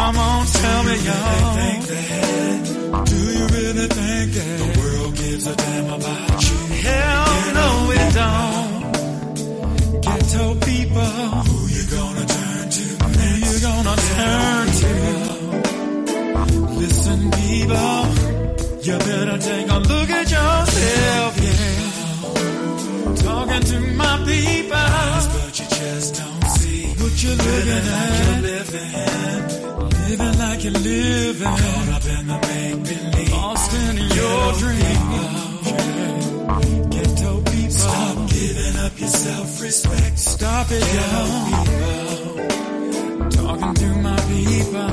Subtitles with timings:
[0.00, 1.54] Come on, tell me, y'all.
[1.60, 2.60] Think that?
[3.04, 6.56] Do you really think that the world gives a damn about you?
[6.88, 7.26] Hell
[7.60, 7.68] no,
[8.00, 8.72] it don't.
[10.00, 11.12] Ghetto people,
[11.48, 12.86] who you gonna turn to?
[13.04, 14.92] Who you gonna turn to?
[16.80, 18.00] Listen, people,
[18.86, 21.78] you better take a look at yourself, yeah.
[23.26, 24.88] Talking to my people,
[25.34, 28.24] but you just don't see what you're looking at.
[28.24, 31.46] You're living, living like you're living.
[31.46, 35.02] Caught up in the make believe, lost in your dream.
[35.14, 35.78] Yeah.
[36.90, 40.18] Ghetto people, stop giving up your self-respect.
[40.18, 41.14] Stop it, yo.
[43.30, 44.90] Talking to my people,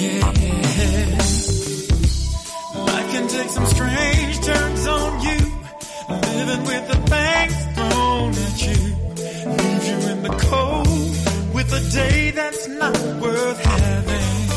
[0.00, 0.32] yeah.
[2.86, 5.38] Life can take some strange turns on you.
[6.38, 7.65] Living with the things
[11.70, 14.48] with a day that's not worth having.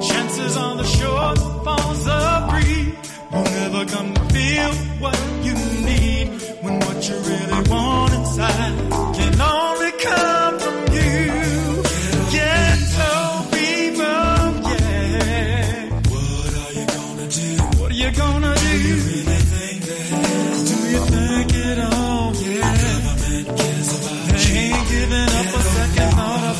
[0.00, 2.94] Chances are the shortfalls of greed
[3.32, 5.54] won't ever come to feel what you
[5.84, 6.28] need
[6.62, 10.35] when what you really want inside can only come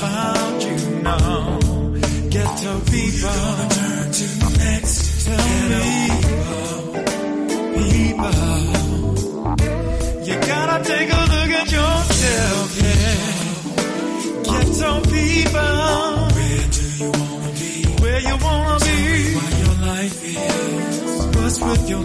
[0.00, 1.58] found you know.
[2.30, 3.76] Ghetto people.
[4.16, 4.28] To
[7.76, 8.40] people.
[10.26, 12.68] You gotta take a look at yourself,
[15.02, 15.76] people.
[16.36, 17.72] Where do you wanna be?
[18.02, 18.78] Where you wanna
[20.22, 20.34] be?
[21.36, 22.04] What's with your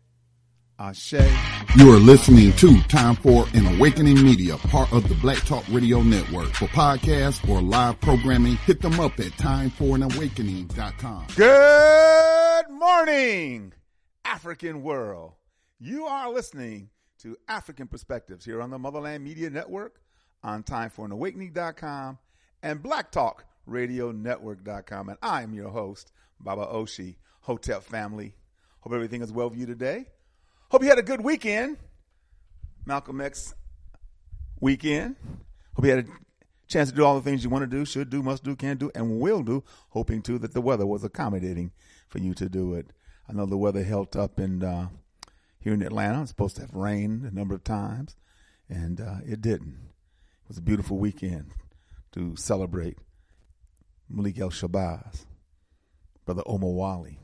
[0.81, 1.13] Ashe.
[1.77, 6.01] You are listening to Time for an Awakening Media, part of the Black Talk Radio
[6.01, 6.49] Network.
[6.53, 11.27] For podcasts or live programming, hit them up at timeforanawakening.com.
[11.35, 13.73] Good morning,
[14.25, 15.33] African world.
[15.79, 20.01] You are listening to African Perspectives here on the Motherland Media Network,
[20.41, 22.17] on timeforanawakening.com,
[22.63, 25.09] and blacktalkradionetwork.com.
[25.09, 28.33] And I'm your host, Baba Oshi, Hotep family.
[28.79, 30.07] Hope everything is well with you today.
[30.71, 31.75] Hope you had a good weekend,
[32.85, 33.53] Malcolm X
[34.61, 35.17] weekend.
[35.75, 36.09] Hope you had a
[36.69, 38.77] chance to do all the things you want to do, should do, must do, can
[38.77, 41.71] do, and will do, hoping too that the weather was accommodating
[42.07, 42.93] for you to do it.
[43.27, 44.87] I know the weather held up in uh,
[45.59, 46.21] here in Atlanta.
[46.21, 48.15] It's supposed to have rained a number of times,
[48.69, 49.75] and uh, it didn't.
[49.75, 51.51] It was a beautiful weekend
[52.13, 52.97] to celebrate
[54.09, 55.25] Malik El Shabazz,
[56.23, 57.17] Brother Omowale,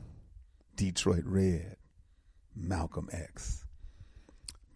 [0.76, 1.77] Detroit Red,
[2.60, 3.64] Malcolm X.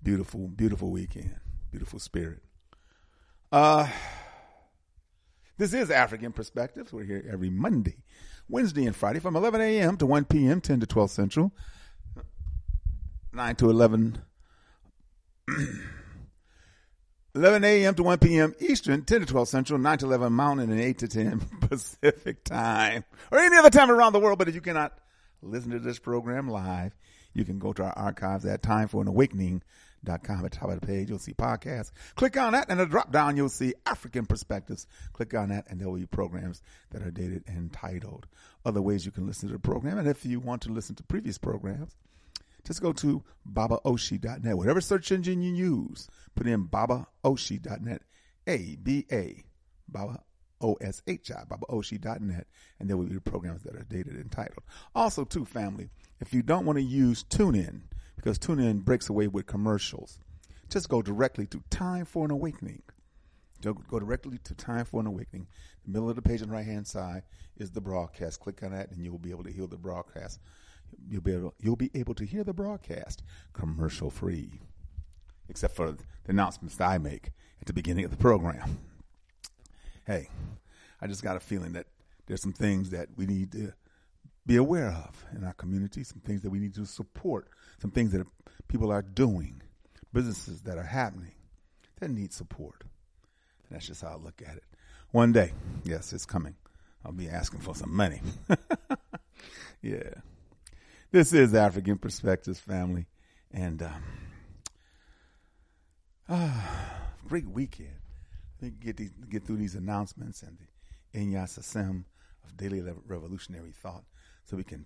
[0.03, 1.37] Beautiful, beautiful weekend.
[1.71, 2.43] Beautiful spirit.
[3.51, 3.89] Uh,
[5.59, 6.93] this is African Perspectives.
[6.93, 7.99] We're here every Monday,
[8.49, 9.97] Wednesday, and Friday from 11 a.m.
[9.99, 11.53] to 1 p.m., 10 to 12 Central,
[13.33, 14.19] 9 to 11.
[17.35, 17.95] 11 a.m.
[17.95, 18.55] to 1 p.m.
[18.61, 23.05] Eastern, 10 to 12 Central, 9 to 11 Mountain, and 8 to 10 Pacific time,
[23.31, 24.39] or any other time around the world.
[24.39, 24.99] But if you cannot
[25.43, 26.95] listen to this program live,
[27.35, 29.63] you can go to our archives at timeforanawakening.com.
[30.05, 31.93] At the top of the page, you'll see podcasts.
[32.17, 34.87] Click on that, and a drop down, you'll see African Perspectives.
[35.13, 38.27] Click on that, and there will be programs that are dated and titled.
[38.65, 41.05] Other ways you can listen to the program, and if you want to listen to
[41.05, 41.97] previous programs,
[42.65, 44.57] just go to babaoshi.net.
[44.57, 48.03] Whatever search engine you use, put in babaoshi.net.
[48.49, 49.45] A B A,
[49.89, 50.21] Baba
[50.61, 52.47] O S H I, babaoshi.net,
[52.79, 54.65] and there will be programs that are dated and titled.
[54.95, 55.91] Also, too, family,
[56.23, 57.83] if you don't want to use TuneIn,
[58.17, 60.19] because TuneIn breaks away with commercials,
[60.71, 62.83] just go directly to Time for an Awakening.
[63.61, 65.47] Go directly to Time for an Awakening.
[65.85, 67.25] The middle of the page on the right hand side
[67.57, 68.41] is the broadcast.
[68.41, 70.41] Click on that, and you'll be able to hear the broadcast
[71.09, 74.61] you'll be able, you'll be able to hear the broadcast commercial free,
[75.49, 78.79] except for the announcements I make at the beginning of the program.
[80.07, 80.29] Hey,
[81.01, 81.87] I just got a feeling that
[82.27, 83.73] there's some things that we need to
[84.47, 87.49] be aware of in our community, some things that we need to support,
[87.81, 88.27] some things that
[88.69, 89.63] people are doing,
[90.13, 91.33] businesses that are happening
[92.03, 92.83] that need support.
[92.83, 94.65] And that's just how I look at it.
[95.13, 95.53] One day,
[95.85, 96.57] yes, it's coming.
[97.05, 98.21] I'll be asking for some money.
[99.83, 100.11] yeah.
[101.11, 103.07] This is African Perspectives Family.
[103.53, 104.03] And um,
[106.29, 107.97] ah, great weekend.
[108.81, 112.05] Get these, get through these announcements and the Inyas Assem
[112.45, 114.05] of Daily Revolutionary Thought
[114.53, 114.85] so we can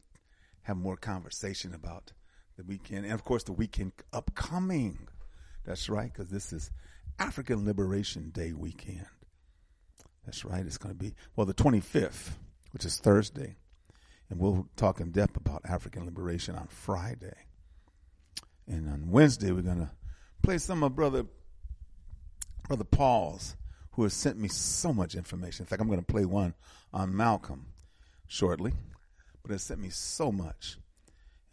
[0.62, 2.12] have more conversation about
[2.56, 3.04] the weekend.
[3.04, 5.08] And of course, the weekend upcoming.
[5.64, 6.70] That's right, because this is
[7.18, 9.06] African Liberation Day weekend.
[10.24, 10.64] That's right.
[10.64, 12.30] It's going to be, well, the 25th,
[12.70, 13.56] which is Thursday.
[14.30, 17.34] And we'll talk in depth about African liberation on Friday.
[18.68, 19.90] And on Wednesday, we're going to
[20.44, 21.26] play some of Brother,
[22.68, 23.56] Brother Paul's,
[23.92, 25.64] who has sent me so much information.
[25.64, 26.54] In fact, I'm going to play one
[26.92, 27.66] on Malcolm
[28.28, 28.72] shortly,
[29.46, 30.78] but it sent me so much.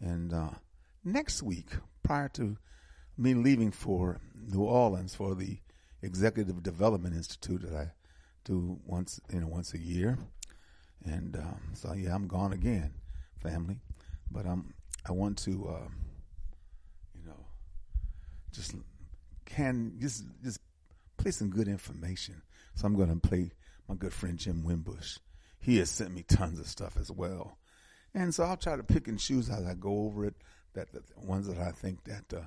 [0.00, 0.50] And uh,
[1.04, 1.68] next week,
[2.02, 2.56] prior to
[3.16, 5.58] me leaving for New Orleans for the
[6.02, 7.92] Executive Development Institute that I
[8.44, 10.18] do once, you know, once a year,
[11.04, 12.92] and um, so yeah, I'm gone again,
[13.40, 13.80] family.
[14.30, 14.74] But um,
[15.08, 15.88] I want to, uh,
[17.14, 17.46] you know,
[18.52, 18.74] just
[19.46, 20.60] can just just
[21.16, 22.42] play some good information.
[22.74, 23.52] So I'm going to play
[23.88, 25.18] my good friend Jim Wimbush.
[25.60, 27.56] He has sent me tons of stuff as well,
[28.14, 30.34] and so I'll try to pick and choose as I go over it.
[30.74, 32.46] That the ones that I think that uh,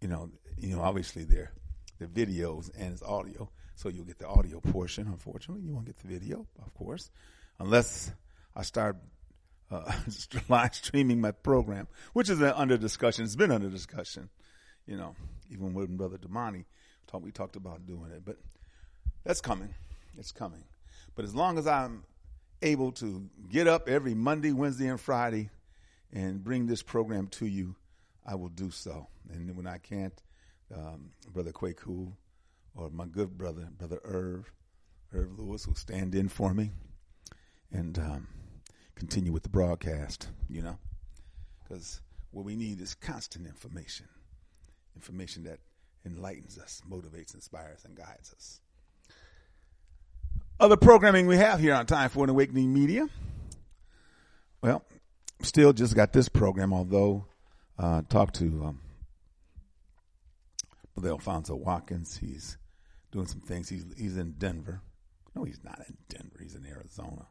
[0.00, 1.52] you know, you know, obviously they're
[1.98, 5.06] the videos and it's audio, so you'll get the audio portion.
[5.06, 7.10] Unfortunately, you won't get the video, of course,
[7.58, 8.12] unless
[8.56, 8.96] I start
[9.70, 9.92] uh,
[10.48, 13.24] live streaming my program, which is under discussion.
[13.24, 14.28] It's been under discussion,
[14.86, 15.14] you know,
[15.50, 16.64] even when Brother Damani
[17.06, 18.36] talked, we talked about doing it, but
[19.24, 19.74] that's coming.
[20.18, 20.64] It's coming.
[21.14, 22.04] But as long as I'm
[22.62, 25.50] able to get up every Monday, Wednesday, and Friday
[26.12, 27.74] and bring this program to you,
[28.24, 29.08] I will do so.
[29.30, 30.22] And when I can't,
[30.74, 32.12] um, Brother Kwaku
[32.74, 34.50] or my good brother, Brother Irv,
[35.12, 36.70] Irv Lewis, will stand in for me
[37.70, 38.28] and um,
[38.94, 40.78] continue with the broadcast, you know,
[41.62, 42.00] because
[42.30, 44.06] what we need is constant information,
[44.96, 45.58] information that
[46.04, 48.61] enlightens us, motivates, inspires, and guides us.
[50.62, 53.08] Other programming we have here on Time for an Awakening Media.
[54.62, 54.84] Well,
[55.42, 57.26] still just got this program, although
[57.80, 58.80] uh, talked to um,
[60.94, 62.16] Brother Alfonso Watkins.
[62.16, 62.58] He's
[63.10, 63.68] doing some things.
[63.68, 64.80] He's he's in Denver.
[65.34, 66.38] No, he's not in Denver.
[66.40, 67.26] He's in Arizona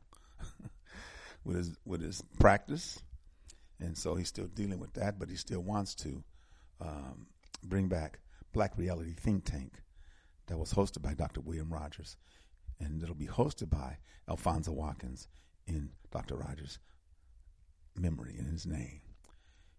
[1.45, 3.01] with his with his practice,
[3.79, 5.19] and so he's still dealing with that.
[5.19, 6.21] But he still wants to
[6.81, 7.27] um,
[7.63, 8.19] bring back
[8.51, 9.81] Black Reality Think Tank
[10.47, 11.39] that was hosted by Dr.
[11.39, 12.17] William Rogers,
[12.81, 13.97] and it'll be hosted by
[14.27, 15.27] Alfonso Watkins
[15.67, 16.35] in Dr.
[16.35, 16.79] Rogers'
[17.95, 19.01] memory in his name.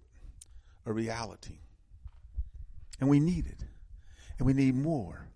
[0.84, 1.58] a reality.
[3.00, 3.64] And we need it.
[4.38, 5.28] And we need more.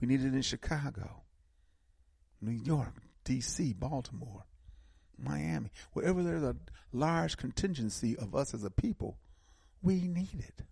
[0.00, 1.22] We need it in Chicago,
[2.40, 4.44] New York, D.C., Baltimore,
[5.18, 5.70] Miami.
[5.92, 6.56] Wherever there's a
[6.92, 9.18] large contingency of us as a people,
[9.82, 10.62] we need it.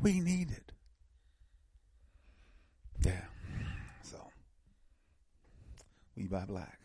[0.00, 0.72] We need it.
[3.04, 3.24] Yeah.
[6.16, 6.80] We buy black.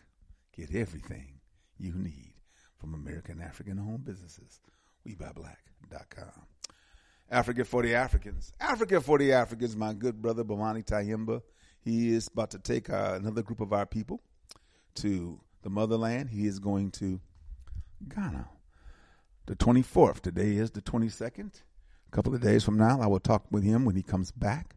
[0.55, 1.39] Get everything
[1.77, 2.33] you need
[2.77, 4.59] from American African owned businesses.
[5.07, 6.45] WeBuyBlack.com.
[7.29, 8.51] Africa for the Africans.
[8.59, 11.41] Africa for the Africans, my good brother Bomani Tyehimba.
[11.79, 14.21] He is about to take uh, another group of our people
[14.95, 16.29] to the motherland.
[16.29, 17.21] He is going to
[18.13, 18.47] Ghana
[19.45, 20.21] the 24th.
[20.21, 21.61] Today is the 22nd.
[22.07, 24.75] A couple of days from now, I will talk with him when he comes back.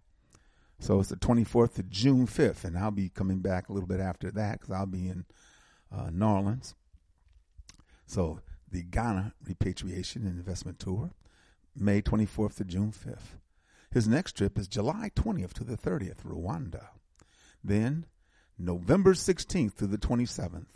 [0.84, 4.00] So it's the 24th to June 5th, and I'll be coming back a little bit
[4.00, 5.24] after that because I'll be in
[5.90, 6.74] uh, New Orleans.
[8.06, 11.12] So the Ghana Repatriation and Investment Tour
[11.74, 13.38] May 24th to June 5th.
[13.92, 16.88] His next trip is July 20th to the 30th, Rwanda.
[17.64, 18.04] Then
[18.58, 20.66] November 16th to the 27th,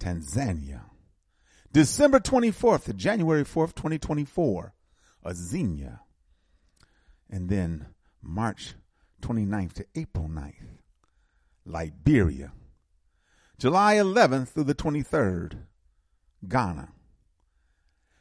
[0.00, 0.84] Tanzania.
[1.70, 4.72] December 24th to January 4th, 2024,
[5.26, 5.98] Azania.
[7.28, 7.88] And then
[8.22, 8.76] March
[9.24, 10.76] 29th to April 9th,
[11.64, 12.52] Liberia.
[13.56, 15.62] July 11th through the 23rd,
[16.46, 16.90] Ghana.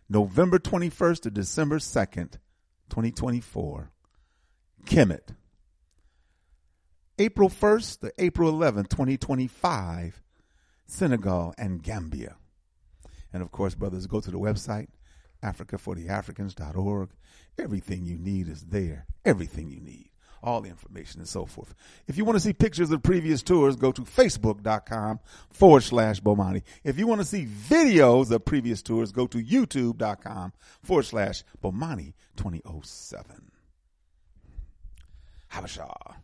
[0.08, 2.38] November 21st to December 2nd,
[2.90, 3.92] 2024.
[4.86, 5.36] Kemet.
[7.20, 10.22] April 1st to April 11th, 2025,
[10.86, 12.38] Senegal and Gambia.
[13.34, 14.88] And of course, brothers, go to the website,
[15.44, 17.10] africafortheafricans.org.
[17.60, 19.06] Everything you need is there.
[19.26, 20.13] Everything you need.
[20.44, 21.74] All the information and so forth.
[22.06, 26.64] If you want to see pictures of previous tours, go to facebook.com forward slash Bomani.
[26.84, 30.52] If you want to see videos of previous tours, go to youtube.com
[30.82, 33.52] forward slash Bomani 2007.
[35.54, 36.16] Habesha.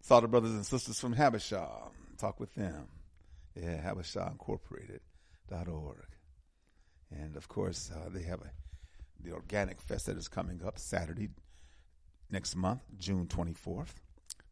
[0.00, 1.68] Saw the brothers and sisters from Habesha.
[2.16, 2.86] Talk with them.
[3.54, 6.06] Yeah, Habesha Incorporated.org.
[7.10, 8.50] And of course, uh, they have a
[9.22, 11.28] the Organic Fest that is coming up Saturday
[12.30, 13.94] next month, June 24th,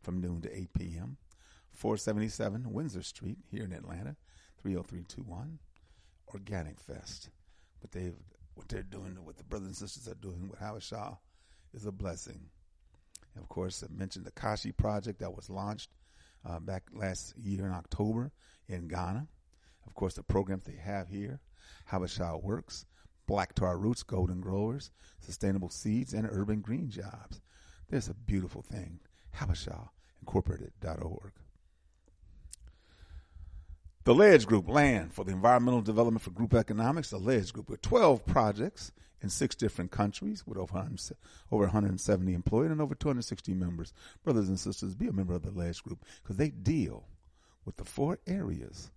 [0.03, 1.17] from noon to 8 p.m.
[1.73, 4.17] 477 Windsor Street here in Atlanta,
[4.63, 5.59] 30321.
[6.35, 7.31] Organic Fest.
[7.81, 8.13] But they
[8.55, 11.17] what they're doing, what the brothers and sisters are doing with Habesha
[11.73, 12.41] is a blessing.
[13.35, 15.91] And of course, I mentioned the Kashi project that was launched
[16.49, 18.31] uh, back last year in October
[18.69, 19.27] in Ghana.
[19.87, 21.41] Of course, the programs they have here,
[21.91, 22.87] Habesha Works,
[23.27, 27.41] Black Tar Roots, Golden Growers, Sustainable Seeds, and Urban Green Jobs.
[27.95, 28.99] There's a beautiful thing.
[29.37, 29.89] Habesha
[30.21, 31.31] Incorporated.org.
[34.03, 37.83] The Ledge Group, Land for the Environmental Development for Group Economics, the Ledge Group, with
[37.83, 38.91] 12 projects
[39.23, 43.93] in six different countries with over 170 employed and over 260 members.
[44.25, 47.07] Brothers and sisters, be a member of the Ledge Group because they deal
[47.65, 48.91] with the four areas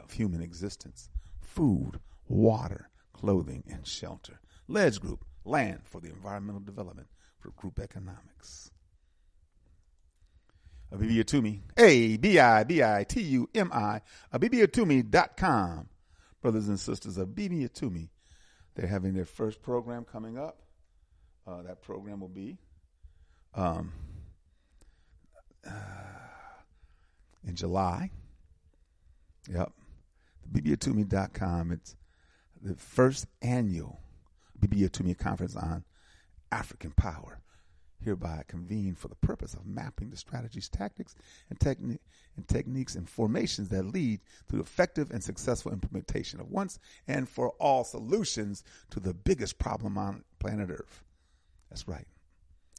[0.00, 1.08] of human existence
[1.40, 4.38] food, water, clothing, and shelter.
[4.68, 7.08] Ledge Group, Land for the Environmental Development
[7.42, 8.70] for Group Economics.
[10.94, 14.02] Abibitumi, A B I B I T U M I,
[14.32, 15.88] abibitumi.com.
[16.42, 18.08] Brothers and sisters, Abibitumi,
[18.74, 20.60] they're having their first program coming up.
[21.46, 22.58] Uh, that program will be
[23.54, 23.92] um,
[25.66, 25.70] uh,
[27.46, 28.10] in July.
[29.50, 29.72] Yep.
[30.52, 31.72] BBAToomey.com.
[31.72, 31.96] It's
[32.60, 34.00] the first annual
[34.60, 35.84] BBA Toomey conference on
[36.52, 37.40] African power
[38.04, 41.14] hereby convened for the purpose of mapping the strategies, tactics,
[41.48, 41.98] and, techni-
[42.36, 47.50] and techniques and formations that lead to effective and successful implementation of once and for
[47.60, 51.04] all solutions to the biggest problem on planet Earth.
[51.70, 52.06] That's right,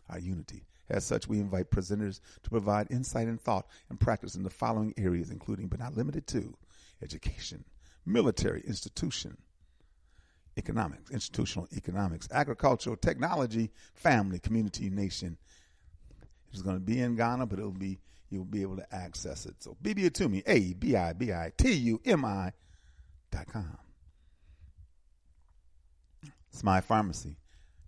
[0.10, 0.66] our unity.
[0.90, 4.94] As such, we invite presenters to provide insight and thought and practice in the following
[4.98, 6.54] areas, including but not limited to
[7.02, 7.64] education,
[8.06, 9.38] military institution,
[10.58, 15.38] economics, institutional economics, agricultural, technology, family, community, nation.
[16.52, 19.56] It's going to be in Ghana, but it'll be you'll be able to access it.
[19.60, 22.52] So Bibi Atumi, A B I B I T U M I
[23.32, 23.78] dot com.
[26.56, 27.36] Smai Farmacy.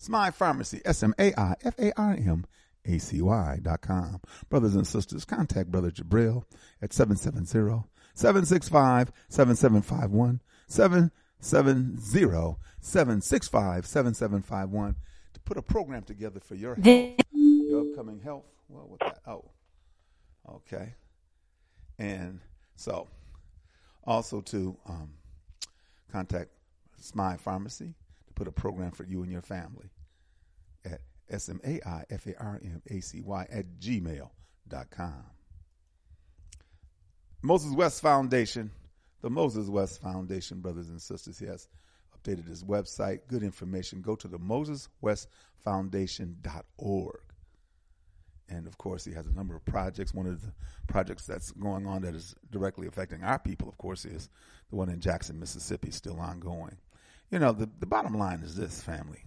[0.02, 2.46] Smai Farmacy, S M A I F A R M
[2.86, 4.22] A C Y dot com.
[4.50, 6.44] Brothers and sisters, contact Brother Jabril
[6.82, 14.96] at 770 765 7751 770 765 7751
[15.34, 18.46] to put a program together for your health, your upcoming health.
[18.68, 19.52] Well, with that, oh,
[20.50, 20.96] okay.
[22.00, 22.40] And
[22.76, 23.08] so,
[24.06, 25.12] also to um,
[26.12, 26.50] contact
[27.02, 27.94] Smai Farmacy
[28.28, 29.90] to put a program for you and your family
[30.86, 35.26] at S-M-A-I-F-A-R-M-A-C-Y at gmail.com.
[37.42, 38.72] Moses West Foundation
[39.22, 41.40] the Moses West Foundation, brothers and sisters.
[41.40, 41.68] He has
[42.18, 43.20] updated his website.
[43.28, 44.02] Good information.
[44.02, 45.28] Go to the Moses West
[45.66, 47.20] MosesWestFoundation.org.
[48.48, 50.14] And of course, he has a number of projects.
[50.14, 50.54] One of the
[50.88, 54.30] projects that's going on that is directly affecting our people, of course, is
[54.70, 56.78] the one in Jackson, Mississippi, still ongoing.
[57.32, 59.24] You know, the, the bottom line is this, family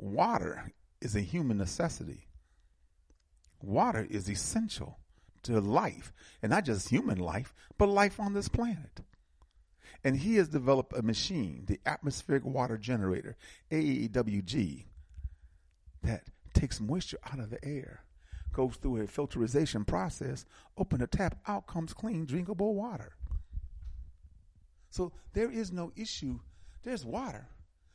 [0.00, 2.28] water is a human necessity.
[3.60, 5.00] Water is essential
[5.48, 9.00] to life, and not just human life, but life on this planet.
[10.04, 13.36] And he has developed a machine, the atmospheric water generator,
[13.72, 14.84] AEWG,
[16.02, 16.22] that
[16.54, 18.04] takes moisture out of the air,
[18.52, 20.44] goes through a filterization process,
[20.76, 23.16] open a tap, out comes clean, drinkable water.
[24.90, 26.38] So there is no issue.
[26.82, 27.48] There's water.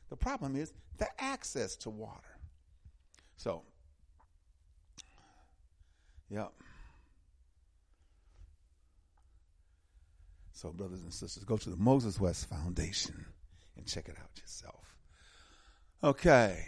[0.10, 2.38] The problem is the access to water.
[3.38, 3.63] So,
[6.30, 6.54] yep.
[10.54, 13.26] So, brothers and sisters, go to the Moses West Foundation
[13.76, 14.96] and check it out yourself.
[16.04, 16.63] Okay.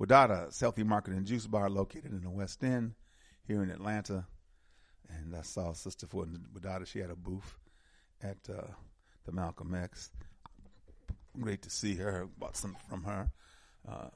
[0.00, 2.94] Wadada's Healthy Market and Juice Bar located in the West End
[3.46, 4.26] here in Atlanta.
[5.08, 6.84] And I saw Sister Ford Wadada.
[6.84, 7.58] She had a booth
[8.20, 8.66] at uh,
[9.24, 10.10] the Malcolm X.
[11.40, 12.28] Great to see her.
[12.38, 13.30] Bought some from her.
[13.88, 14.08] Uh,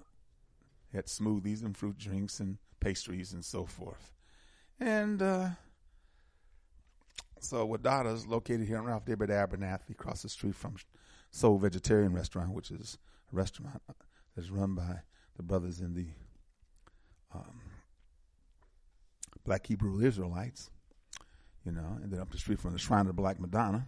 [0.93, 4.13] had smoothies and fruit drinks and pastries and so forth.
[4.81, 5.51] And uh,
[7.41, 10.77] so Wadada is located here in Ralph David Abernathy, across the street from
[11.31, 12.99] Soul Vegetarian Restaurant, which is
[13.33, 13.83] a restaurant
[14.35, 15.01] that's run by
[15.37, 16.07] the brothers in the
[17.35, 17.61] um,
[19.45, 20.71] Black Hebrew Israelites,
[21.65, 23.87] you know, and then up the street from the Shrine of the Black Madonna,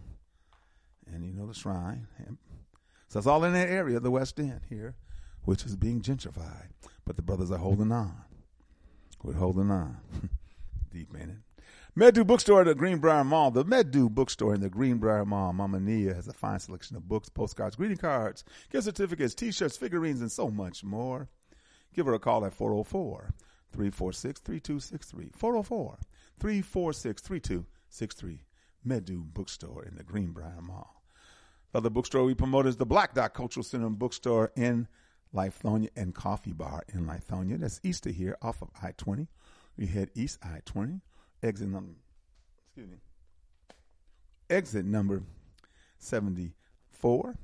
[1.11, 2.07] and you know the shrine.
[2.25, 2.37] And
[3.07, 4.95] so it's all in that area, the West End here,
[5.43, 6.69] which is being gentrified.
[7.05, 8.15] But the brothers are holding on.
[9.23, 9.97] We're holding on.
[10.91, 11.50] Deep in it.
[11.93, 13.51] Medu Bookstore at the Greenbrier Mall.
[13.51, 15.51] The Medu Bookstore in the Greenbrier Mall.
[15.51, 20.21] Mama Nia has a fine selection of books, postcards, greeting cards, gift certificates, t-shirts, figurines,
[20.21, 21.27] and so much more.
[21.93, 23.33] Give her a call at 404
[23.73, 25.31] 346 3263.
[25.35, 25.97] 404
[26.39, 28.45] 346 3263.
[28.87, 31.03] Medu Bookstore in the Greenbrier Mall.
[31.73, 34.87] The other bookstore we promote is the Black Dot Cultural Center and Bookstore in
[35.35, 37.59] Lithonia and Coffee Bar in Lithonia.
[37.59, 39.27] That's east of here off of I 20.
[39.77, 41.01] We head east I 20,
[41.43, 41.93] exit number,
[42.67, 42.97] excuse me,
[44.49, 45.23] exit number
[45.99, 47.35] 74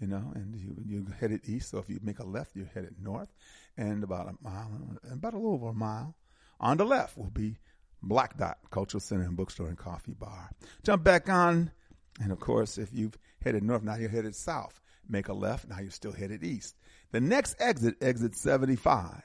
[0.00, 1.70] you know, and you you headed east.
[1.70, 3.32] So if you make a left, you're headed north,
[3.76, 4.70] and about a mile,
[5.10, 6.14] about a little over a mile
[6.60, 7.56] on the left will be
[8.02, 10.50] Black Dot Cultural Center and Bookstore and Coffee Bar.
[10.82, 11.70] Jump back on,
[12.20, 14.80] and of course, if you've headed north, now you're headed south.
[15.08, 16.76] Make a left, now you're still headed east.
[17.12, 19.22] The next exit, exit 75,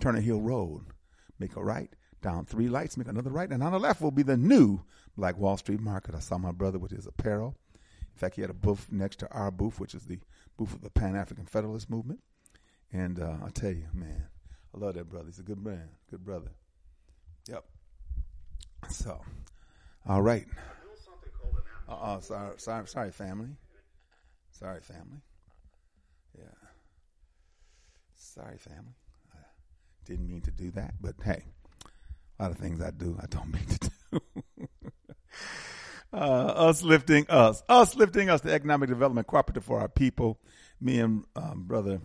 [0.00, 0.86] Turner Hill Road.
[1.38, 1.90] Make a right,
[2.24, 4.80] down three lights, make another right, and on the left will be the new
[5.16, 6.14] Black Wall Street Market.
[6.14, 7.54] I saw my brother with his apparel.
[7.74, 10.18] In fact, he had a booth next to our booth, which is the
[10.56, 12.20] booth of the Pan African Federalist Movement.
[12.92, 14.24] And uh, I tell you, man,
[14.74, 15.26] I love that brother.
[15.26, 16.50] He's a good man, good brother.
[17.48, 17.64] Yep.
[18.88, 19.20] So,
[20.08, 20.46] all right.
[21.86, 23.50] Uh oh, sorry, sorry, sorry, family.
[24.50, 25.20] Sorry, family.
[26.38, 26.44] Yeah.
[28.14, 28.94] Sorry, family.
[29.34, 29.38] I
[30.06, 31.44] didn't mean to do that, but hey,
[32.38, 34.20] a lot of things I do, I don't mean to do.
[36.12, 40.38] uh, us lifting us, us lifting us, the economic development cooperative for our people.
[40.80, 42.00] Me and um, brother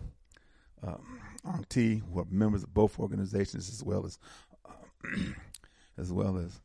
[0.82, 4.18] um, Ong T, who are members of both organizations, as well as
[4.66, 5.10] uh,
[5.98, 6.60] as well as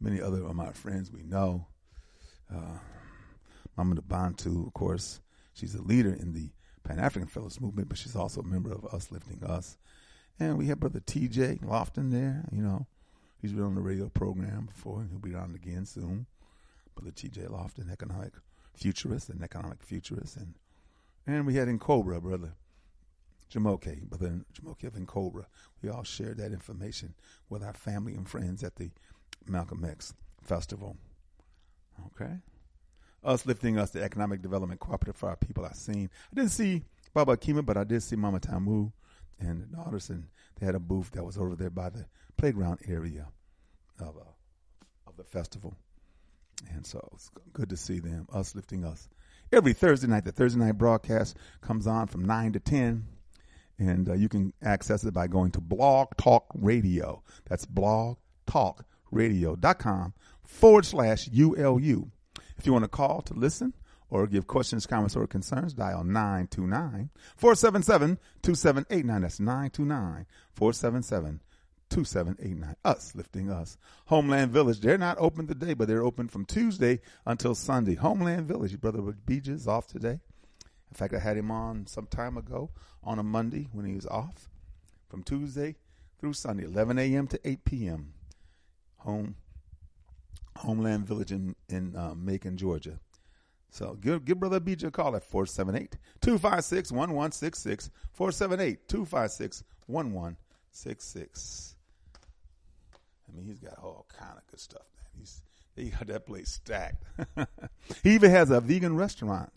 [0.00, 1.66] many other of my friends we know.
[2.52, 2.78] Uh,
[3.76, 5.20] Mama Bantu, of course,
[5.54, 6.50] she's a leader in the
[6.84, 9.76] Pan African Fellows Movement, but she's also a member of Us Lifting Us.
[10.38, 12.86] And we had Brother TJ Lofton there, you know.
[13.40, 16.26] He's been on the radio program before, and he'll be on again soon.
[16.94, 18.32] Brother TJ Lofton, economic
[18.74, 20.36] futurist and economic futurist.
[20.36, 20.54] And
[21.26, 22.52] and we had N'COBRA, Brother
[23.52, 25.46] Jamoke, Brother Jamoke of Cobra.
[25.82, 27.14] We all shared that information
[27.48, 28.90] with our family and friends at the
[29.46, 30.96] Malcolm X Festival.
[32.06, 32.34] Okay?
[33.22, 35.64] Us lifting us, the economic development cooperative for our people.
[35.64, 36.10] I seen.
[36.32, 36.82] I didn't see
[37.14, 38.90] Baba Akima, but I did see Mama Tamu
[39.40, 43.28] and the daughters, they had a booth that was over there by the playground area
[43.98, 44.30] of uh,
[45.06, 45.74] of the festival.
[46.72, 49.08] And so it's good to see them, us lifting us.
[49.52, 53.04] Every Thursday night, the Thursday night broadcast comes on from 9 to 10.
[53.78, 57.22] And uh, you can access it by going to Blog Talk Radio.
[57.46, 62.10] That's blogtalkradio.com forward slash ULU.
[62.56, 63.74] If you want to call to listen
[64.10, 69.22] or give questions, comments, or concerns, dial 929 477 2789.
[69.22, 71.40] That's 929 477
[71.90, 72.76] 2789.
[72.84, 73.76] Us, lifting us.
[74.06, 77.94] Homeland Village, they're not open today, but they're open from Tuesday until Sunday.
[77.94, 80.20] Homeland Village, brother Beach is off today.
[80.90, 82.70] In fact, I had him on some time ago
[83.02, 84.48] on a Monday when he was off
[85.08, 85.76] from Tuesday
[86.18, 87.26] through Sunday, 11 a.m.
[87.28, 88.14] to 8 p.m.
[88.98, 89.34] Home,
[90.56, 93.00] Homeland Village in, in uh, Macon, Georgia.
[93.74, 97.90] So give, give Brother BJ a call at 478 256 1166.
[98.12, 101.74] 478 256 1166.
[103.26, 105.06] I mean, he's got all kind of good stuff, man.
[105.18, 105.42] He's
[105.74, 107.02] he got that place stacked.
[108.04, 109.52] he even has a vegan restaurant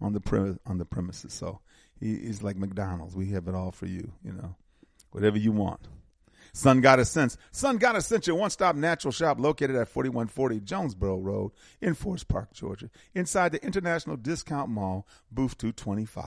[0.00, 1.32] on the pre- on the premises.
[1.32, 1.60] So
[2.00, 3.14] he, he's like McDonald's.
[3.14, 4.56] We have it all for you, you know,
[5.12, 5.86] whatever you want.
[6.56, 7.36] Sun Goddess Sense.
[7.52, 12.88] Sun Sense, your one-stop natural shop located at 4140 Jonesboro Road in Forest Park, Georgia,
[13.14, 16.24] inside the International Discount Mall, booth 225.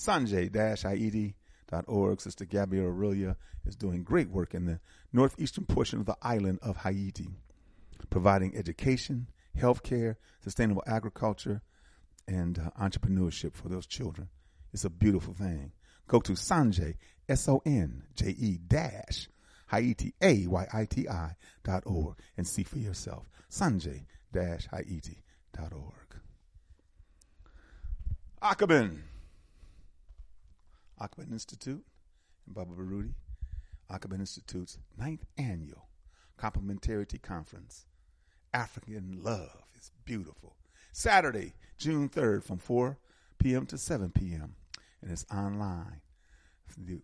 [0.00, 2.20] Sonje-Haiti.org.
[2.20, 3.36] Sister Gabby Aurelia
[3.66, 4.80] is doing great work in the
[5.12, 7.28] northeastern portion of the island of Haiti,
[8.10, 11.62] providing education, healthcare, sustainable agriculture,
[12.26, 14.28] and uh, entrepreneurship for those children.
[14.72, 15.72] It's a beautiful thing.
[16.08, 16.94] Go to Sonje,
[17.28, 19.28] S O N J E dash
[19.70, 23.28] Haiti, A-Y-I-T-I dot org, and see for yourself.
[23.50, 25.22] Sonje dash Haiti
[25.56, 26.20] dot org.
[28.42, 28.98] Akoben.
[31.00, 31.82] Akoben Institute
[32.46, 33.14] and Baba Baruti.
[33.92, 35.88] Akoben Institute's ninth annual
[36.38, 37.86] complementarity conference.
[38.54, 40.56] African love is beautiful.
[40.92, 42.98] Saturday, June 3rd from 4
[43.38, 43.66] p.m.
[43.66, 44.54] to 7 p.m.
[45.00, 46.00] And it's online.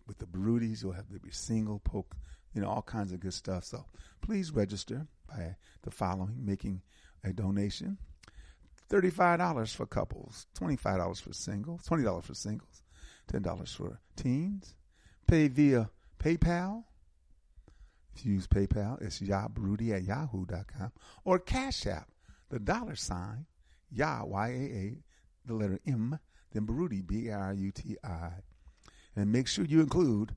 [0.07, 2.15] With the Barutis, you'll have the single poke,
[2.53, 3.63] you know, all kinds of good stuff.
[3.63, 3.85] So
[4.21, 6.81] please register by the following, making
[7.23, 7.97] a donation.
[8.89, 12.81] $35 for couples, $25 for singles, $20 for singles,
[13.31, 14.75] $10 for teens.
[15.27, 16.83] Pay via PayPal.
[18.15, 20.91] If you use PayPal, it's yabrudy at yahoo.com
[21.23, 22.09] or Cash App,
[22.49, 23.45] the dollar sign,
[23.91, 24.97] Yah, Y-A-A,
[25.45, 26.19] the letter M,
[26.51, 28.31] then Baruti, B-R-U-T-I.
[29.15, 30.35] And make sure you include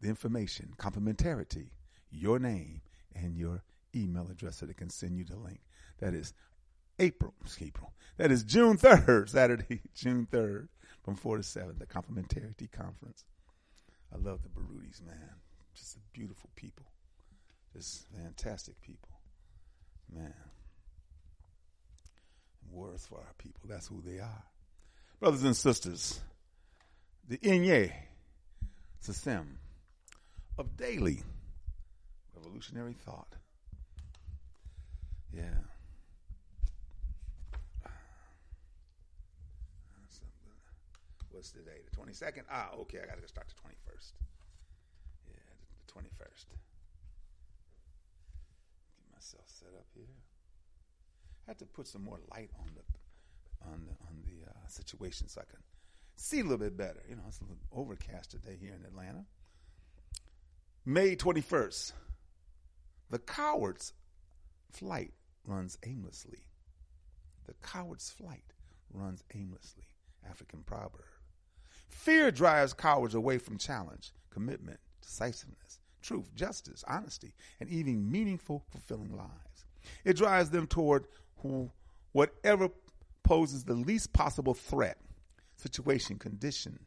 [0.00, 1.68] the information, complementarity,
[2.10, 2.80] your name,
[3.14, 3.62] and your
[3.94, 5.60] email address so they can send you the link.
[5.98, 6.34] That is
[6.98, 7.92] April, April.
[8.16, 10.68] That is June 3rd, Saturday, June 3rd,
[11.02, 13.24] from 4 to 7, the Complementarity Conference.
[14.14, 15.34] I love the Barutis, man.
[15.74, 16.86] Just beautiful people.
[17.72, 19.10] Just fantastic people.
[20.14, 20.34] Man.
[22.70, 23.62] Worth for our people.
[23.68, 24.44] That's who they are.
[25.20, 26.20] Brothers and sisters,
[27.28, 27.92] the Inye
[29.00, 29.58] System
[30.56, 31.22] of daily
[32.34, 33.36] revolutionary thought.
[35.30, 35.42] Yeah.
[41.44, 41.82] What's today?
[41.90, 42.44] The 22nd?
[42.50, 43.00] Ah, okay.
[43.02, 44.12] I got to start the 21st.
[45.28, 45.36] Yeah,
[45.86, 46.46] the 21st.
[48.96, 50.06] Get myself set up here.
[51.46, 52.80] I had to put some more light on the
[53.70, 55.60] on the on the uh, situation so I can
[56.16, 57.02] see a little bit better.
[57.06, 59.26] You know, it's a little overcast today here in Atlanta.
[60.86, 61.92] May 21st.
[63.10, 63.92] The coward's
[64.72, 65.12] flight
[65.46, 66.46] runs aimlessly.
[67.46, 68.54] The coward's flight
[68.90, 69.84] runs aimlessly.
[70.26, 71.04] African proverb.
[71.94, 79.16] Fear drives cowards away from challenge, commitment, decisiveness, truth, justice, honesty, and even meaningful, fulfilling
[79.16, 79.64] lives.
[80.04, 81.06] It drives them toward
[81.38, 81.70] who,
[82.12, 82.68] whatever
[83.22, 84.98] poses the least possible threat,
[85.56, 86.78] situation, condition,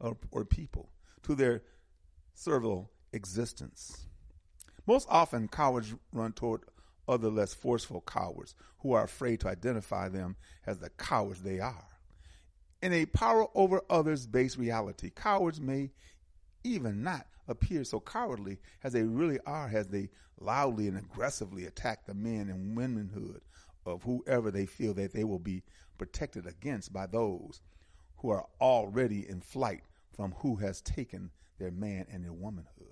[0.00, 0.90] or, or people
[1.22, 1.62] to their
[2.34, 4.06] servile existence.
[4.86, 6.62] Most often, cowards run toward
[7.08, 10.36] other less forceful cowards who are afraid to identify them
[10.66, 11.95] as the cowards they are.
[12.82, 15.90] In a power over others based reality, cowards may
[16.62, 22.06] even not appear so cowardly as they really are as they loudly and aggressively attack
[22.06, 23.40] the men and womanhood
[23.86, 25.62] of whoever they feel that they will be
[25.96, 27.60] protected against by those
[28.18, 29.82] who are already in flight
[30.14, 32.86] from who has taken their man and their womanhood.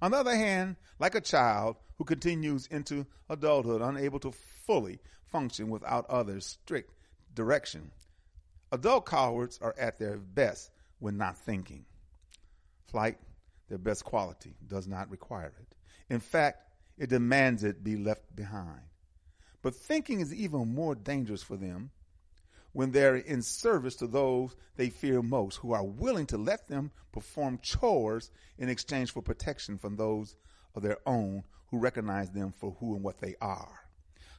[0.00, 4.32] On the other hand, like a child who continues into adulthood, unable to
[4.66, 5.00] fully
[5.30, 6.92] function without others' strict
[7.34, 7.90] direction,
[8.72, 11.84] adult cowards are at their best when not thinking.
[12.90, 13.18] Flight,
[13.68, 15.74] their best quality, does not require it.
[16.08, 16.62] In fact,
[16.96, 18.80] it demands it be left behind.
[19.62, 21.90] But thinking is even more dangerous for them
[22.72, 26.90] when they're in service to those they fear most, who are willing to let them
[27.12, 30.36] perform chores in exchange for protection from those
[30.74, 33.80] of their own who recognize them for who and what they are.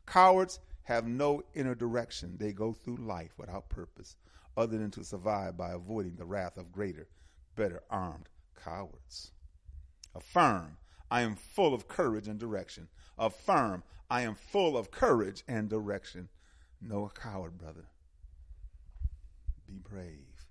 [0.06, 2.38] Cowards have no inner direction.
[2.38, 4.16] They go through life without purpose
[4.58, 7.08] other than to survive by avoiding the wrath of greater,
[7.56, 8.28] better armed
[8.64, 9.32] cowards.
[10.16, 10.78] Affirm,
[11.10, 12.88] I am full of courage and direction.
[13.18, 16.30] Affirm, I am full of courage and direction.
[16.82, 17.86] No coward, brother.
[19.68, 20.46] Be brave.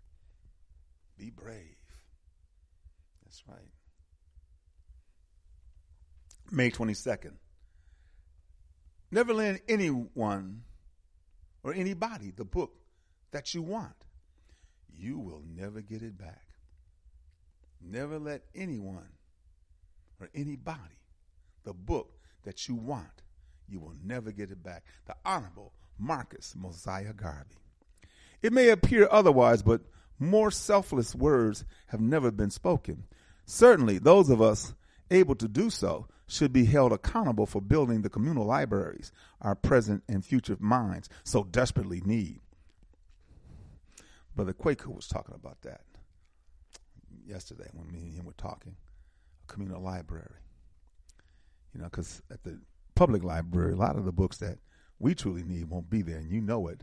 [1.18, 1.76] Be brave.
[3.24, 3.72] That's right.
[6.50, 7.32] May 22nd.
[9.11, 10.62] Never lend anyone
[11.62, 12.72] or anybody the book
[13.30, 13.94] that you want.
[14.94, 16.44] You will never get it back.
[17.80, 19.09] Never let anyone
[20.20, 20.80] or anybody
[21.64, 23.22] the book that you want.
[23.68, 24.84] You will never get it back.
[25.06, 27.56] The Honorable Marcus Mosiah Garvey.
[28.42, 29.82] It may appear otherwise, but
[30.18, 33.04] more selfless words have never been spoken.
[33.46, 34.74] Certainly, those of us
[35.11, 40.02] able to do so should be held accountable for building the communal libraries our present
[40.09, 42.40] and future minds so desperately need.
[44.34, 45.80] Brother Quaker was talking about that
[47.26, 48.76] yesterday when me and him were talking.
[49.44, 50.42] A communal library.
[51.74, 52.61] You know, because at the
[52.94, 54.59] public library, a lot of the books that
[54.98, 56.82] we truly need won't be there, and you know it,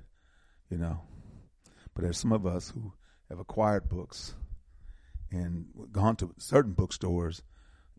[0.69, 1.01] you know.
[1.93, 2.93] But there's some of us who
[3.29, 4.35] have acquired books
[5.31, 7.41] and gone to certain bookstores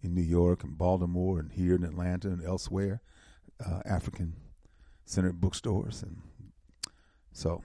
[0.03, 3.01] in New York and Baltimore and here in Atlanta and elsewhere,
[3.65, 4.35] uh, African
[5.05, 6.03] centered bookstores.
[6.03, 6.23] And
[7.33, 7.63] so,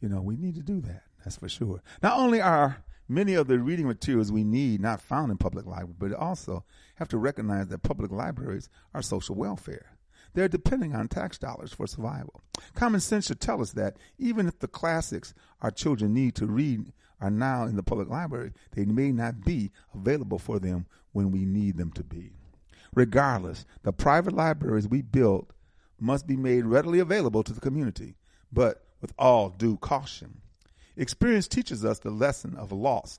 [0.00, 1.02] you know, we need to do that.
[1.24, 1.82] That's for sure.
[2.02, 5.96] Not only are many of the reading materials we need not found in public libraries,
[5.98, 6.64] but also
[6.96, 9.96] have to recognize that public libraries are social welfare.
[10.34, 12.42] They're depending on tax dollars for survival.
[12.74, 16.92] Common sense should tell us that even if the classics our children need to read
[17.20, 21.44] are now in the public library, they may not be available for them when we
[21.44, 22.32] need them to be.
[22.94, 25.52] Regardless, the private libraries we build
[25.98, 28.14] must be made readily available to the community,
[28.52, 30.40] but with all due caution.
[30.96, 33.18] Experience teaches us the lesson of loss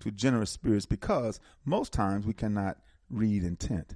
[0.00, 2.78] to generous spirits because most times we cannot
[3.08, 3.94] read intent.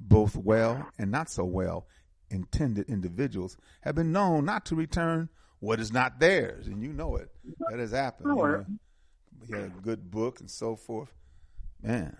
[0.00, 1.86] Both well and not so well
[2.30, 5.28] intended individuals have been known not to return
[5.60, 7.30] what is not theirs, and you know it.
[7.70, 8.28] That has happened.
[8.28, 8.66] You know,
[9.40, 11.12] we had a good book and so forth.
[11.82, 12.16] Man.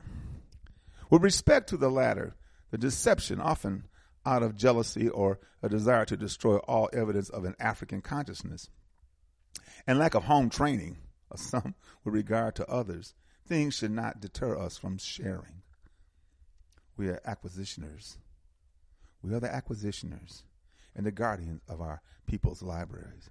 [1.11, 2.35] With respect to the latter,
[2.70, 3.85] the deception often
[4.26, 8.68] out of jealousy or a desire to destroy all evidence of an African consciousness
[9.87, 10.97] and lack of home training
[11.30, 11.74] of some
[12.05, 13.14] with regard to others,
[13.47, 15.62] things should not deter us from sharing.
[16.97, 18.16] We are acquisitioners.
[19.22, 20.43] We are the acquisitioners
[20.95, 23.30] and the guardians of our people's libraries.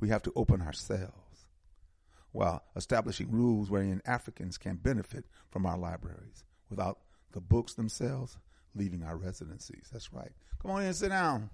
[0.00, 1.46] We have to open ourselves
[2.32, 6.98] while establishing rules wherein Africans can benefit from our libraries without
[7.32, 8.36] the books themselves
[8.74, 9.88] leaving our residencies.
[9.92, 10.32] That's right.
[10.60, 11.50] Come on in sit down.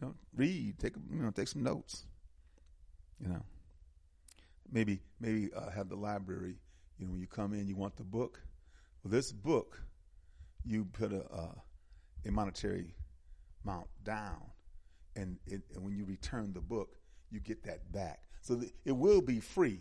[0.00, 2.04] You know, read, take you know, take some notes.
[3.20, 3.42] You know,
[4.70, 6.56] maybe maybe uh, have the library.
[6.98, 8.40] You know, when you come in, you want the book.
[9.02, 9.82] Well, this book,
[10.64, 11.54] you put a uh,
[12.24, 12.94] a monetary
[13.64, 14.42] amount down,
[15.16, 16.96] and, it, and when you return the book,
[17.30, 18.20] you get that back.
[18.40, 19.80] So th- it will be free,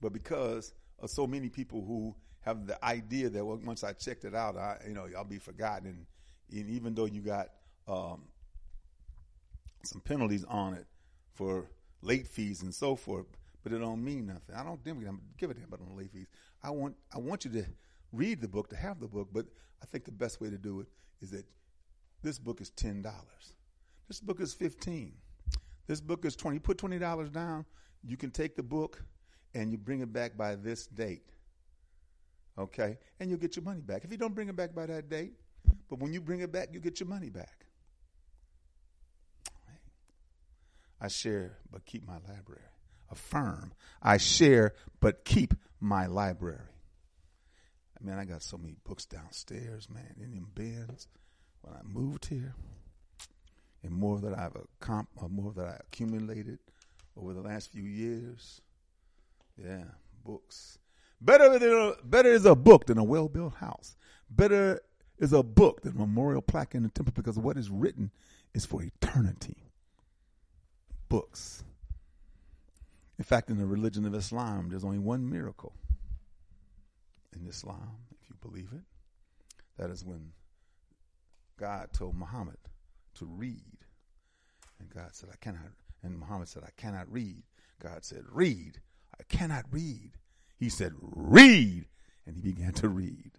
[0.00, 4.24] but because of so many people who have the idea that well, once I checked
[4.24, 7.48] it out, I you know I'll be forgotten, and, and even though you got
[7.88, 8.22] um,
[9.82, 10.86] some penalties on it
[11.32, 11.68] for
[12.02, 13.26] late fees and so forth,
[13.62, 14.54] but it don't mean nothing.
[14.54, 16.26] I don't give a damn about on late fees.
[16.62, 17.64] I want I want you to
[18.12, 19.46] read the book to have the book, but
[19.82, 20.86] I think the best way to do it
[21.20, 21.44] is that
[22.24, 23.52] this book is ten dollars.
[24.08, 25.12] This book is fifteen.
[25.86, 26.56] This book is twenty.
[26.56, 27.66] You put twenty dollars down,
[28.02, 29.00] you can take the book
[29.54, 31.28] and you bring it back by this date.
[32.58, 32.98] Okay?
[33.20, 34.04] And you'll get your money back.
[34.04, 35.34] If you don't bring it back by that date,
[35.88, 37.66] but when you bring it back, you get your money back.
[41.00, 42.62] I share but keep my library.
[43.10, 43.74] Affirm.
[44.02, 46.58] I share but keep my library.
[48.00, 51.08] Man, I got so many books downstairs, man, in them bins.
[51.64, 52.54] When I moved here,
[53.82, 56.58] and more that I've uh, more that I accumulated
[57.16, 58.60] over the last few years.
[59.56, 59.84] Yeah,
[60.24, 60.78] books.
[61.20, 63.96] Better than better is a book than a well built house.
[64.28, 64.80] Better
[65.18, 68.10] is a book than a memorial plaque in the temple because what is written
[68.52, 69.56] is for eternity.
[71.08, 71.64] Books.
[73.16, 75.72] In fact, in the religion of Islam, there's only one miracle
[77.32, 78.82] in Islam, if you believe it.
[79.78, 80.32] That is when
[81.58, 82.58] God told Muhammad
[83.16, 83.78] to read.
[84.80, 85.72] And God said, I cannot.
[86.02, 87.42] And Muhammad said, I cannot read.
[87.82, 88.80] God said, Read.
[89.18, 90.12] I cannot read.
[90.58, 91.86] He said, Read.
[92.26, 93.32] And he began to read.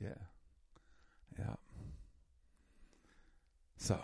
[0.00, 0.14] Yeah.
[1.38, 1.54] Yeah.
[3.76, 3.98] So,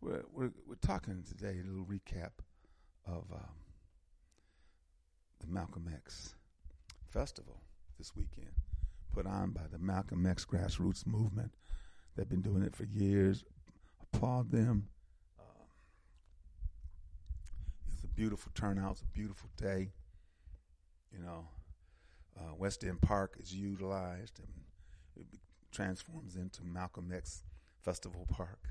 [0.00, 2.32] we're, we're, we're talking today, a little recap
[3.06, 3.54] of um,
[5.40, 6.34] the Malcolm X
[7.10, 7.60] Festival
[7.98, 8.50] this weekend,
[9.12, 11.52] put on by the Malcolm X grassroots movement.
[12.16, 13.44] They've been doing it for years.
[14.02, 14.88] Applaud them.
[15.38, 15.64] Uh,
[17.92, 18.92] it's a beautiful turnout.
[18.92, 19.92] It's a beautiful day.
[21.12, 21.46] You know,
[22.38, 24.48] uh, West End Park is utilized and
[25.16, 25.26] it
[25.70, 27.42] transforms into Malcolm X
[27.82, 28.68] Festival Park.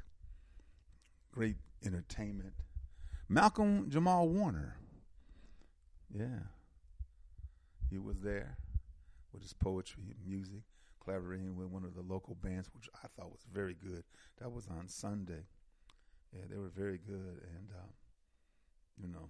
[1.31, 2.53] Great entertainment.
[3.29, 4.77] Malcolm Jamal Warner.
[6.13, 6.47] Yeah.
[7.89, 8.57] He was there
[9.33, 10.61] with his poetry and music,
[11.03, 14.03] collaborating with one of the local bands, which I thought was very good.
[14.39, 15.45] That was on Sunday.
[16.33, 17.41] Yeah, they were very good.
[17.55, 17.89] And, um,
[19.01, 19.29] you know,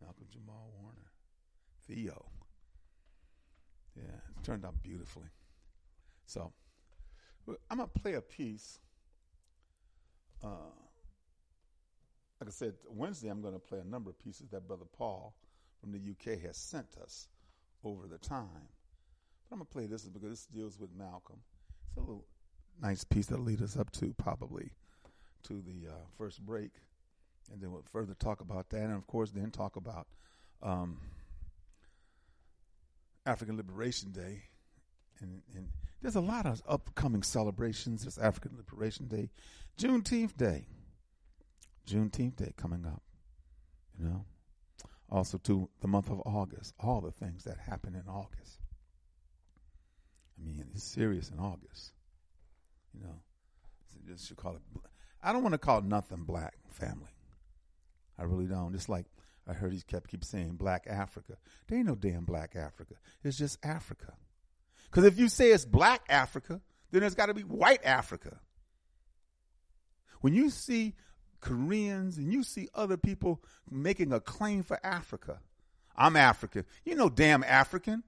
[0.00, 1.10] Malcolm Jamal Warner,
[1.86, 2.26] Theo.
[3.96, 5.28] Yeah, it turned out beautifully.
[6.26, 6.52] So,
[7.70, 8.78] I'm going to play a piece.
[10.42, 10.72] Uh,
[12.40, 15.34] like I said, Wednesday I'm going to play a number of pieces that Brother Paul
[15.80, 17.28] from the UK has sent us
[17.84, 18.68] over the time.
[19.54, 21.38] I'm to play this because this deals with Malcolm.
[21.86, 22.24] It's a little
[22.82, 24.72] nice piece that'll lead us up to probably
[25.44, 26.72] to the uh, first break.
[27.52, 28.82] And then we'll further talk about that.
[28.82, 30.08] And of course, then talk about
[30.60, 30.98] um,
[33.26, 34.42] African Liberation Day,
[35.20, 35.68] and, and
[36.02, 38.02] there's a lot of upcoming celebrations.
[38.02, 39.30] There's African Liberation Day,
[39.78, 40.66] Juneteenth Day,
[41.86, 43.02] Juneteenth Day coming up.
[44.00, 44.24] You know,
[45.10, 46.74] also to the month of August.
[46.80, 48.58] All the things that happen in August.
[50.38, 51.92] I mean, it's serious in August.
[52.94, 54.62] You know, should call it.
[55.22, 57.10] I don't want to call nothing black family.
[58.18, 58.74] I really don't.
[58.74, 59.06] It's like
[59.48, 61.36] I heard he kept keep saying black Africa.
[61.66, 62.94] There ain't no damn black Africa.
[63.22, 64.14] It's just Africa.
[64.90, 66.60] Because if you say it's black Africa,
[66.90, 68.38] then there's got to be white Africa.
[70.20, 70.94] When you see
[71.40, 75.40] Koreans and you see other people making a claim for Africa,
[75.96, 76.64] I'm African.
[76.84, 78.02] You know, damn African.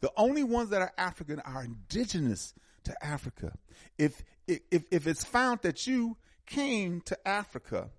[0.00, 3.52] The only ones that are African are indigenous to Africa.
[3.96, 7.90] If if if it's found that you came to Africa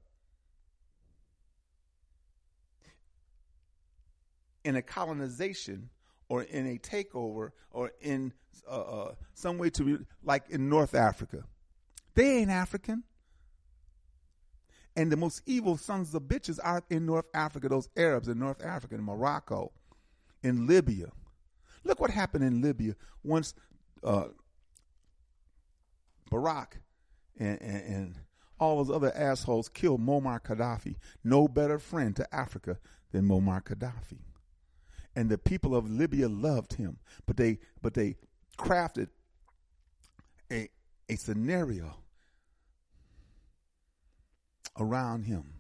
[4.63, 5.89] in a colonization
[6.27, 8.33] or in a takeover or in
[8.69, 11.43] uh, uh, some way to like in North Africa.
[12.15, 13.03] They ain't African.
[14.95, 18.63] And the most evil sons of bitches are in North Africa, those Arabs in North
[18.63, 19.71] Africa, in Morocco,
[20.43, 21.11] in Libya.
[21.84, 23.53] Look what happened in Libya once
[24.03, 24.25] uh,
[26.32, 26.73] Barack
[27.39, 28.15] and, and, and
[28.59, 30.95] all those other assholes killed Muammar Gaddafi.
[31.23, 32.77] No better friend to Africa
[33.11, 34.19] than Muammar Gaddafi
[35.15, 36.97] and the people of Libya loved him.
[37.25, 38.15] But they but they
[38.57, 39.09] crafted
[40.51, 40.69] a
[41.09, 41.97] a scenario
[44.77, 45.53] around him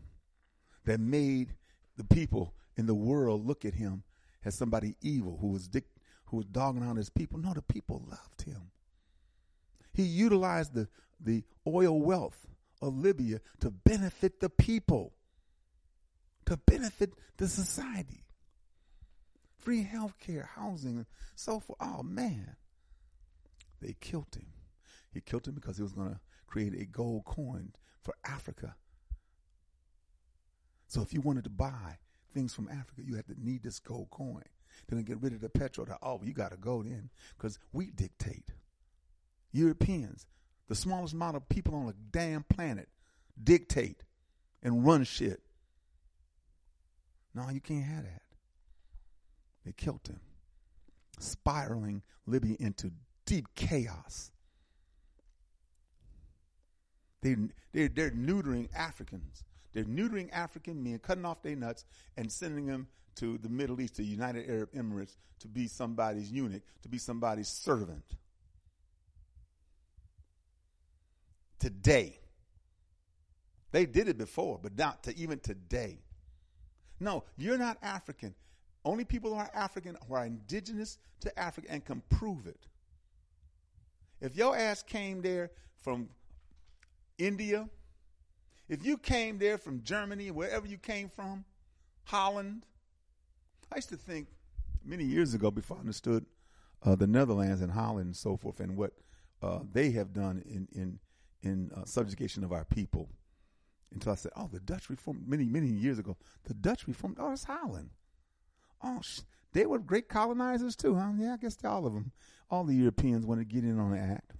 [0.85, 1.55] that made
[1.97, 4.03] the people in the world look at him
[4.45, 5.85] as somebody evil who was dick,
[6.29, 7.39] who was dogging on his people.
[7.39, 8.71] No, the people loved him.
[9.93, 10.87] He utilized the
[11.19, 12.47] the oil wealth
[12.81, 15.13] of Libya to benefit the people,
[16.45, 18.23] to benefit the society
[19.59, 21.05] free health care, housing, and
[21.35, 21.77] so forth.
[21.79, 22.55] Oh, man.
[23.81, 24.47] They killed him.
[25.13, 28.75] He killed him because he was going to create a gold coin for Africa.
[30.87, 31.99] So if you wanted to buy
[32.33, 34.43] things from Africa, you had to need this gold coin.
[34.87, 35.85] Then get rid of the petrol.
[35.85, 38.51] The, oh, you got to go then because we dictate.
[39.51, 40.25] Europeans,
[40.67, 42.87] the smallest amount of people on the damn planet,
[43.41, 44.03] dictate
[44.61, 45.41] and run shit.
[47.33, 48.21] No, you can't have that.
[49.65, 50.19] They killed him,
[51.19, 52.91] spiraling Libya into
[53.25, 54.31] deep chaos.
[57.21, 57.35] They,
[57.73, 59.43] they, they're neutering Africans.
[59.73, 61.85] They're neutering African men, cutting off their nuts,
[62.17, 62.87] and sending them
[63.19, 67.49] to the Middle East, the United Arab Emirates, to be somebody's eunuch, to be somebody's
[67.49, 68.03] servant.
[71.59, 72.17] Today.
[73.71, 75.99] They did it before, but not to even today.
[76.99, 78.33] No, you're not African.
[78.85, 82.67] Only people who are African who are indigenous to Africa and can prove it.
[84.21, 85.51] If your ass came there
[85.83, 86.09] from
[87.17, 87.69] India,
[88.69, 91.43] if you came there from Germany, wherever you came from,
[92.05, 92.65] Holland,
[93.71, 94.27] I used to think
[94.83, 96.25] many years ago before I understood
[96.83, 98.93] uh, the Netherlands and Holland and so forth and what
[99.41, 100.99] uh, they have done in in
[101.41, 103.09] in uh, subjugation of our people.
[103.91, 106.17] Until I said, "Oh, the Dutch reformed many many years ago.
[106.45, 107.17] The Dutch reformed.
[107.19, 107.89] Oh, it's Holland.
[108.83, 109.01] Oh,
[109.53, 111.11] they were great colonizers too, huh?
[111.17, 112.11] Yeah, I guess all of them.
[112.51, 114.31] All the Europeans wanted to get in on the act.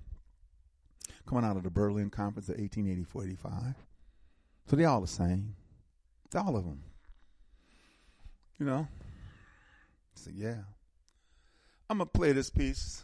[1.27, 3.75] Coming out of the Berlin Conference of 1884-85.
[4.67, 5.55] So they all the same.
[6.25, 6.84] It's all of them.
[8.59, 8.88] You know?
[10.20, 10.57] So yeah.
[11.89, 13.03] I'm going to play this piece.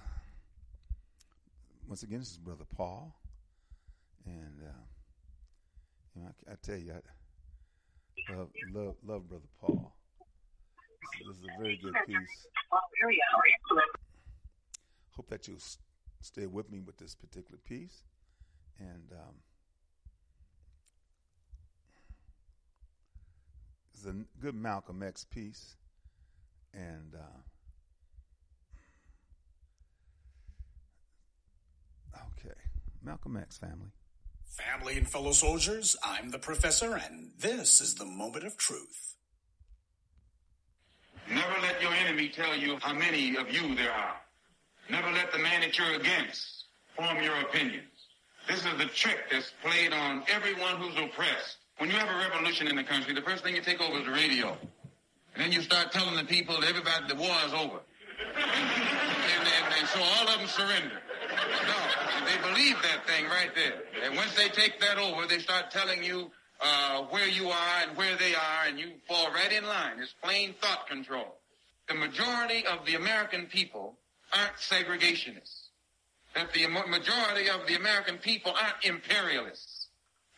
[1.88, 3.16] Once again, this is Brother Paul.
[4.26, 4.84] And, uh,
[6.14, 9.96] you know, I, I tell you, I love, love, love Brother Paul.
[11.26, 12.48] This is a very good piece.
[15.12, 15.58] Hope that you'll
[16.22, 18.04] stay with me with this particular piece.
[18.78, 19.36] And um,
[23.94, 25.78] it's a good Malcolm X piece.
[26.76, 27.40] And uh,
[32.18, 32.56] okay,
[33.02, 33.92] Malcolm X family.
[34.46, 39.16] Family and fellow soldiers, I'm the professor, and this is the moment of truth.
[41.30, 44.16] Never let your enemy tell you how many of you there are.
[44.90, 46.66] Never let the man that you're against
[46.96, 47.88] form your opinions.
[48.48, 51.58] This is the trick that's played on everyone who's oppressed.
[51.78, 54.06] When you have a revolution in the country, the first thing you take over is
[54.06, 54.58] the radio.
[55.36, 57.80] And then you start telling the people that everybody, the war is over.
[58.36, 61.02] and, and, and so all of them surrender.
[61.68, 63.84] No, they believe that thing right there.
[64.04, 66.32] And once they take that over, they start telling you
[66.62, 70.00] uh, where you are and where they are, and you fall right in line.
[70.00, 71.36] It's plain thought control.
[71.90, 73.98] the majority of the American people
[74.34, 75.68] aren't segregationists,
[76.34, 79.88] that the majority of the American people aren't imperialists,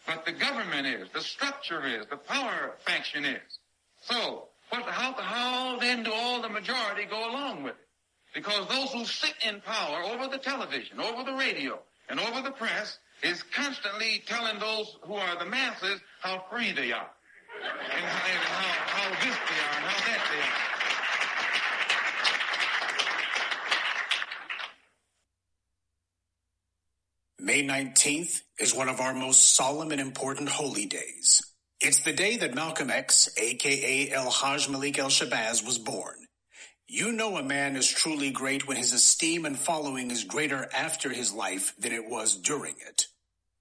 [0.05, 3.59] but the government is, the structure is, the power faction is.
[4.01, 7.88] So, what, how, how then do all the majority go along with it?
[8.34, 12.51] Because those who sit in power over the television, over the radio, and over the
[12.51, 17.09] press is constantly telling those who are the masses how free they are.
[17.63, 20.78] And how, and how, how this they are and how that they are.
[27.39, 31.46] May 19th is one of our most solemn and important holy days.
[31.80, 36.15] It's the day that Malcolm X, aka El Haj Malik El Shabazz, was born.
[36.88, 41.09] You know a man is truly great when his esteem and following is greater after
[41.09, 43.05] his life than it was during it.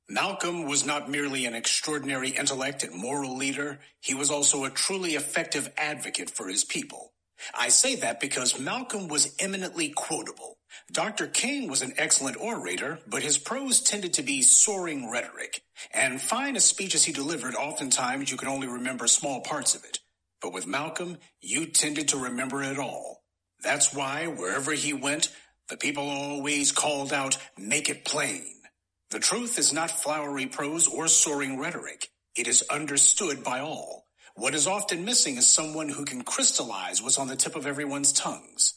[0.09, 5.11] Malcolm was not merely an extraordinary intellect and moral leader, he was also a truly
[5.15, 7.13] effective advocate for his people.
[7.55, 10.56] I say that because Malcolm was eminently quotable.
[10.93, 11.27] Dr.
[11.27, 15.63] King was an excellent orator, but his prose tended to be soaring rhetoric.
[15.93, 19.99] And fine as speeches he delivered, oftentimes you could only remember small parts of it.
[20.41, 23.23] But with Malcolm, you tended to remember it all.
[23.63, 25.35] That's why, wherever he went,
[25.69, 28.45] the people always called out, make it plain.
[29.11, 32.11] The truth is not flowery prose or soaring rhetoric.
[32.37, 34.07] It is understood by all.
[34.35, 38.13] What is often missing is someone who can crystallize what's on the tip of everyone's
[38.13, 38.75] tongues.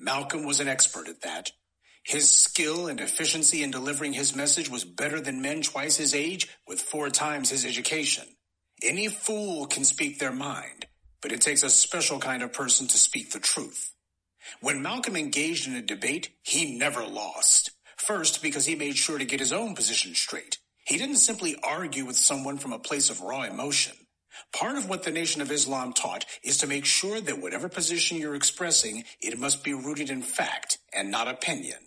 [0.00, 1.50] Malcolm was an expert at that.
[2.04, 6.48] His skill and efficiency in delivering his message was better than men twice his age
[6.66, 8.24] with four times his education.
[8.82, 10.86] Any fool can speak their mind,
[11.20, 13.92] but it takes a special kind of person to speak the truth.
[14.60, 17.72] When Malcolm engaged in a debate, he never lost.
[17.96, 20.58] First, because he made sure to get his own position straight.
[20.86, 23.94] He didn't simply argue with someone from a place of raw emotion.
[24.52, 28.18] Part of what the Nation of Islam taught is to make sure that whatever position
[28.18, 31.78] you're expressing, it must be rooted in fact and not opinion.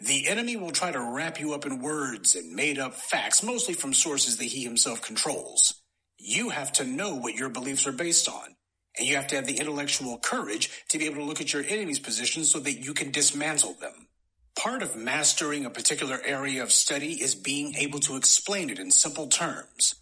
[0.00, 3.74] The enemy will try to wrap you up in words and made up facts, mostly
[3.74, 5.74] from sources that he himself controls.
[6.18, 8.56] You have to know what your beliefs are based on,
[8.98, 11.64] and you have to have the intellectual courage to be able to look at your
[11.66, 14.08] enemy's position so that you can dismantle them.
[14.56, 18.90] Part of mastering a particular area of study is being able to explain it in
[18.90, 19.94] simple terms.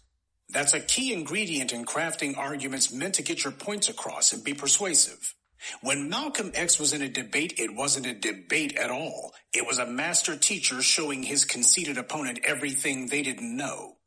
[0.51, 4.53] That's a key ingredient in crafting arguments meant to get your points across and be
[4.53, 5.33] persuasive.
[5.81, 9.33] When Malcolm X was in a debate, it wasn't a debate at all.
[9.53, 13.97] It was a master teacher showing his conceited opponent everything they didn't know.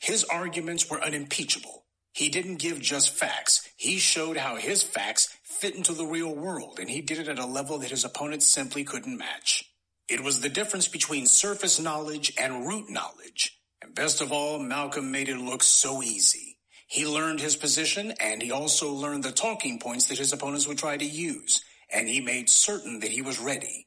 [0.00, 1.84] His arguments were unimpeachable.
[2.12, 3.68] He didn't give just facts.
[3.76, 7.38] He showed how his facts fit into the real world, and he did it at
[7.38, 9.64] a level that his opponents simply couldn't match.
[10.08, 13.58] It was the difference between surface knowledge and root knowledge.
[13.94, 16.56] Best of all, Malcolm made it look so easy.
[16.88, 20.78] He learned his position and he also learned the talking points that his opponents would
[20.78, 23.86] try to use, and he made certain that he was ready.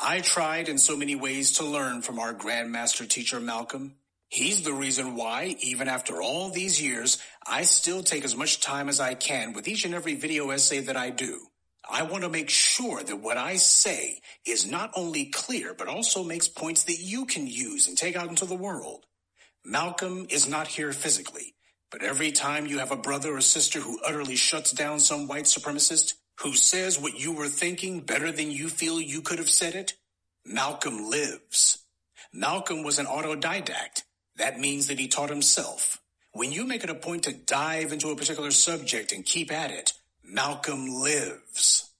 [0.00, 3.96] I tried in so many ways to learn from our Grandmaster teacher Malcolm.
[4.28, 8.88] He's the reason why, even after all these years, I still take as much time
[8.88, 11.38] as I can with each and every video essay that I do.
[11.90, 16.24] I want to make sure that what I say is not only clear, but also
[16.24, 19.04] makes points that you can use and take out into the world.
[19.64, 21.54] Malcolm is not here physically,
[21.90, 25.44] but every time you have a brother or sister who utterly shuts down some white
[25.44, 29.74] supremacist, who says what you were thinking better than you feel you could have said
[29.74, 29.94] it,
[30.44, 31.84] Malcolm lives.
[32.32, 34.02] Malcolm was an autodidact.
[34.36, 36.00] That means that he taught himself.
[36.32, 39.70] When you make it a point to dive into a particular subject and keep at
[39.70, 39.92] it,
[40.22, 41.90] Malcolm lives.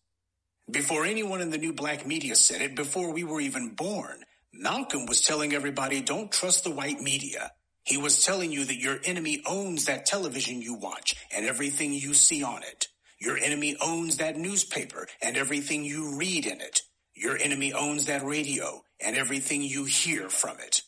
[0.70, 4.22] Before anyone in the new black media said it, before we were even born,
[4.60, 7.52] Malcolm was telling everybody don't trust the white media.
[7.84, 12.12] He was telling you that your enemy owns that television you watch and everything you
[12.12, 12.88] see on it.
[13.20, 16.80] Your enemy owns that newspaper and everything you read in it.
[17.14, 20.82] Your enemy owns that radio and everything you hear from it.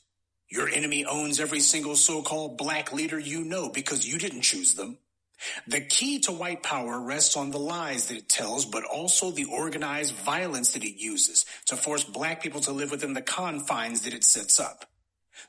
[0.50, 4.98] Your enemy owns every single so-called black leader you know because you didn't choose them.
[5.66, 9.46] The key to white power rests on the lies that it tells, but also the
[9.46, 14.14] organized violence that it uses to force black people to live within the confines that
[14.14, 14.84] it sets up.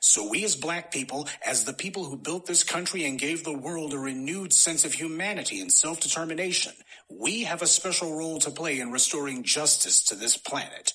[0.00, 3.56] So we as black people, as the people who built this country and gave the
[3.56, 6.72] world a renewed sense of humanity and self-determination,
[7.10, 10.94] we have a special role to play in restoring justice to this planet.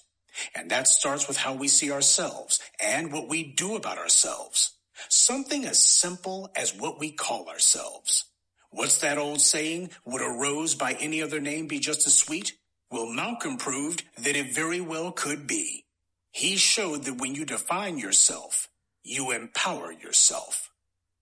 [0.55, 4.73] And that starts with how we see ourselves and what we do about ourselves.
[5.09, 8.25] Something as simple as what we call ourselves.
[8.69, 9.91] What's that old saying?
[10.05, 12.53] Would a rose by any other name be just as sweet?
[12.91, 15.85] Well, Malcolm proved that it very well could be.
[16.31, 18.69] He showed that when you define yourself,
[19.03, 20.71] you empower yourself.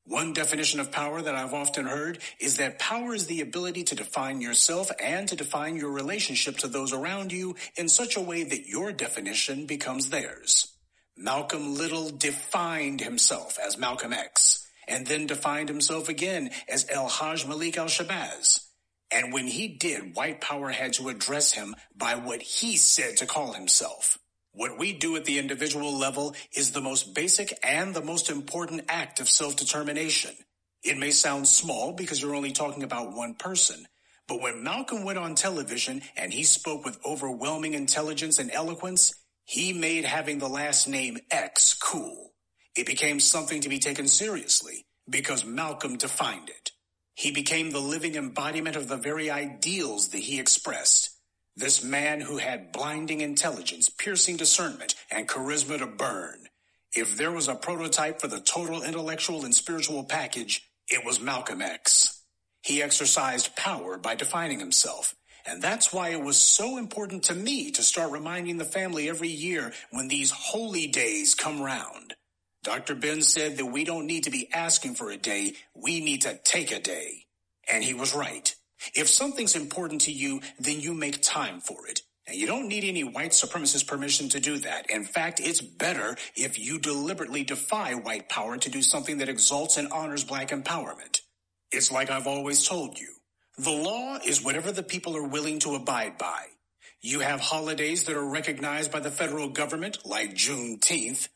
[0.05, 3.95] One definition of power that I've often heard is that power is the ability to
[3.95, 8.43] define yourself and to define your relationship to those around you in such a way
[8.43, 10.75] that your definition becomes theirs.
[11.17, 17.45] Malcolm Little defined himself as Malcolm X and then defined himself again as El Haj
[17.45, 18.59] Malik Al Shabazz.
[19.11, 23.25] And when he did, white power had to address him by what he said to
[23.25, 24.17] call himself.
[24.51, 28.86] What we do at the individual level is the most basic and the most important
[28.88, 30.31] act of self-determination.
[30.81, 33.86] It may sound small because you're only talking about one person,
[34.27, 39.13] but when Malcolm went on television and he spoke with overwhelming intelligence and eloquence,
[39.43, 42.34] he made having the last name X cool.
[42.76, 46.71] It became something to be taken seriously because Malcolm defined it.
[47.15, 51.11] He became the living embodiment of the very ideals that he expressed.
[51.55, 56.47] This man who had blinding intelligence, piercing discernment, and charisma to burn.
[56.93, 61.61] If there was a prototype for the total intellectual and spiritual package, it was Malcolm
[61.61, 62.23] X.
[62.61, 65.15] He exercised power by defining himself.
[65.45, 69.30] And that's why it was so important to me to start reminding the family every
[69.30, 72.14] year when these holy days come round.
[72.66, 72.95] Dr.
[72.95, 76.36] Ben said that we don't need to be asking for a day, we need to
[76.43, 77.28] take a day.
[77.72, 78.53] And he was right.
[78.95, 82.01] If something's important to you, then you make time for it.
[82.26, 84.89] And you don't need any white supremacist permission to do that.
[84.89, 89.78] In fact, it's better if you deliberately defy white power to do something that exalts
[89.78, 91.22] and honors black empowerment.
[91.72, 93.13] It's like I've always told you.
[93.59, 96.45] The law is whatever the people are willing to abide by.
[96.99, 101.28] You have holidays that are recognized by the federal government, like Juneteenth,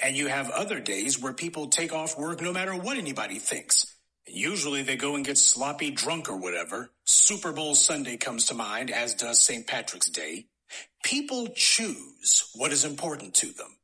[0.00, 3.94] and you have other days where people take off work no matter what anybody thinks.
[4.26, 6.90] Usually they go and get sloppy drunk or whatever.
[7.04, 9.66] Super Bowl Sunday comes to mind, as does St.
[9.66, 10.46] Patrick's Day.
[11.02, 13.76] People choose what is important to them.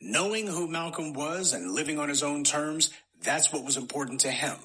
[0.00, 2.90] Knowing who Malcolm was and living on his own terms,
[3.22, 4.56] that's what was important to him.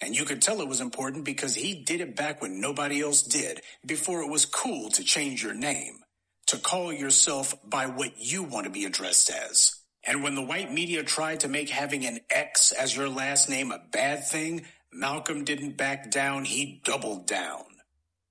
[0.00, 3.22] And you could tell it was important because he did it back when nobody else
[3.22, 5.98] did, before it was cool to change your name,
[6.46, 9.79] to call yourself by what you want to be addressed as.
[10.04, 13.70] And when the white media tried to make having an X as your last name
[13.70, 17.64] a bad thing, Malcolm didn't back down, he doubled down.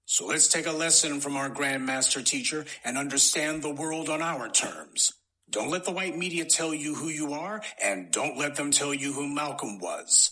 [0.05, 4.49] So let's take a lesson from our grandmaster teacher and understand the world on our
[4.49, 5.13] terms.
[5.49, 8.93] Don't let the white media tell you who you are, and don't let them tell
[8.93, 10.32] you who Malcolm was.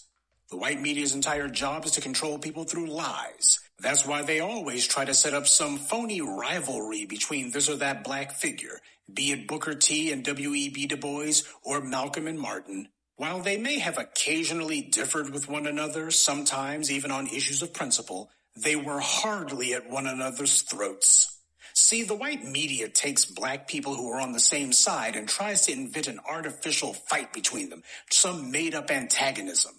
[0.50, 3.60] The white media's entire job is to control people through lies.
[3.80, 8.04] That's why they always try to set up some phony rivalry between this or that
[8.04, 8.80] black figure,
[9.12, 10.88] be it Booker T and W.E.B.
[10.88, 12.90] Du Bois or Malcolm and Martin.
[13.16, 18.30] While they may have occasionally differed with one another, sometimes even on issues of principle,
[18.56, 21.40] they were hardly at one another's throats.
[21.74, 25.66] See, the white media takes black people who are on the same side and tries
[25.66, 29.74] to invent an artificial fight between them, some made up antagonism.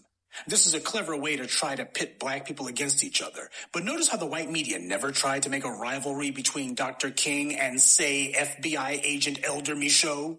[0.47, 3.51] This is a clever way to try to pit black people against each other.
[3.72, 7.11] But notice how the white media never tried to make a rivalry between Dr.
[7.11, 10.39] King and, say, FBI agent Elder Michaux.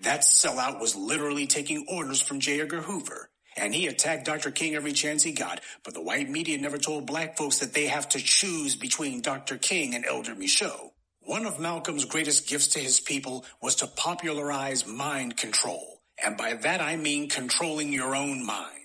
[0.00, 2.60] That sellout was literally taking orders from J.
[2.60, 3.30] Edgar Hoover.
[3.56, 4.50] And he attacked Dr.
[4.50, 7.86] King every chance he got, but the white media never told black folks that they
[7.86, 9.58] have to choose between Dr.
[9.58, 10.92] King and Elder Michaux.
[11.20, 16.00] One of Malcolm's greatest gifts to his people was to popularize mind control.
[16.22, 18.81] And by that I mean controlling your own mind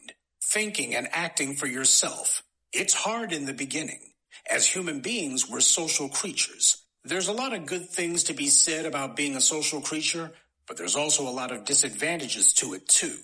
[0.51, 2.43] thinking and acting for yourself.
[2.71, 3.99] It's hard in the beginning.
[4.49, 6.83] As human beings, we're social creatures.
[7.03, 10.31] There's a lot of good things to be said about being a social creature,
[10.67, 13.17] but there's also a lot of disadvantages to it too.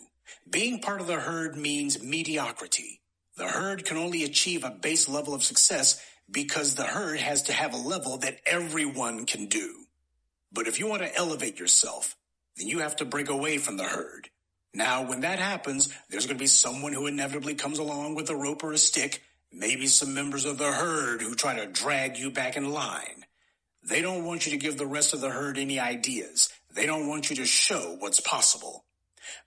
[0.49, 3.01] Being part of the herd means mediocrity.
[3.37, 7.53] The herd can only achieve a base level of success because the herd has to
[7.53, 9.85] have a level that everyone can do.
[10.51, 12.15] But if you want to elevate yourself,
[12.57, 14.29] then you have to break away from the herd.
[14.73, 18.35] Now, when that happens, there's going to be someone who inevitably comes along with a
[18.35, 19.21] rope or a stick,
[19.51, 23.25] maybe some members of the herd who try to drag you back in line.
[23.87, 26.49] They don't want you to give the rest of the herd any ideas.
[26.73, 28.85] They don't want you to show what's possible.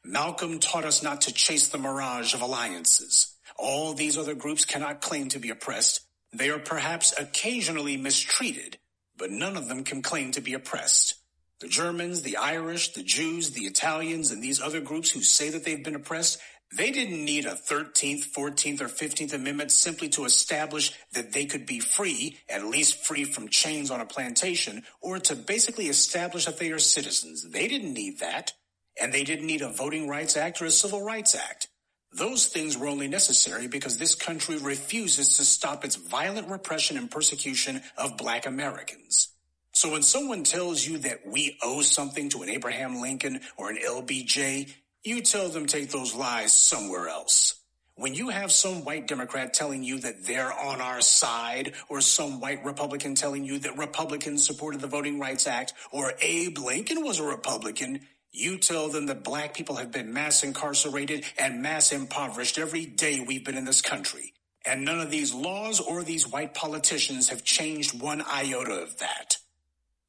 [0.05, 3.35] Malcolm taught us not to chase the mirage of alliances.
[3.59, 6.03] All these other groups cannot claim to be oppressed.
[6.33, 8.79] They are perhaps occasionally mistreated,
[9.17, 11.15] but none of them can claim to be oppressed.
[11.61, 15.65] The Germans, the Irish, the Jews, the Italians, and these other groups who say that
[15.65, 16.39] they've been oppressed,
[16.77, 21.65] they didn't need a 13th, 14th, or 15th Amendment simply to establish that they could
[21.65, 26.59] be free, at least free from chains on a plantation, or to basically establish that
[26.59, 27.49] they are citizens.
[27.49, 28.53] They didn't need that.
[29.01, 31.69] And they didn't need a Voting Rights Act or a Civil Rights Act.
[32.13, 37.11] Those things were only necessary because this country refuses to stop its violent repression and
[37.11, 39.36] persecution of black Americans.
[39.77, 43.77] So when someone tells you that we owe something to an Abraham Lincoln or an
[43.77, 44.73] LBJ,
[45.05, 47.61] you tell them take those lies somewhere else.
[47.95, 52.41] When you have some white Democrat telling you that they're on our side, or some
[52.41, 57.19] white Republican telling you that Republicans supported the Voting Rights Act, or Abe Lincoln was
[57.19, 58.01] a Republican,
[58.33, 63.21] you tell them that black people have been mass incarcerated and mass impoverished every day
[63.21, 64.33] we've been in this country.
[64.65, 69.37] And none of these laws or these white politicians have changed one iota of that.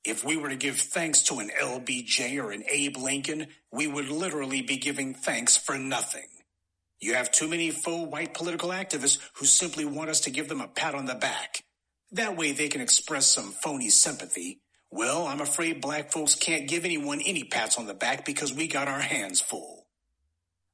[0.08, 4.08] If we were to give thanks to an LBJ or an Abe Lincoln, we would
[4.08, 6.30] literally be giving thanks for nothing.
[7.01, 10.62] You have too many faux white political activists who simply want us to give them
[10.62, 11.62] a pat on the back.
[12.14, 14.62] That way they can express some phony sympathy.
[14.89, 18.68] Well, I'm afraid black folks can't give anyone any pats on the back because we
[18.68, 19.88] got our hands full.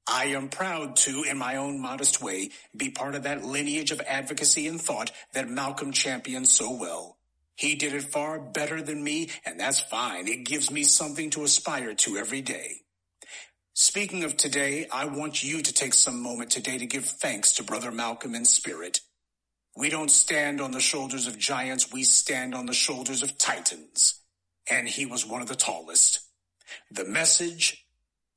[0.08, 4.00] I am proud to, in my own modest way, be part of that lineage of
[4.02, 7.18] advocacy and thought that Malcolm championed so well.
[7.56, 10.28] He did it far better than me, and that's fine.
[10.28, 12.82] It gives me something to aspire to every day.
[13.76, 17.64] Speaking of today, I want you to take some moment today to give thanks to
[17.64, 19.02] Brother Malcolm in spirit.
[19.76, 24.20] We don't stand on the shoulders of giants, we stand on the shoulders of titans.
[24.70, 26.20] And he was one of the tallest.
[26.92, 27.86] The message,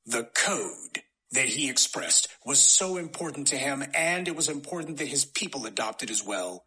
[0.05, 5.07] the code that he expressed was so important to him, and it was important that
[5.07, 6.65] his people adopted as well.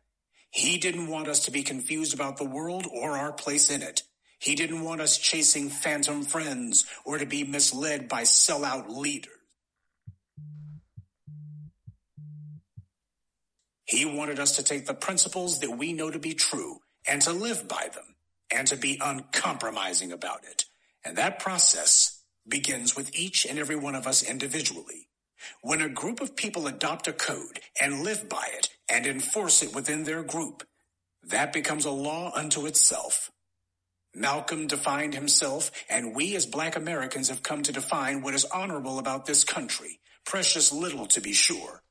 [0.50, 4.02] He didn't want us to be confused about the world or our place in it.
[4.38, 9.34] He didn't want us chasing phantom friends or to be misled by sellout leaders.
[13.84, 16.78] He wanted us to take the principles that we know to be true
[17.08, 18.14] and to live by them
[18.54, 20.64] and to be uncompromising about it.
[21.04, 25.08] And that process begins with each and every one of us individually.
[25.62, 29.74] When a group of people adopt a code and live by it and enforce it
[29.74, 30.62] within their group,
[31.24, 33.30] that becomes a law unto itself.
[34.14, 38.98] Malcolm defined himself, and we as black Americans have come to define what is honorable
[38.98, 40.00] about this country.
[40.24, 41.82] Precious little, to be sure.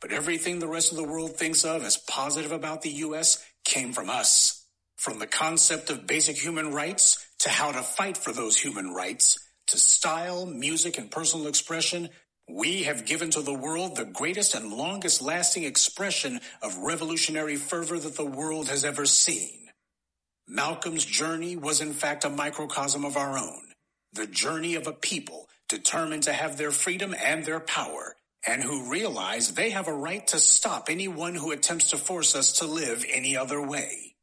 [0.00, 3.44] But everything the rest of the world thinks of as positive about the U.S.
[3.64, 4.64] came from us.
[4.96, 9.38] From the concept of basic human rights to how to fight for those human rights
[9.66, 12.08] to style, music, and personal expression,
[12.48, 17.98] we have given to the world the greatest and longest lasting expression of revolutionary fervor
[17.98, 19.68] that the world has ever seen.
[20.46, 23.62] Malcolm's journey was in fact a microcosm of our own,
[24.12, 28.14] the journey of a people determined to have their freedom and their power,
[28.46, 32.52] and who realize they have a right to stop anyone who attempts to force us
[32.60, 34.14] to live any other way.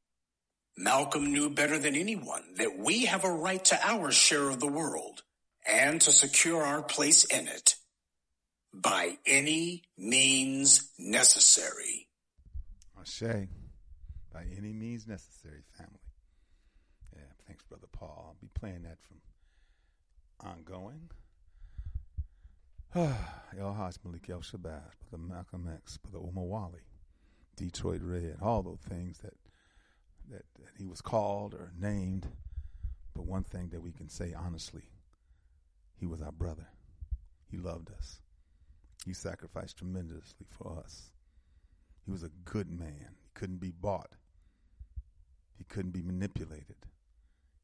[0.77, 4.67] Malcolm knew better than anyone that we have a right to our share of the
[4.67, 5.23] world
[5.69, 7.75] and to secure our place in it
[8.73, 12.07] by any means necessary.
[12.99, 13.47] Ashe,
[14.33, 15.99] by any means necessary, family.
[17.15, 18.25] Yeah, Thanks, Brother Paul.
[18.29, 19.17] I'll be playing that from
[20.49, 21.09] ongoing.
[22.95, 26.81] El Haj Malik El Shabazz, Brother Malcolm X, Brother Omowale,
[27.55, 29.33] Detroit Red, all those things that,
[30.29, 32.27] that, that he was called or named.
[33.13, 34.83] But one thing that we can say honestly,
[35.99, 36.67] he was our brother.
[37.49, 38.19] He loved us.
[39.05, 41.11] He sacrificed tremendously for us.
[42.05, 43.15] He was a good man.
[43.21, 44.09] He couldn't be bought.
[45.57, 46.75] He couldn't be manipulated.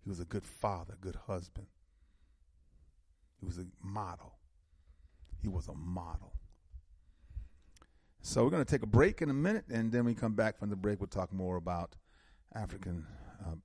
[0.04, 1.68] He was a good father, good husband.
[3.40, 4.34] He was a model.
[5.42, 6.34] He was a model.
[8.22, 10.60] So we're going to take a break in a minute, and then we come back
[10.60, 11.00] from the break.
[11.00, 11.96] We'll talk more about
[12.54, 13.06] African
[13.46, 13.56] uh,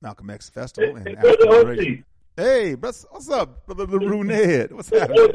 [0.00, 2.04] Malcolm X Festival hey, and hey, African
[2.36, 3.86] Hey, what's up, brother
[4.24, 4.72] Ned?
[4.72, 5.34] What's happening?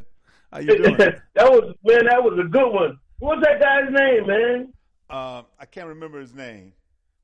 [0.53, 0.97] How you doing?
[0.97, 2.05] that was man.
[2.05, 2.99] That was a good one.
[3.17, 4.73] What's that guy's name, man?
[5.09, 6.73] Uh, I can't remember his name.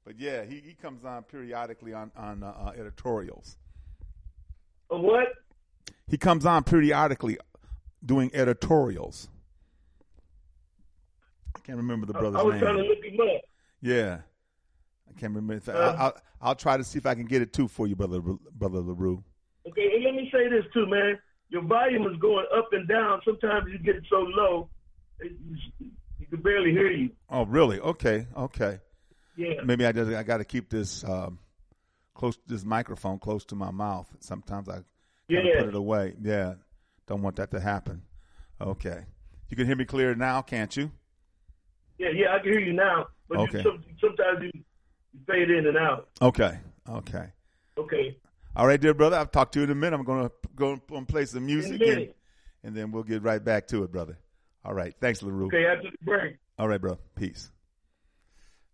[0.03, 3.57] But yeah, he, he comes on periodically on on uh, uh, editorials.
[4.87, 5.27] What?
[6.07, 7.37] He comes on periodically
[8.03, 9.29] doing editorials.
[11.55, 12.41] I can't remember the brother's name.
[12.41, 12.61] I was name.
[12.61, 13.41] trying to look him up.
[13.81, 14.17] Yeah,
[15.07, 15.71] I can't remember.
[15.71, 17.95] Uh, I'll, I'll, I'll try to see if I can get it too for you,
[17.95, 19.23] brother brother Larue.
[19.67, 21.19] Okay, and let me say this too, man.
[21.49, 23.21] Your volume is going up and down.
[23.25, 24.69] Sometimes you get it so low,
[25.19, 25.31] it,
[25.79, 27.09] you, can barely hear you.
[27.29, 27.79] Oh, really?
[27.79, 28.79] Okay, okay.
[29.35, 29.61] Yeah.
[29.63, 31.39] Maybe I just I got to keep this um,
[32.13, 34.07] close this microphone close to my mouth.
[34.19, 34.81] Sometimes I
[35.27, 35.41] Yeah.
[35.57, 36.15] put it away.
[36.21, 36.55] Yeah,
[37.07, 38.03] don't want that to happen.
[38.61, 39.05] Okay,
[39.47, 40.91] you can hear me clear now, can't you?
[41.97, 43.07] Yeah, yeah, I can hear you now.
[43.27, 43.63] But Okay.
[43.63, 46.09] you, sometimes you, you fade in and out.
[46.21, 47.31] Okay, okay.
[47.77, 48.17] Okay.
[48.55, 49.15] All right, dear brother.
[49.17, 49.97] I'll talk to you in a minute.
[49.97, 50.29] I'm gonna
[50.59, 52.13] go and play some music, and,
[52.63, 54.17] and then we'll get right back to it, brother.
[54.63, 54.93] All right.
[54.99, 55.47] Thanks, Larue.
[55.47, 55.65] Okay,
[56.01, 56.35] break.
[56.57, 56.99] All right, bro.
[57.15, 57.49] Peace.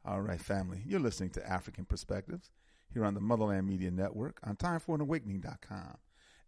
[0.03, 0.81] All right, family.
[0.85, 2.51] You're listening to Afrikan Perspectives
[2.93, 5.97] here on the Motherland Media Network on TimeForAnAwakening.com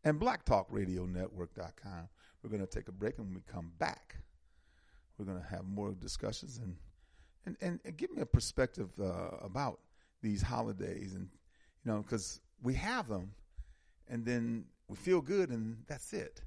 [0.04, 2.10] and BlackTalkRadioNetwork.com.
[2.44, 4.18] We're going to take a break, and when we come back,
[5.18, 6.76] we're going to have more discussions and,
[7.46, 9.80] and, and, and give me a perspective uh, about
[10.22, 11.14] these holidays.
[11.16, 11.30] And,
[11.84, 13.32] you know, because we have them
[14.10, 16.42] and then we feel good and that's it.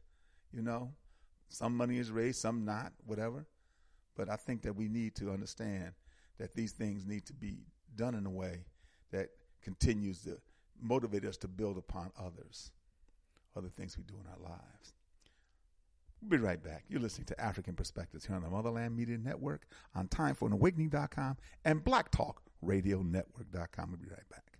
[0.53, 0.93] You know,
[1.49, 3.47] some money is raised, some not, whatever.
[4.17, 5.93] But I think that we need to understand
[6.39, 7.59] that these things need to be
[7.97, 8.65] done in a way
[9.13, 9.29] that
[9.63, 10.39] continues to
[10.81, 12.71] motivate us to build upon others,
[13.57, 14.95] other things we do in our lives.
[16.23, 16.85] We'll be right back.
[16.89, 23.91] You're listening to Afrikan Perspectives here on the Motherland Media Network on timeforanawakening.com and blacktalkradionetwork.com.
[23.91, 24.60] We'll be right back.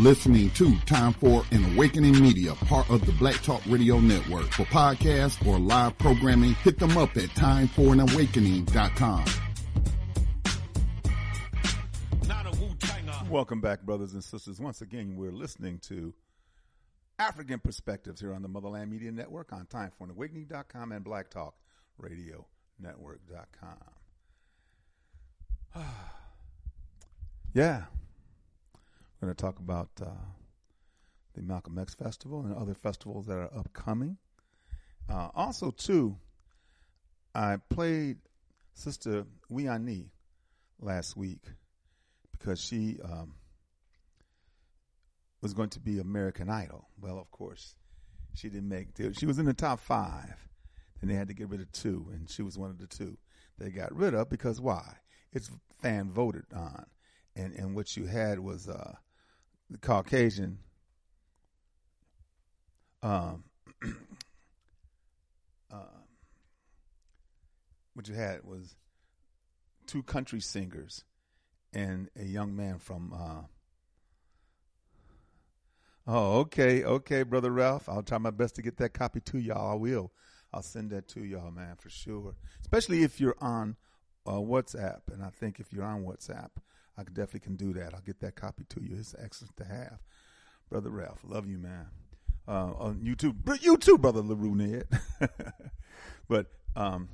[0.00, 4.46] listening to Time for an Awakening Media, part of the Black Talk Radio Network.
[4.52, 9.24] For podcasts or live programming, hit them up at timeforanawakening.com.
[13.28, 14.58] Welcome back, brothers and sisters.
[14.60, 16.12] Once again, we're listening to
[17.20, 21.54] Afrikan Perspectives here on the Motherland Media Network on timeforanawakening.com and Black Talk
[21.98, 22.46] Radio
[22.80, 23.76] Network.com.
[27.54, 27.84] yeah.
[29.20, 30.06] We're going to talk about uh,
[31.34, 34.16] the Malcolm X Festival and other festivals that are upcoming.
[35.10, 36.16] Uh, also, too,
[37.34, 38.18] I played
[38.72, 40.06] Sister Wiani
[40.80, 41.42] last week
[42.32, 43.34] because she um,
[45.42, 46.88] was going to be American Idol.
[46.98, 47.74] Well, of course,
[48.34, 48.88] she didn't make.
[48.98, 49.18] It.
[49.18, 50.48] She was in the top five.
[51.00, 53.18] Then they had to get rid of two, and she was one of the two
[53.58, 54.96] they got rid of because why?
[55.32, 56.86] It's fan voted on,
[57.36, 58.94] and and what you had was uh,
[59.70, 60.58] the Caucasian
[63.02, 63.44] um,
[65.72, 65.76] uh,
[67.94, 68.74] what you had was
[69.86, 71.04] two country singers
[71.72, 73.42] and a young man from uh,
[76.06, 79.72] oh okay okay brother ralph i'll try my best to get that copy to y'all.
[79.72, 80.12] I will.
[80.52, 82.34] I'll send that to y'all man for sure.
[82.60, 83.76] Especially if you're on
[84.26, 85.00] uh, whatsapp.
[85.12, 86.50] And i think if you're on whatsapp
[87.00, 87.94] I definitely can do that.
[87.94, 88.96] I'll get that copy to you.
[88.98, 89.98] It's excellent to have.
[90.68, 91.86] Brother Ralph, love you, man.
[92.46, 94.84] Uh, on YouTube, you too, Brother LaRue Ned.
[96.28, 96.46] but,
[96.76, 97.08] um,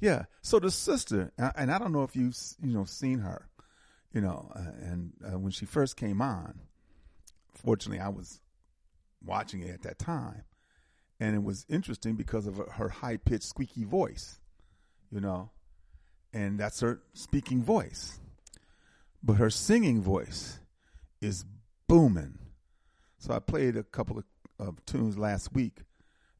[0.00, 3.48] yeah, so the sister, and I don't know if you've, you know, seen her,
[4.12, 6.60] you know, uh, and uh, when she first came on,
[7.52, 8.40] fortunately, I was
[9.24, 10.44] watching it at that time.
[11.18, 14.38] And it was interesting because of her high pitched, squeaky voice,
[15.10, 15.50] you know,
[16.32, 18.20] and that's her speaking voice
[19.22, 20.60] but her singing voice
[21.20, 21.44] is
[21.88, 22.38] booming.
[23.18, 24.24] So I played a couple of,
[24.58, 25.82] of tunes last week,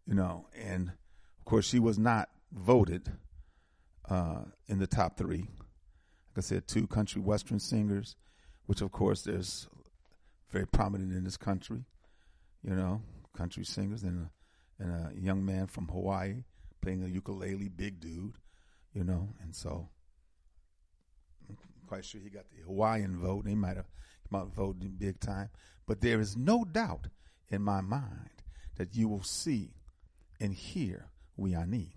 [0.06, 0.88] you know, and
[1.38, 3.12] of course she was not voted
[4.08, 5.40] uh, in the top three.
[5.40, 8.16] Like I said, two country western singers,
[8.66, 9.68] which of course there's
[10.50, 11.84] very prominent in this country,
[12.62, 13.02] you know,
[13.36, 16.44] country singers, and a, and a young man from Hawaii
[16.80, 18.36] playing a ukulele, big dude,
[18.94, 19.88] you know, and so
[21.90, 23.48] quite sure he got the Hawaiian vote.
[23.48, 23.88] He might have
[24.30, 25.50] come out voted big time.
[25.88, 27.08] But there is no doubt
[27.48, 28.30] in my mind
[28.76, 29.74] that you will see
[30.38, 31.06] and hear
[31.36, 31.88] Wiani.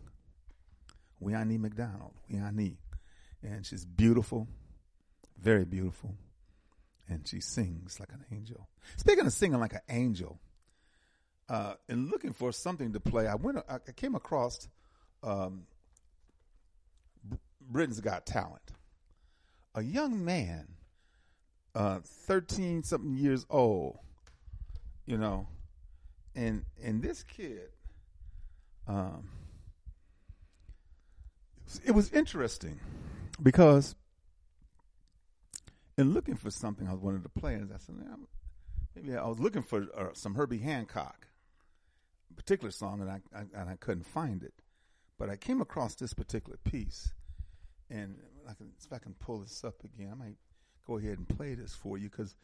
[1.24, 2.16] Wiani McDonald.
[2.32, 2.78] Wiani.
[3.44, 4.48] And she's beautiful,
[5.40, 6.16] very beautiful.
[7.08, 8.68] And she sings like an angel.
[8.98, 10.40] Speaking of singing like an angel,
[11.50, 13.60] uh, and looking for something to play, I went.
[13.70, 14.68] I came across
[15.22, 15.68] um,
[17.62, 18.72] Britain's Got Talent,
[19.76, 20.68] a young man,
[21.76, 23.98] uh, thirteen something years old,
[25.06, 25.48] you know,
[26.36, 27.70] and and this kid,
[28.88, 29.30] um,
[31.86, 32.80] it was interesting
[33.42, 33.96] because
[35.98, 37.70] in looking for something I was one of the players.
[37.74, 37.96] I said,
[38.96, 41.28] maybe I was looking for uh, some Herbie Hancock,
[42.36, 44.54] particular song, and I, I, and I couldn't find it,
[45.18, 47.14] but I came across this particular piece,
[47.90, 48.16] and
[48.50, 50.36] I can if I can pull this up again, I might
[50.86, 52.36] go ahead and play this for you because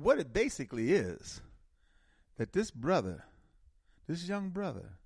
[0.00, 1.40] what it basically is
[2.38, 3.24] that this brother,
[4.08, 4.98] this young brother,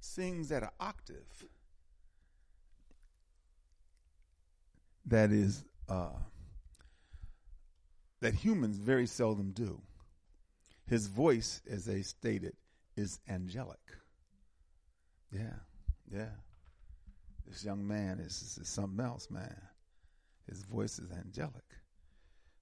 [0.00, 1.46] sings at an octave
[5.06, 6.08] that is uh,
[8.20, 9.80] that humans very seldom do.
[10.86, 12.54] His voice, as they stated,
[12.96, 13.78] is angelic.
[15.30, 15.60] Yeah,
[16.10, 16.30] yeah.
[17.48, 19.56] This young man is, is something else, man.
[20.48, 21.64] His voice is angelic.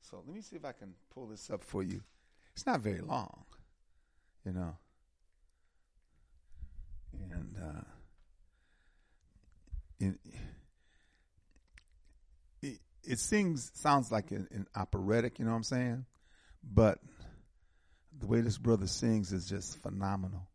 [0.01, 2.01] So let me see if I can pull this up for you.
[2.55, 3.45] It's not very long,
[4.45, 4.77] you know.
[7.13, 7.81] And uh,
[9.99, 10.15] it,
[12.63, 16.05] it, it sings, sounds like an, an operatic, you know what I'm saying?
[16.63, 16.99] But
[18.19, 20.49] the way this brother sings is just phenomenal.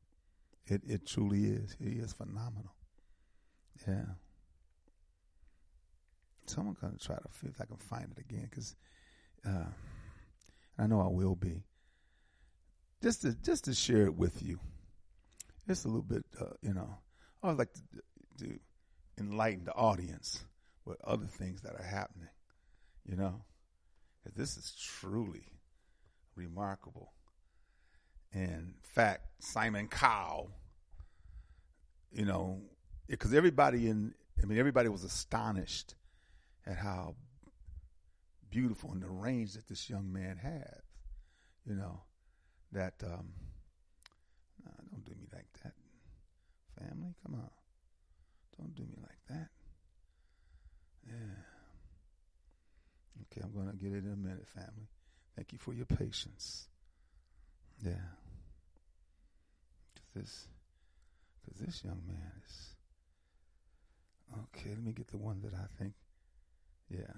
[0.68, 1.76] It it truly is.
[1.80, 2.74] He is phenomenal.
[3.88, 4.06] Yeah.
[6.45, 8.76] So I'm gonna try to see if I can find it again because
[9.48, 9.69] uh,
[10.77, 11.64] I know I will be.
[13.02, 14.60] Just to just to share it with you,
[15.68, 16.23] just a little bit.
[16.39, 16.89] Uh, you know,
[17.41, 17.81] I would like to,
[18.45, 18.60] to
[19.18, 20.43] enlighten the audience
[20.85, 22.30] with other things that are happening.
[23.06, 23.41] You know,
[24.35, 25.45] this is truly
[26.35, 27.14] remarkable.
[28.34, 30.52] In fact, Simon Cowell,
[32.11, 32.61] you know,
[33.12, 35.96] because everybody in, I mean, everybody was astonished
[36.66, 37.16] at how
[38.50, 40.82] beautiful and the range that this young man has.
[41.68, 42.02] You know,
[42.72, 43.34] that um,
[44.66, 45.74] nah, don't do me like that,
[46.80, 47.14] family.
[47.24, 47.50] Come on,
[48.58, 49.50] don't do me like that.
[51.06, 51.36] Yeah.
[53.24, 54.88] Okay, I'm gonna get it in a minute, family.
[55.36, 56.68] Thank you for your patience.
[57.86, 57.92] Yeah.
[59.96, 60.48] Cause this,
[61.46, 62.76] cause this young man is.
[64.34, 65.94] Okay, let me get the one that I think.
[66.90, 67.14] Yeah.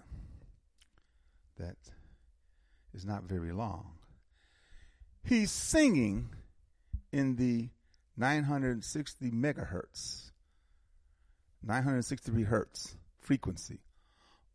[1.57, 1.77] That
[2.93, 3.93] is not very long.
[5.23, 6.29] He's singing
[7.11, 7.69] in the
[8.17, 10.31] 960 megahertz,
[11.63, 13.79] 963 hertz frequency,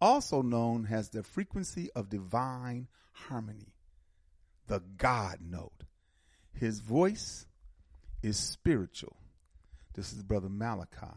[0.01, 3.73] also known as the frequency of divine harmony,
[4.67, 5.85] the God note.
[6.53, 7.47] His voice
[8.23, 9.17] is spiritual.
[9.95, 11.17] This is Brother Malakai.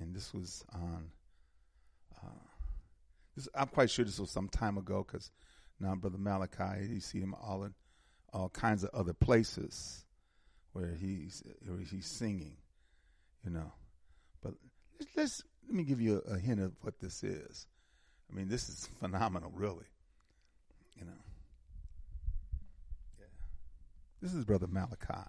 [0.00, 1.10] And this was on,
[2.16, 2.46] uh,
[3.36, 5.30] this, I'm quite sure this was some time ago because
[5.80, 7.74] now Brother Malakai, you see him all in
[8.32, 10.04] all kinds of other places
[10.72, 12.56] where he's, where he's singing,
[13.44, 13.72] you know.
[14.42, 14.54] But
[14.98, 17.66] let's, let's let me give you a, a hint of what this is.
[18.30, 19.86] I mean, this is phenomenal, really.
[20.96, 21.12] You know.
[23.18, 23.26] Yeah.
[24.20, 25.28] This is Brother Malakai.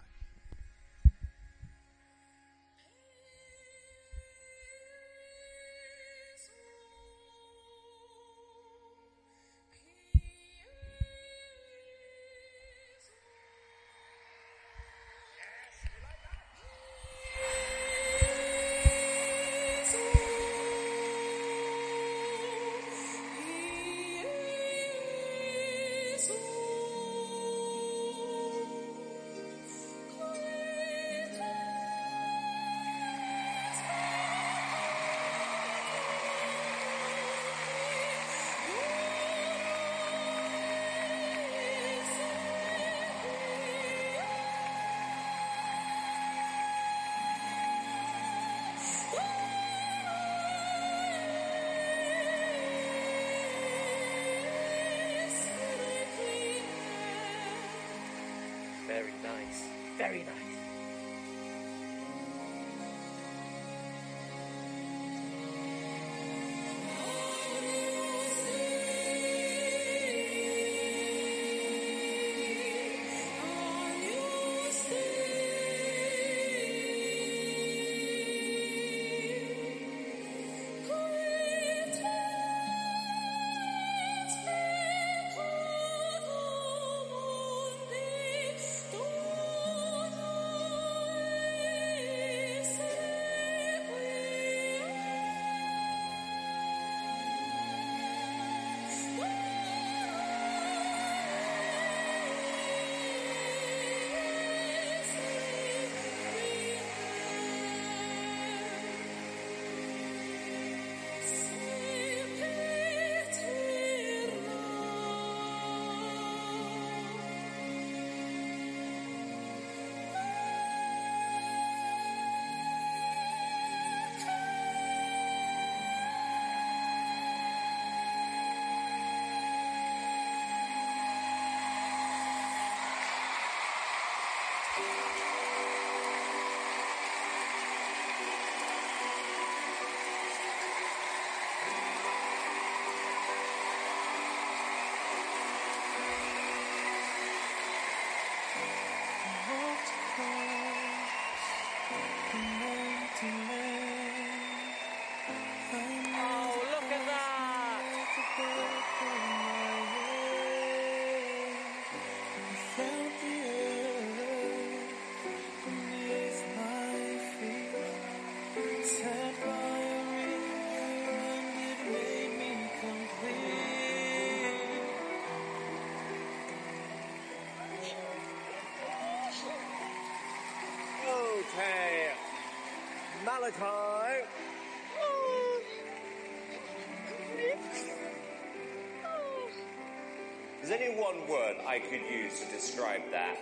[191.09, 193.39] One word I could use to describe that.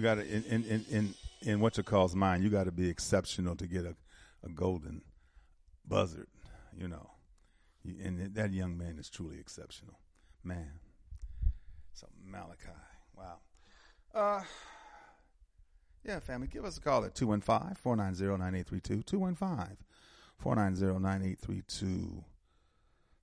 [0.00, 2.42] You got to in in in in, in what you call's mind.
[2.42, 3.94] You got to be exceptional to get a,
[4.42, 5.02] a golden
[5.86, 6.26] buzzer.
[6.74, 7.10] You know,
[7.84, 9.98] and that young man is truly exceptional,
[10.42, 10.80] man.
[11.92, 12.72] So Malakai,
[13.14, 13.40] wow.
[14.14, 14.42] Uh,
[16.02, 19.02] yeah, family, give us a call at 215 490 9832.
[19.02, 19.76] 215
[20.38, 22.24] 490 9832.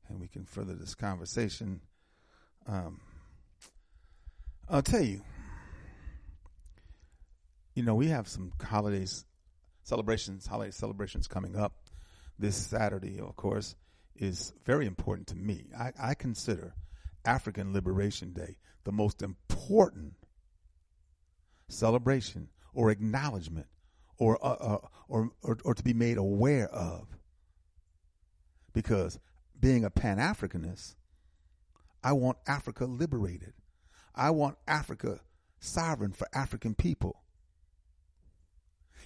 [0.10, 1.82] And we can further this conversation.
[2.68, 3.02] Um,
[4.70, 5.24] I'll tell you,
[7.78, 9.24] you know, we have some holidays,
[9.84, 11.74] celebrations, holiday celebrations coming up.
[12.40, 13.76] This Saturday, of course,
[14.16, 15.68] is very important to me.
[15.78, 16.74] I, I consider
[17.24, 20.14] African Liberation Day the most important
[21.70, 23.68] celebration or acknowledgement
[24.18, 24.78] or, uh, uh,
[25.08, 27.08] or, or, or to be made aware of.
[28.74, 29.20] Because
[29.60, 30.96] being a Pan Africanist,
[32.04, 33.54] I want Africa liberated.
[34.16, 35.20] I want Africa
[35.60, 37.22] sovereign for African people.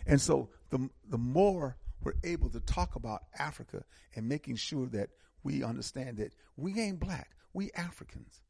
[0.06, 3.84] And so the, the more we're able to talk about Africa
[4.16, 5.10] and making sure that
[5.44, 8.42] we understand that we ain't black, we Africans.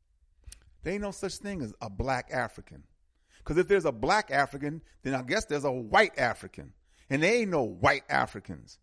[0.84, 2.84] There ain't no such thing as a black African.
[3.40, 6.74] Because if there's a black African, then I guess there's a white African.
[7.10, 8.80] And there ain't no white Africans.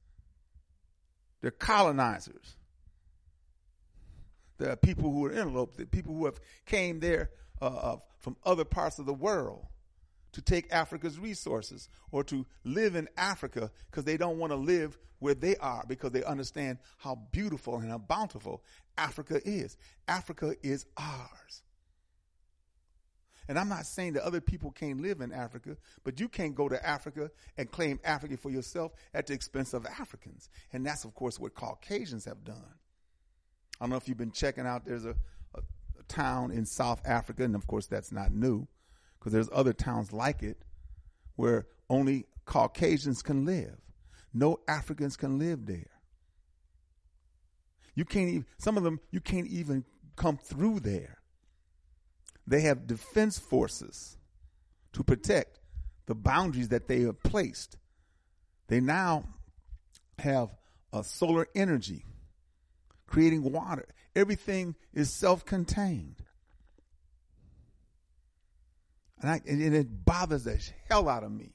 [1.40, 2.56] They're colonizers.
[4.58, 7.30] There are people who are interloped, the people who have came there
[7.62, 9.66] uh, uh, from other parts of the world
[10.32, 14.98] to take Africa's resources or to live in Africa because they don't want to live
[15.18, 18.62] where they are because they understand how beautiful and how bountiful
[18.96, 19.76] Africa is.
[20.06, 21.62] Africa is ours.
[23.48, 26.68] And I'm not saying that other people can't live in Africa, but you can't go
[26.68, 30.50] to Africa and claim Africa for yourself at the expense of Africans.
[30.74, 32.74] And that's, of course, what Caucasians have done.
[33.80, 35.14] I don't know if you've been checking out, there's a,
[35.54, 35.60] a,
[35.98, 38.68] a town in South Africa, and of course, that's not new
[39.18, 40.58] because there's other towns like it
[41.36, 43.76] where only Caucasians can live.
[44.32, 45.90] No Africans can live there.
[47.94, 49.84] You can't even, some of them, you can't even
[50.16, 51.18] come through there.
[52.46, 54.16] They have defense forces
[54.92, 55.60] to protect
[56.06, 57.76] the boundaries that they have placed.
[58.68, 59.24] They now
[60.18, 60.50] have
[60.92, 62.04] a solar energy,
[63.06, 63.86] creating water.
[64.16, 66.22] Everything is self contained.
[69.20, 71.52] And, I, and it bothers the hell out of me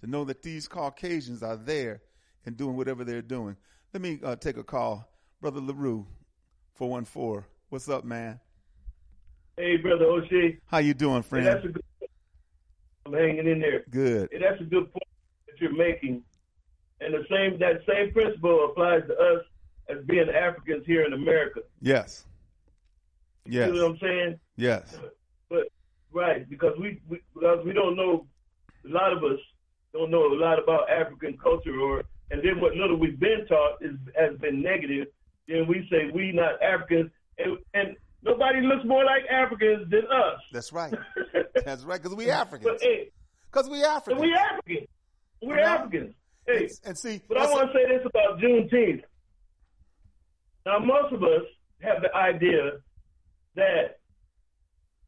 [0.00, 2.02] to know that these Caucasians are there
[2.44, 3.56] and doing whatever they're doing.
[3.94, 5.08] Let me uh, take a call.
[5.40, 6.06] Brother LaRue,
[6.74, 7.44] 414.
[7.70, 8.40] What's up, man?
[9.56, 10.58] Hey, brother Oshi.
[10.66, 11.46] How you doing, Hey, friend?
[11.46, 11.82] that's a good.
[13.06, 13.84] I'm hanging in there.
[13.90, 14.28] Good.
[14.32, 15.02] Hey, that's a good point
[15.46, 16.22] that you're making,
[17.00, 19.44] and the same that same principle applies to us
[19.88, 21.60] as being Africans here in America.
[21.80, 22.26] Yes.
[23.46, 23.68] Yes.
[23.68, 24.40] You know what I'm saying?
[24.56, 24.98] Yes.
[25.48, 25.68] But
[26.12, 28.26] right, because we, we because we don't know
[28.84, 29.38] a lot of us
[29.92, 33.78] don't know a lot about African culture or and then what little we've been taught
[33.80, 35.08] is has been negative.
[35.48, 40.40] Then we say we not Africans and and nobody looks more like Africans than us.
[40.52, 40.92] That's right.
[41.64, 42.02] That's right.
[42.02, 42.64] Because we Africans.
[42.64, 43.10] But hey,
[43.50, 44.20] Because we Africans.
[44.20, 44.88] we Africans.
[45.42, 45.60] We're?
[45.60, 46.14] Africans.
[46.46, 49.02] Hey, And, and see, but I want to say this about Juneteenth.
[50.64, 51.42] Now, most of us
[51.82, 52.78] have the idea
[53.54, 53.98] that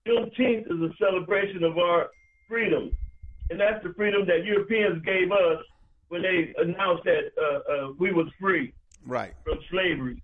[0.09, 2.09] Juneteenth is a celebration of our
[2.49, 2.97] freedom,
[3.51, 5.63] and that's the freedom that Europeans gave us
[6.09, 8.73] when they announced that uh, uh, we was free
[9.05, 9.35] right.
[9.45, 10.23] from slavery,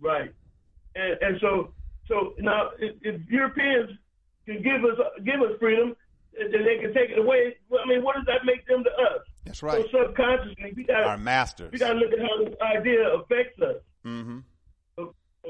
[0.00, 0.32] right?
[0.94, 1.72] And and so
[2.08, 3.90] so now if, if Europeans
[4.46, 5.94] can give us give us freedom,
[6.38, 7.56] then they can take it away.
[7.72, 9.20] I mean, what does that make them to us?
[9.44, 9.84] That's right.
[9.92, 11.72] So subconsciously, we got Our masters.
[11.72, 13.76] we got to look at how this idea affects us.
[14.04, 14.38] Mm-hmm.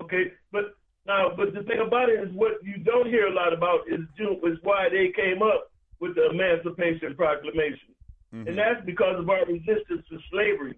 [0.02, 0.76] Okay, but
[1.06, 4.00] now, but the thing about it is, what you don't hear a lot about is
[4.16, 5.70] June is why they came up
[6.00, 7.88] with the Emancipation Proclamation,
[8.34, 8.48] Mm-hmm.
[8.48, 10.74] and that's because of our resistance to slavery.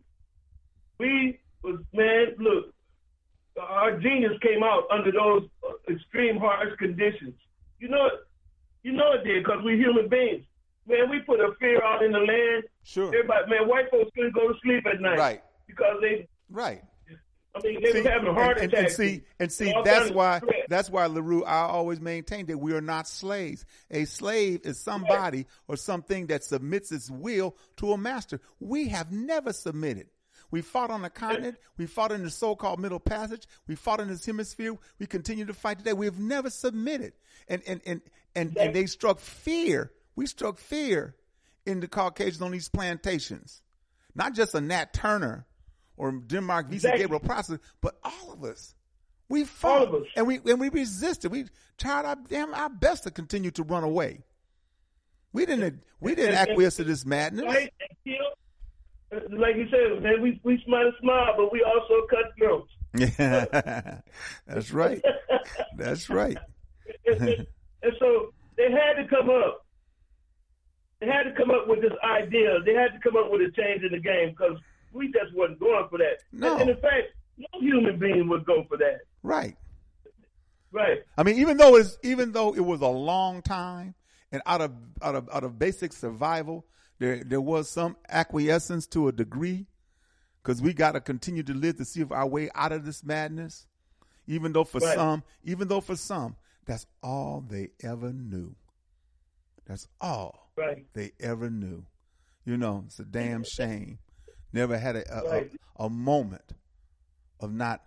[0.99, 2.75] We was man, look,
[3.59, 5.45] our genius came out under those
[5.91, 7.35] extreme harsh conditions.
[7.81, 8.21] You know, it-
[8.83, 10.45] you know it did because we're human beings.
[10.87, 12.65] Man, we put a fear out in the land.
[12.85, 13.09] Sure.
[13.09, 15.43] Everybody, man, white folks couldn't go to sleep at night Right.
[15.67, 16.83] because they Right.
[17.65, 20.63] I mean, they were having heart and, and, and see, and see, that's why stress.
[20.69, 21.45] that's why Larue.
[21.45, 23.65] I always maintain that we are not slaves.
[23.91, 28.41] A slave is somebody or something that submits its will to a master.
[28.61, 30.09] We have never submitted.
[30.51, 31.59] We fought on the continent.
[31.77, 33.47] We fought in the so-called Middle Passage.
[33.67, 34.77] We fought in this hemisphere.
[34.99, 35.93] We continue to fight today.
[35.93, 37.13] We have never submitted.
[37.49, 38.01] And and and
[38.35, 39.93] and, and they struck fear.
[40.17, 41.17] We struck fear
[41.67, 43.61] in the Caucasians on these plantations.
[44.15, 45.47] Not just a Nat Turner
[45.99, 47.01] or Denmark Vesey Exactly.
[47.03, 48.75] Gabriel Prosser, but all of us.
[49.29, 51.31] We fought, and we and we resisted.
[51.31, 51.45] We
[51.77, 54.23] tried our damn our best to continue to run away.
[55.35, 57.45] We didn't we didn't And- and- acquiesce to this madness.
[57.45, 57.73] Right?
[58.07, 58.15] And.
[59.13, 62.73] Uh, Like you said, man, we we smile, smile, but we also cut throats.
[62.97, 64.01] Yeah,
[64.47, 65.03] that's right.
[65.77, 66.37] That's right.
[67.07, 67.47] and, and-
[67.83, 69.67] and so they had to come up.
[71.01, 72.59] They had to come up with this idea.
[72.67, 74.59] They had to come up with a change in the game because
[74.93, 76.19] we just wasn't going for that.
[76.33, 76.53] No.
[76.53, 77.09] And, and in fact,
[77.39, 79.01] no human being would go for that.
[79.23, 79.57] Right.
[80.71, 80.99] Right.
[81.17, 83.95] I mean, even though it's even though it was a long time,
[84.31, 86.67] and out of out of out of basic survival,
[86.99, 89.67] there there was some acquiescence to a degree,
[90.43, 93.03] because we got to continue to live to see if our way out of this
[93.05, 93.67] madness.
[94.27, 94.95] Even though for Right.
[94.95, 96.37] some, even though for some,
[96.67, 98.55] that's all they ever knew.
[99.65, 100.85] That's all Right.
[100.93, 101.87] they ever knew.
[102.45, 103.99] You know, it's a damn shame.
[104.53, 105.51] Never had a a, Right.
[105.79, 106.53] a, a moment
[107.41, 107.83] of not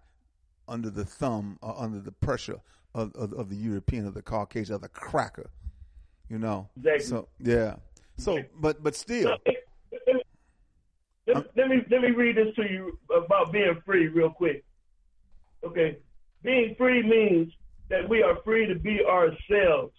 [0.68, 2.62] under the thumb or under the pressure
[2.94, 5.50] of, of, of the European or the Caucasian or the cracker.
[6.30, 6.70] You know.
[6.78, 7.04] Exactly.
[7.06, 7.76] So yeah.
[8.18, 9.38] So but but still.
[11.28, 14.64] Let, me- let me let me read this to you about being free real quick.
[15.64, 15.98] Okay,
[16.44, 17.54] being free means
[17.90, 19.94] that we are free to be ourselves.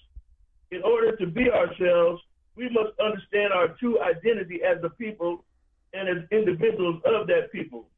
[0.72, 2.20] In order to be ourselves,
[2.56, 5.44] we must understand our true identity as a people
[5.92, 7.88] and as individuals of that people.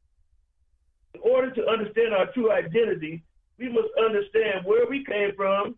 [1.13, 3.23] In order to understand our true identity,
[3.57, 5.75] we must understand where we came from,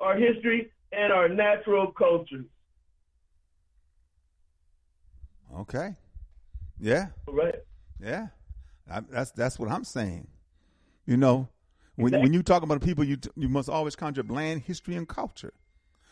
[0.00, 2.46] our history, and our natural cultures.
[5.56, 5.94] Okay.
[6.80, 7.08] Yeah.
[7.26, 7.54] All right.
[8.02, 8.28] Yeah,
[8.90, 10.26] I, that's that's what I'm saying.
[11.06, 11.48] You know,
[11.96, 14.96] when when you talk about people, you t- you must always conjure up land, history,
[14.96, 15.52] and culture.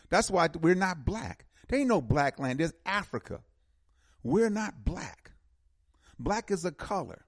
[0.09, 1.45] That's why we're not black.
[1.67, 2.59] There ain't no black land.
[2.59, 3.41] There's Africa.
[4.23, 5.31] We're not black.
[6.19, 7.25] Black is a color.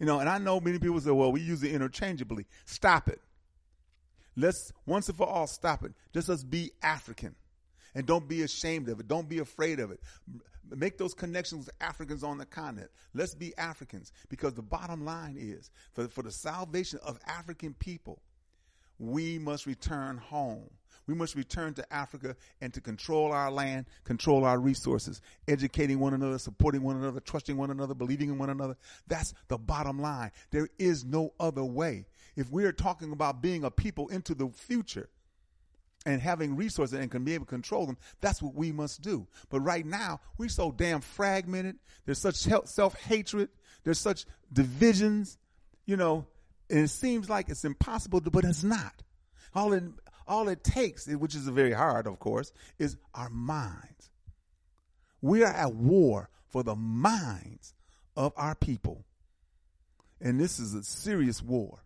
[0.00, 3.20] You know, and I know many people say, "Well, we use it interchangeably." Stop it.
[4.36, 5.92] Let's once and for all stop it.
[6.14, 7.34] Just let's be African,
[7.94, 9.08] and don't be ashamed of it.
[9.08, 10.00] Don't be afraid of it.
[10.70, 12.90] Make those connections with Africans on the continent.
[13.14, 18.22] Let's be Africans because the bottom line is for, for the salvation of African people,
[18.98, 20.70] we must return home.
[21.08, 26.14] We must return to Africa and to control our land, control our resources, educating one
[26.14, 28.76] another, supporting one another, trusting one another, believing in one another.
[29.08, 30.30] That's the bottom line.
[30.50, 32.06] There is no other way.
[32.36, 35.08] If we're talking about being a people into the future,
[36.06, 39.26] and having resources and can be able to control them, that's what we must do.
[39.50, 41.76] But right now, we're so damn fragmented.
[42.06, 43.48] There's such self hatred.
[43.82, 45.36] There's such divisions,
[45.86, 46.26] you know,
[46.70, 49.02] and it seems like it's impossible to, but it's not.
[49.54, 49.82] All it,
[50.28, 54.10] all it takes, which is very hard, of course, is our minds.
[55.20, 57.74] We are at war for the minds
[58.16, 59.04] of our people.
[60.20, 61.82] And this is a serious war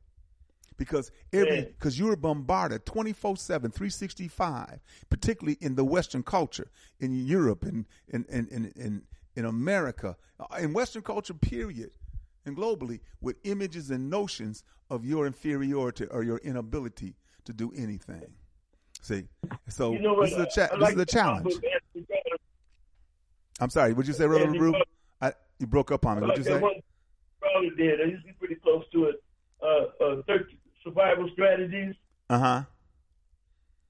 [0.77, 3.39] because every because you're bombarded 24-7
[3.73, 9.02] 365 particularly in the western culture in europe and in in, in, in,
[9.36, 11.90] in america uh, in western culture period
[12.47, 17.14] and globally with images and notions of your inferiority or your inability
[17.44, 18.23] to do anything
[19.01, 19.24] see
[19.69, 20.31] so You know what?
[20.31, 22.36] this is a cha- I this is a the challenge book Anthony Browder.
[23.60, 24.47] i'm sorry would you say brother?
[24.47, 24.81] Browder.
[25.20, 28.01] I, you broke up on me I what like you say Browder did.
[28.01, 29.23] I used to be pretty close to it.
[29.62, 31.94] Uh, uh, 13, survival strategies,
[32.31, 32.62] uh-huh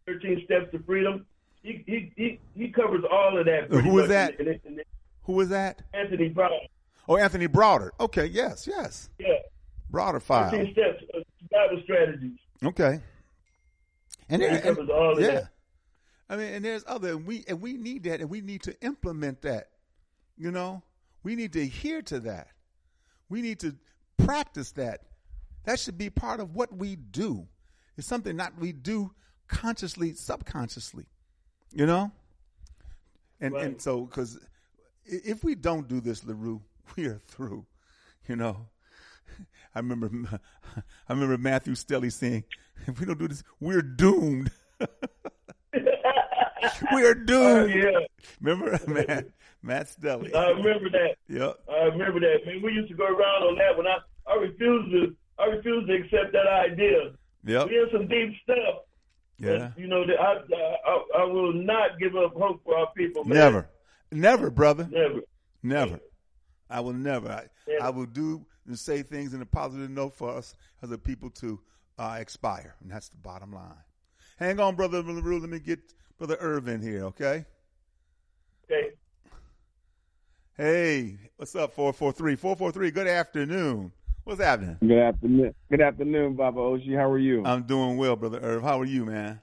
[0.06, 1.24] 13 steps to freedom.
[1.62, 3.72] He he he, he covers all of that.
[3.72, 4.38] Uh, who is that?
[4.40, 4.80] in- in- in-
[5.24, 6.58] who was that Anthony Browder.
[7.08, 9.28] oh anthony browder okay yes yes Yeah.
[9.92, 12.38] browder file 13 steps, uh, survival strategies.
[12.64, 13.00] Okay.
[14.32, 15.48] And, and covers all of yeah, that.
[16.30, 18.74] I mean, and there's other, and we and we need that, and we need to
[18.80, 19.68] implement that.
[20.38, 20.82] You know,
[21.22, 22.48] we need to adhere to that.
[23.28, 23.76] We need to
[24.16, 25.02] practice that.
[25.64, 27.46] That should be part of what we do.
[27.98, 29.12] It's something not we do
[29.48, 31.04] consciously, subconsciously.
[31.74, 32.10] You know,
[33.38, 34.38] and and so because
[35.04, 36.62] if we don't do this, Larue,
[36.96, 37.66] we are through.
[38.26, 38.68] You know,
[39.74, 40.10] I remember
[41.08, 42.44] I remember Matthew Stelly saying,
[42.86, 44.50] "If we don't do this, we're doomed.
[45.72, 48.00] we are Oh, doomed." yeah.
[48.40, 49.26] Remember, Matt,
[49.62, 50.34] Matt Stelly.
[50.34, 51.16] I remember that.
[51.28, 51.56] Yep.
[51.70, 52.38] I remember that.
[52.46, 55.88] Man, we used to go around on that when I, I refused to I refused
[55.88, 57.12] to accept that idea.
[57.44, 57.66] Yep.
[57.68, 58.82] We did some deep stuff.
[59.38, 59.70] Yeah.
[59.74, 60.34] But, you know, that I,
[60.86, 63.24] I I will not give up hope for our people.
[63.24, 63.38] Man.
[63.38, 63.68] Never,
[64.12, 64.88] never, brother.
[64.90, 65.20] Never.
[65.62, 66.00] Never.
[66.70, 67.28] I will never.
[67.30, 67.86] I, Yeah.
[67.86, 71.28] I will do and say things in a positive note for us as a people
[71.30, 71.60] to
[71.98, 73.84] uh, expire, and that's the bottom line.
[74.38, 75.02] Hang on, brother.
[75.02, 75.40] LaRue.
[75.40, 75.80] Let me get
[76.18, 77.44] brother Irvin here, okay?
[78.64, 78.90] Okay.
[80.56, 82.36] Hey, what's up, 443?
[82.36, 83.92] 443, good afternoon.
[84.24, 84.76] What's happening?
[84.80, 85.54] Good afternoon.
[85.70, 86.94] Good afternoon, Baba Oshi.
[86.96, 87.44] How are you?
[87.44, 88.62] I'm doing well, brother Irv.
[88.62, 89.40] How are you, man?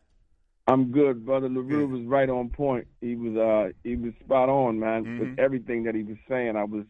[0.67, 1.25] I'm good.
[1.25, 2.87] Brother LaRue was right on point.
[3.01, 5.19] He was uh he was spot on, man, Mhm.
[5.19, 6.55] with everything that he was saying.
[6.55, 6.85] I was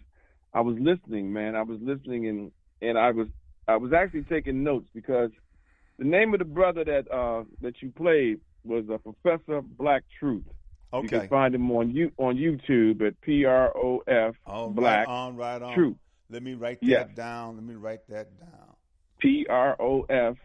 [0.53, 1.55] I was listening, man.
[1.55, 3.27] I was listening and and I was
[3.67, 5.31] I was actually taking notes because
[5.99, 10.43] the name of the brother that uh that you played was uh, Professor Black Truth.
[10.91, 11.03] Okay.
[11.03, 15.07] You can find him on you on YouTube at P R O F Black right
[15.07, 15.75] on, right on.
[15.75, 15.97] Truth.
[16.31, 17.09] Let me write that Yes.
[17.15, 17.55] down.
[17.55, 18.75] Let me write that down.
[19.19, 20.35] P R O F,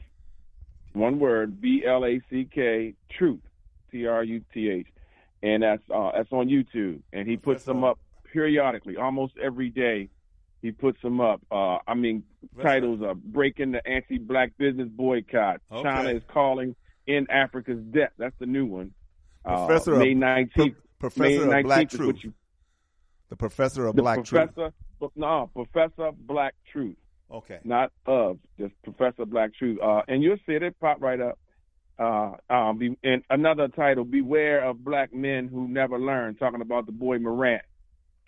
[0.93, 3.41] one word, B L A C K, Truth,
[3.91, 4.89] T R U T H,
[5.43, 7.99] and that's uh, that's on YouTube, and he puts them up
[8.33, 10.09] periodically, almost every day.
[10.65, 11.43] He puts them up.
[11.53, 12.23] Uh, I mean,
[12.63, 15.61] titles are breaking the anti-black business boycott.
[15.71, 15.83] Okay.
[15.83, 16.75] China is calling
[17.07, 18.13] in Africa's debt.
[18.17, 18.93] That's the new one.
[19.45, 20.77] Professor uh, May of- nineteenth.
[20.99, 22.25] Pro- Professor May of Black Truth.
[22.25, 22.33] you-
[23.29, 24.55] The professor of the Black Truth.
[24.55, 24.73] professor,
[25.17, 26.97] No, Professor Black Truth.
[27.31, 27.59] Okay.
[27.63, 29.81] Not of, just Professor Black Truth.
[29.83, 31.39] Uh, and you'll see it, it pop right up.
[31.99, 36.87] Uh, um, be, and another title, Beware of Black Men Who Never Learn, talking about
[36.87, 37.61] the boy Morant.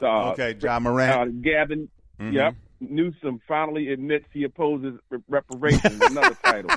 [0.03, 1.13] Uh, Okay, Ja Morant.
[1.31, 1.89] Uh, Gavin,
[2.21, 2.33] Mhm.
[2.33, 2.55] yep.
[2.81, 4.99] Newsom finally admits he opposes
[5.29, 6.01] reparations.
[6.03, 6.71] another title.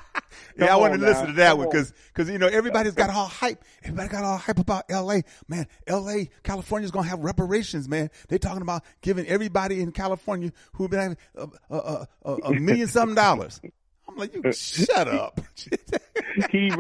[0.58, 2.94] Yeah, I Come on to listen to that Come one because because you know everybody's
[2.96, 3.64] got all hype.
[3.84, 5.24] Everybody got all hype about L.A.
[5.48, 6.30] Man, L.A.
[6.44, 7.90] California's gonna have reparations.
[7.90, 12.54] Man, they're talking about giving everybody in California who been having a, a, a, a
[12.54, 13.60] million something dollars.
[14.08, 15.40] I'm like, you shut up.
[16.52, 16.72] he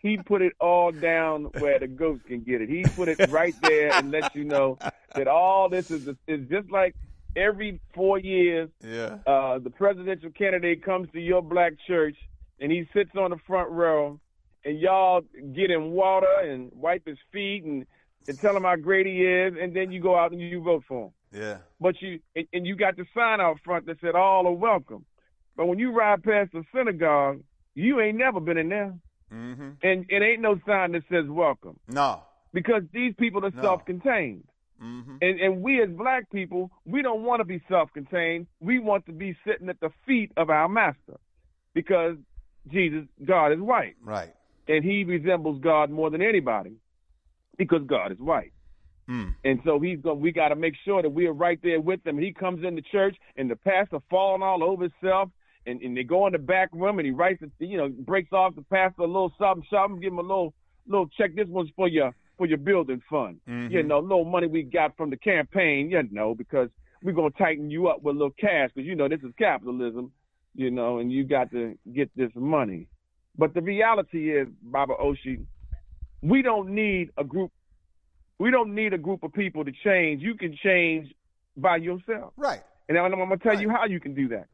[0.00, 2.68] he put it all down where the ghost can get it.
[2.68, 4.78] He put it right there and let you know
[5.14, 6.94] that all this is is just like
[7.38, 8.68] every four years.
[8.84, 9.18] Yeah.
[9.26, 12.16] Uh, the presidential candidate comes to your black church
[12.60, 14.18] and he sits on the front row,
[14.64, 15.20] and y'all
[15.54, 17.86] get him water and wipe his feet and,
[18.26, 20.82] and tell him how great he is, and then you go out and you vote
[20.88, 21.40] for him.
[21.40, 21.58] Yeah.
[21.80, 25.04] But you and, and you got the sign out front that said all are welcome.
[25.56, 27.42] But when you ride past the synagogue,
[27.74, 28.94] you ain't never been in there.
[29.32, 29.70] Mm-hmm.
[29.82, 31.78] And it ain't no sign that says welcome.
[31.86, 32.22] No.
[32.52, 33.62] Because these people are No.
[33.62, 34.44] self contained.
[34.82, 35.16] Mm-hmm.
[35.22, 38.46] And and we as black people, we don't want to be self contained.
[38.60, 41.18] We want to be sitting at the feet of our master.
[41.74, 42.16] Because
[42.70, 43.96] Jesus, God is white.
[44.02, 44.32] Right.
[44.68, 46.76] And he resembles God more than anybody.
[47.56, 48.52] Because God is white.
[49.08, 49.34] Mm.
[49.44, 52.18] And so he's going we gotta make sure that we are right there with him.
[52.18, 55.30] He comes into church and the pastor falling all over himself
[55.66, 58.32] and, and they go in the back room and he writes it, you know, breaks
[58.32, 60.54] off the pastor a little something, something, give him a little
[60.86, 61.34] little check.
[61.34, 63.40] This one's for your for your building fund.
[63.46, 63.70] Mhm.
[63.70, 66.70] You know, little money we got from the campaign, you know, because
[67.02, 70.12] we're gonna tighten you up with a little cash because you know this is capitalism,
[70.54, 72.86] you know, and you got to get this money.
[73.36, 75.44] But the reality is, Baba Oshi,
[76.22, 77.52] we don't need a group
[78.38, 80.22] we don't need a group of people to change.
[80.22, 81.12] You can change
[81.56, 82.32] by yourself.
[82.36, 82.62] Right.
[82.88, 84.46] And I'm, I'm going to tell you how you can do that.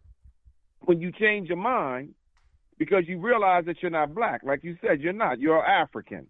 [0.81, 2.15] When you change your mind,
[2.79, 5.39] because you realize that you're not black, like you said, you're not.
[5.39, 6.27] You're African.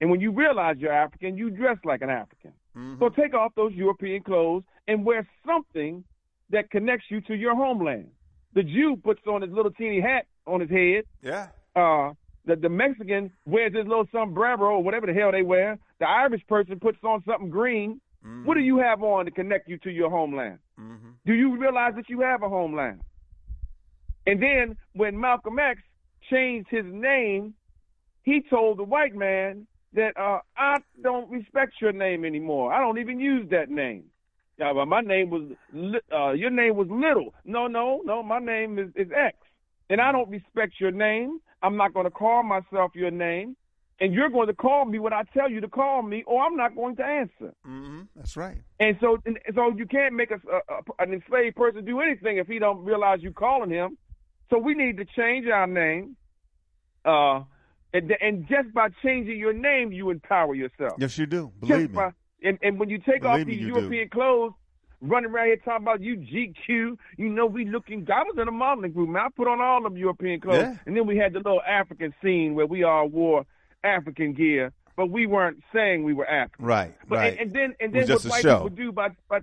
[0.00, 2.52] And when you realize you're African, you dress like an African.
[2.76, 2.98] Mm-hmm.
[3.00, 6.04] So take off those European clothes and wear something
[6.50, 8.08] that connects you to your homeland.
[8.54, 11.04] The Jew puts on his little teeny hat on his head.
[11.22, 11.48] Yeah.
[11.76, 12.14] Uh,
[12.44, 15.78] the, the Mexican wears his little sombrero or whatever the hell they wear.
[15.98, 18.00] The Irish person puts on something green.
[18.44, 20.58] What do you have on to connect you to your homeland?
[20.78, 21.10] Mm-hmm.
[21.24, 23.00] Do you realize that you have a homeland?
[24.26, 25.80] And then when Malcolm X
[26.28, 27.54] changed his name,
[28.22, 32.72] he told the white man that uh, I don't respect your name anymore.
[32.72, 34.04] I don't even use that name.
[34.58, 35.52] Yeah, but my name was
[36.12, 37.32] uh, your name was Little.
[37.44, 38.22] No, no, no.
[38.22, 39.36] My name is, is X,
[39.88, 41.38] and I don't respect your name.
[41.62, 43.56] I'm not going to call myself your name,
[44.00, 46.56] and you're going to call me when I tell you to call me, or I'm
[46.56, 47.54] not going to answer.
[47.66, 48.02] Mm-hmm.
[48.16, 48.58] That's right.
[48.80, 52.48] And so, and so you can't make a, a, an enslaved person do anything if
[52.48, 53.96] he don't realize you calling him.
[54.50, 56.16] So we need to change our name.
[57.04, 57.42] Uh,
[57.92, 60.94] and, and just by changing your name, you empower yourself.
[60.98, 61.52] Yes, you do.
[61.60, 61.96] Just Believe me.
[61.96, 62.12] by-
[62.42, 63.80] and, and when you take off Believe me, these you do.
[63.80, 64.52] European clothes,
[65.00, 68.06] running around here talking about you GQ, you know we looking.
[68.10, 69.22] I was in a modeling group, man.
[69.26, 70.76] I put on all them European clothes, Yeah.
[70.86, 73.44] and then we had the little African scene where we all wore
[73.82, 76.64] African gear, but we weren't saying we were African.
[76.64, 76.94] Right.
[77.08, 77.32] But right.
[77.32, 78.54] and, and then and then what white show.
[78.62, 79.40] people do by by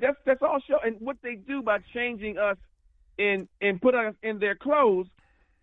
[0.00, 2.56] that's that's all show and what they do by changing us
[3.18, 5.06] and and put us in their clothes,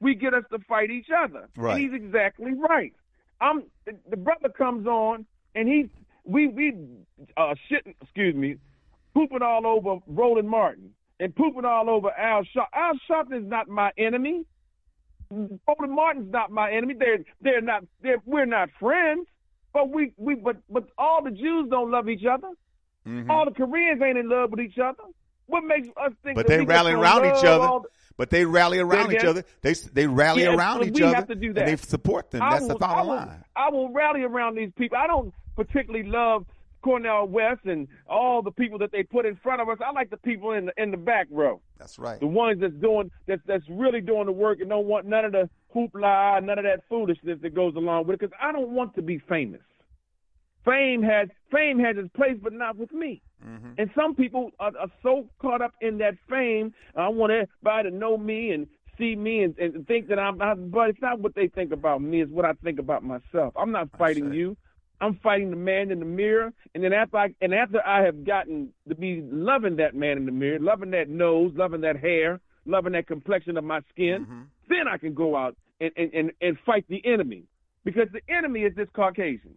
[0.03, 1.49] we get us to fight each other.
[1.55, 1.79] Right.
[1.79, 2.93] He's exactly right.
[3.41, 5.25] I'm the, the brother comes on
[5.55, 5.89] and he
[6.25, 6.73] we we
[7.37, 8.57] uh shitting excuse me,
[9.15, 12.67] pooping all over Roland Martin and pooping all over Al Sharpton.
[12.73, 14.45] Al Sharpton is not my enemy.
[15.31, 16.95] Roland Martin's not my enemy.
[16.97, 19.27] They're they're not they're we're not friends.
[19.73, 22.49] But we we but but all the Jews don't love each other.
[23.07, 23.29] Mhm.
[23.29, 25.03] All the Koreans ain't in love with each other.
[25.47, 26.35] What makes us think?
[26.35, 27.67] But that they rally around each other.
[27.83, 29.43] the- But they rally around each other.
[29.61, 31.15] They they rally Yes, around each we other.
[31.15, 31.65] have to do And that.
[31.65, 32.41] they support them.
[32.43, 33.43] I That's the will- I bottom will- line.
[33.55, 34.97] I will rally around these people.
[34.97, 36.45] I don't particularly love
[36.81, 39.77] Cornel West and all the people that they put in front of us.
[39.85, 41.61] I like the people in the in the back row.
[41.77, 42.19] That's right.
[42.19, 45.31] The ones that's doing that's that's really doing the work and don't want none of
[45.31, 48.19] the hoopla, none of that foolishness that goes along with it.
[48.19, 49.61] Because I don't want to be famous.
[50.65, 53.21] Fame has fame has its place, but not with me.
[53.45, 53.71] Mm-hmm.
[53.77, 56.73] And some people are, are so caught up in that fame.
[56.95, 58.67] I want everybody to know me and
[58.97, 60.41] see me and, and think that I'm.
[60.41, 62.21] I, but it's not what they think about me.
[62.21, 63.53] It's what I think about myself.
[63.57, 64.55] I'm not fighting you.
[65.01, 66.53] I'm fighting the man in the mirror.
[66.73, 70.25] And then after I and after I have gotten to be loving that man in
[70.25, 74.41] the mirror, loving that nose, loving that hair, loving that complexion of my skin, Mm-hmm.
[74.69, 77.43] then I can go out and, and, and, and fight the enemy.
[77.83, 79.55] Because the enemy is this Caucasian.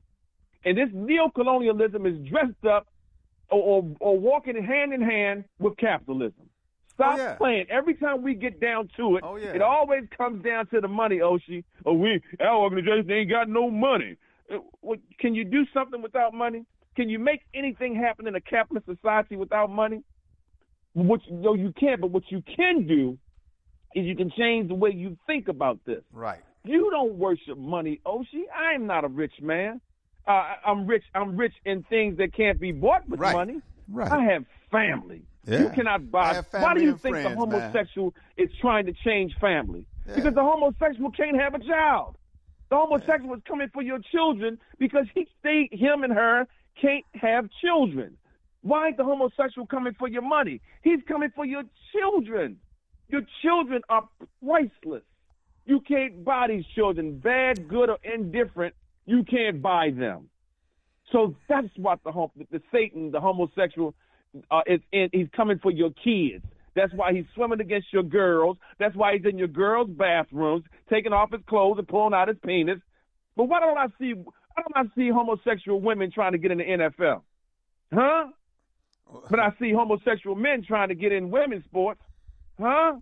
[0.65, 2.89] And this neocolonialism is dressed up
[3.51, 6.49] or, or, or walking hand in hand with capitalism.
[6.95, 7.35] Stop Oh, yeah.
[7.35, 7.67] playing.
[7.71, 9.49] Every time we get down to it, Oh, yeah.
[9.53, 11.63] it always comes down to the money, Oshi.
[11.85, 14.17] Oh, we our organization ain't got no money.
[14.53, 14.59] Uh,
[15.21, 16.65] Can you do something without money?
[16.97, 20.03] Can you make anything happen in a capitalist society without money?
[20.95, 22.01] Which no, you can't.
[22.01, 23.19] But what you can do
[23.95, 26.03] is you can change the way you think about this.
[26.13, 26.41] Right.
[26.65, 28.45] You don't worship money, Oshi.
[28.57, 29.81] I am not a rich man.
[30.27, 31.05] Uh, I- I'm rich.
[31.15, 33.35] I'm rich in things that can't be bought with Right.
[33.35, 33.61] money.
[33.89, 34.11] Right.
[34.11, 35.23] I have family.
[35.47, 35.61] Yeah.
[35.63, 36.43] You cannot buy.
[36.51, 37.39] Why do you think friends, the man.
[37.39, 39.87] homosexual is trying to change family?
[40.09, 40.17] Yeah.
[40.17, 42.17] Because the homosexual can't have a child.
[42.69, 46.49] The homosexual is coming for your children because he they him and her
[46.81, 48.17] can't have children.
[48.63, 50.61] Why is the homosexual coming for your money?
[50.83, 51.63] He's coming for your
[51.93, 52.59] children.
[53.09, 54.09] Your children are
[54.45, 55.05] priceless.
[55.65, 58.75] You can't buy these children, bad, good, or indifferent.
[59.07, 60.29] You can't buy them.
[61.13, 63.95] So that's what the hom- the Satan, the homosexual,
[64.51, 65.09] uh, is in.
[65.13, 66.45] He's coming for your kids.
[66.75, 68.59] That's why he's swimming against your girls.
[68.79, 72.37] That's why he's in your girls' bathrooms, taking off his clothes and pulling out his
[72.45, 72.81] penis.
[73.37, 74.13] But why don't I see?
[74.13, 77.23] Why don't I see homosexual women trying to get in the NFL?
[77.93, 78.27] Huh?
[79.31, 82.01] But I see homosexual men trying to get in women's sports.
[82.59, 82.97] Huh?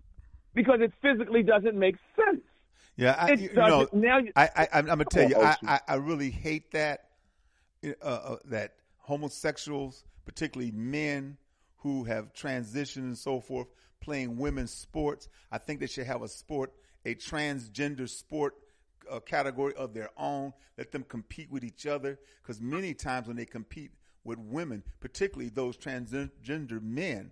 [0.53, 2.41] Because it physically doesn't make sense.
[2.97, 5.79] Yeah, I, you know, now you- I, I, I'm, I'm gonna tell you, I, I,
[5.87, 7.09] I really hate that,
[7.85, 11.37] uh, uh, that homosexuals, particularly men
[11.77, 13.67] who have transitioned and so forth,
[14.01, 15.27] playing women's sports.
[15.51, 16.73] I think they should have a sport,
[17.05, 18.53] a transgender sport
[19.11, 20.53] uh, category of their own.
[20.77, 23.91] Let them compete with each other, because many times when they compete
[24.23, 27.31] with women, particularly those transgender men,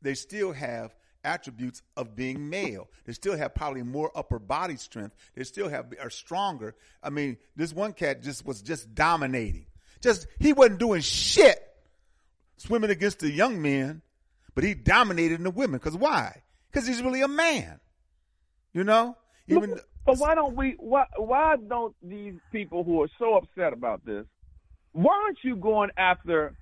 [0.00, 0.94] they still have
[1.24, 2.88] attributes of being male.
[3.04, 5.14] They still have probably more upper body strength.
[5.34, 6.74] They still have are stronger.
[7.02, 9.66] I mean, this one cat just was just dominating.
[10.00, 11.58] Just he wasn't doing shit
[12.56, 14.02] swimming against the young men,
[14.54, 15.78] but he dominated the women.
[15.78, 16.42] Because why?
[16.70, 17.80] Because he's really a man.
[18.72, 19.16] You know,
[19.48, 20.76] even But why don't we?
[20.78, 24.24] Why why don't these people who are so upset about this?
[24.92, 26.56] Why aren't you going after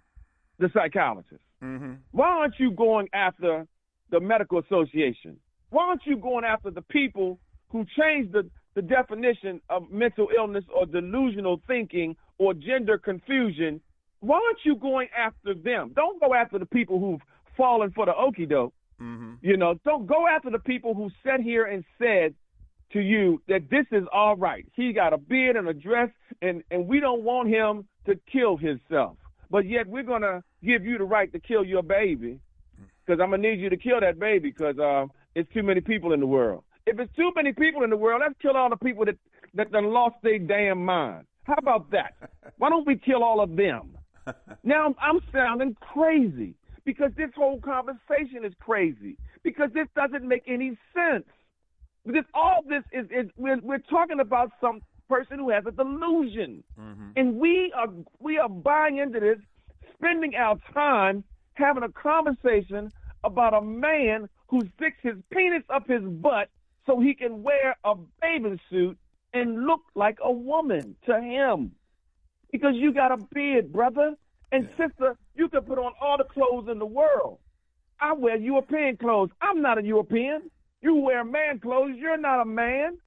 [0.58, 1.44] the psychologists?
[1.62, 1.94] mm-hmm.
[2.12, 3.66] Why aren't you going after
[4.10, 5.38] the medical association?
[5.70, 7.38] Why aren't you going after the people
[7.70, 13.80] who changed the, the definition of mental illness or delusional thinking or gender confusion?
[14.20, 15.92] Why aren't you going after them?
[15.94, 17.20] Don't go after the people who've
[17.56, 18.74] fallen for the okie doke.
[19.00, 19.34] Mm-hmm.
[19.42, 22.34] You know, don't go after the people who sat here and said
[22.92, 24.64] to you that this is all right.
[24.74, 26.08] He got a beard and a dress,
[26.40, 29.16] and, and we don't want him to kill himself.
[29.50, 32.40] But yet we're going to give you the right to kill your baby
[33.06, 35.80] because I'm going to need you to kill that baby because uh, it's too many
[35.80, 36.64] people in the world.
[36.86, 39.16] If it's too many people in the world, let's kill all the people that,
[39.54, 41.26] that done lost their damn mind.
[41.44, 42.14] How about that?
[42.58, 43.96] Why don't we kill all of them?
[44.64, 50.76] Now I'm, sounding crazy because this whole conversation is crazy because this doesn't make any
[50.92, 51.26] sense.
[52.04, 56.64] Because all this is, is we're, we're talking about some person who has a delusion,
[57.14, 57.86] and we are
[58.18, 59.38] we are buying into this,
[59.96, 61.22] spending our time
[61.56, 62.92] having a conversation
[63.24, 66.48] about a man who sticks his penis up his butt
[66.86, 68.96] so he can wear a bathing suit
[69.34, 71.72] and look like a woman to him
[72.52, 74.14] because you got a beard, brother.
[74.52, 77.38] And sister, you can put on all the clothes in the world.
[78.00, 79.30] I wear European clothes.
[79.40, 80.50] I'm not a European.
[80.80, 81.96] You wear man clothes.
[81.96, 82.98] You're not a man.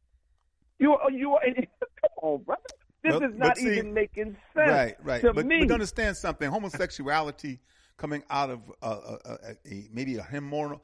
[0.79, 1.41] You're you are.
[1.45, 2.61] Come on, brother.
[3.03, 4.69] This is not see- even making sense.
[4.69, 5.21] Right, right.
[5.21, 7.59] To but, me, but understand something: homosexuality
[7.99, 9.37] coming out of uh, uh, uh,
[9.69, 10.79] a, maybe a hormonal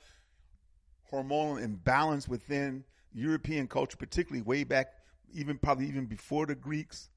[1.11, 2.83] hormonal imbalance within
[3.13, 4.87] European culture, particularly way back,
[5.33, 7.09] even probably even before the Greeks.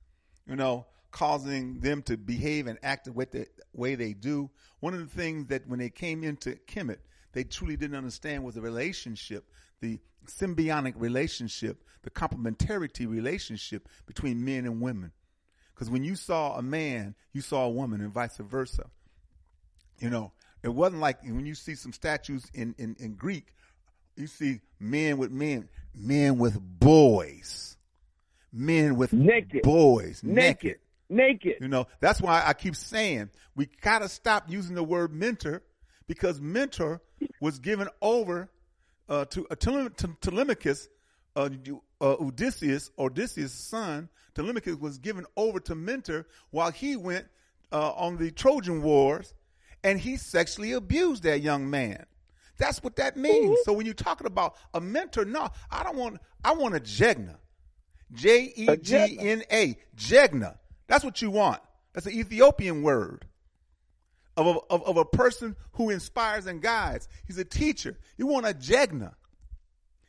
[0.47, 4.49] You know, causing them to behave and act the way, the way they do.
[4.81, 6.99] One of the things that when they came into Kemet,
[7.33, 9.45] they truly didn't understand was the relationship,
[9.81, 15.13] the symbiotic relationship, the complementarity relationship between men and women.
[15.75, 18.91] Because when you saw a man, you saw a woman, and vice versa.
[19.99, 23.55] You know, it wasn't like when you see some statues in, in, in Greek,
[24.17, 27.77] you see men with men, men with boys,
[28.53, 29.63] men with Naked.
[29.63, 30.77] boys, Naked.
[31.11, 31.57] Naked.
[31.61, 35.63] you know, that's why I keep saying we gotta stop using the word mentor
[36.07, 37.01] because mentor
[37.41, 38.51] was given over
[39.09, 40.89] uh, to, uh, to Telemachus,
[41.35, 41.49] uh,
[42.01, 44.09] uh, Odysseus, Odysseus' son.
[44.35, 47.27] Telemachus was given over to mentor while he went
[47.73, 49.35] uh, on the Trojan Wars,
[49.85, 52.05] and he sexually abused that young man.
[52.59, 53.59] That's what that means.
[53.65, 56.19] So when you're talking about a mentor, no, I don't want.
[56.45, 57.37] I want a jegna.
[58.13, 59.77] J E G N A.
[59.97, 60.57] Jegna.
[60.89, 61.61] That's what you want.
[61.93, 63.27] That's an Ethiopian word
[64.37, 67.09] of a, of, of a person who inspires and guides.
[67.27, 67.99] He's a teacher.
[68.17, 69.15] You want a jegna.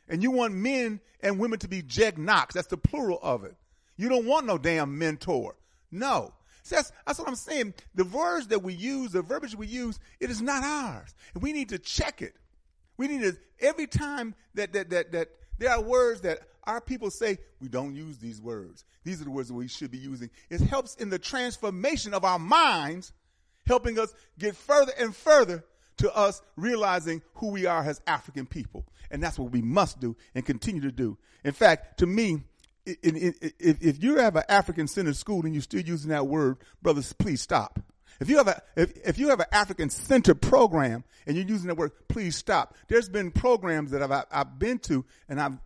[0.08, 2.52] And you want men and women to be jegnoch.
[2.52, 3.54] That's the plural of it.
[3.96, 5.56] You don't want no damn mentor.
[5.90, 6.32] No.
[6.62, 7.74] See, that's, that's what I'm saying.
[7.94, 11.14] The words that we use, the verbiage we use, it is not ours.
[11.34, 12.34] And we need to check it.
[12.96, 15.28] We need to, every time that, that, that, that
[15.58, 18.84] there are words that our people say, we don't use these words.
[19.04, 20.30] These are the words that we should be using.
[20.50, 23.12] It helps in the transformation of our minds,
[23.66, 25.64] helping us get further and further
[25.98, 28.86] to us realizing who we are as African people.
[29.10, 31.18] And that's what we must do and continue to do.
[31.44, 32.42] In fact, to me,
[32.86, 37.12] if, if you have an African centered school and you're still using that word, brothers,
[37.12, 37.80] please stop.
[38.20, 41.68] If you have a if, if you have an African centered program and you're using
[41.68, 42.76] that word, please stop.
[42.88, 45.58] There's been programs that I've I've been to and I've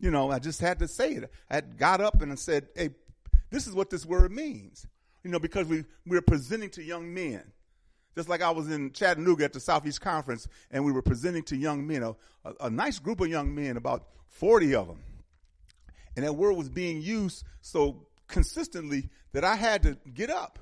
[0.00, 1.30] you know I just had to say it.
[1.48, 2.90] I got up and I said, hey,
[3.50, 4.86] this is what this word means.
[5.22, 7.42] You know, because we we're presenting to young men.
[8.16, 11.56] Just like I was in Chattanooga at the Southeast Conference, and we were presenting to
[11.56, 12.10] young men, a,
[12.44, 14.98] a, a nice group of young men, about 40 of them.
[16.16, 20.58] And that word was being used so consistently that I had to get up,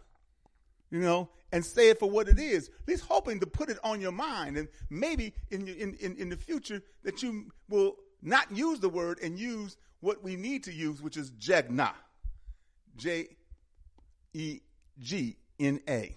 [0.90, 2.68] you know, and say it for what it is.
[2.68, 6.28] At least hoping to put it on your mind, and maybe in in in, in
[6.28, 10.72] the future that you will not use the word and use what we need to
[10.72, 11.92] use, which is jegna,
[12.96, 13.28] J
[14.34, 14.60] E
[14.98, 16.14] G N A.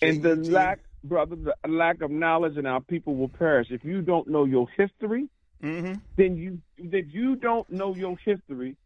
[0.00, 3.68] And the lack, brother, the lack of knowledge, and our people will perish.
[3.70, 5.28] If you don't know your history,
[5.62, 5.94] Mm-hmm.
[6.16, 6.58] then you
[6.90, 8.76] that you don't know your history,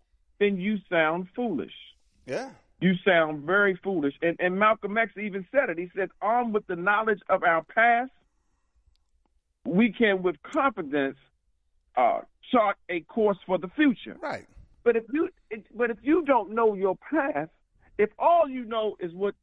[0.40, 1.74] then you sound foolish.
[2.26, 2.50] Yeah.
[2.80, 4.14] You sound very foolish.
[4.22, 5.78] And and Malcolm X even said it.
[5.78, 8.10] He said, armed with the knowledge of our past,
[9.64, 11.16] we can with confidence
[11.96, 12.20] uh,
[12.50, 14.16] chart a course for the future.
[14.20, 14.46] Right.
[14.84, 17.50] But if you it, but if you don't know your past,
[17.98, 19.34] if all you know is what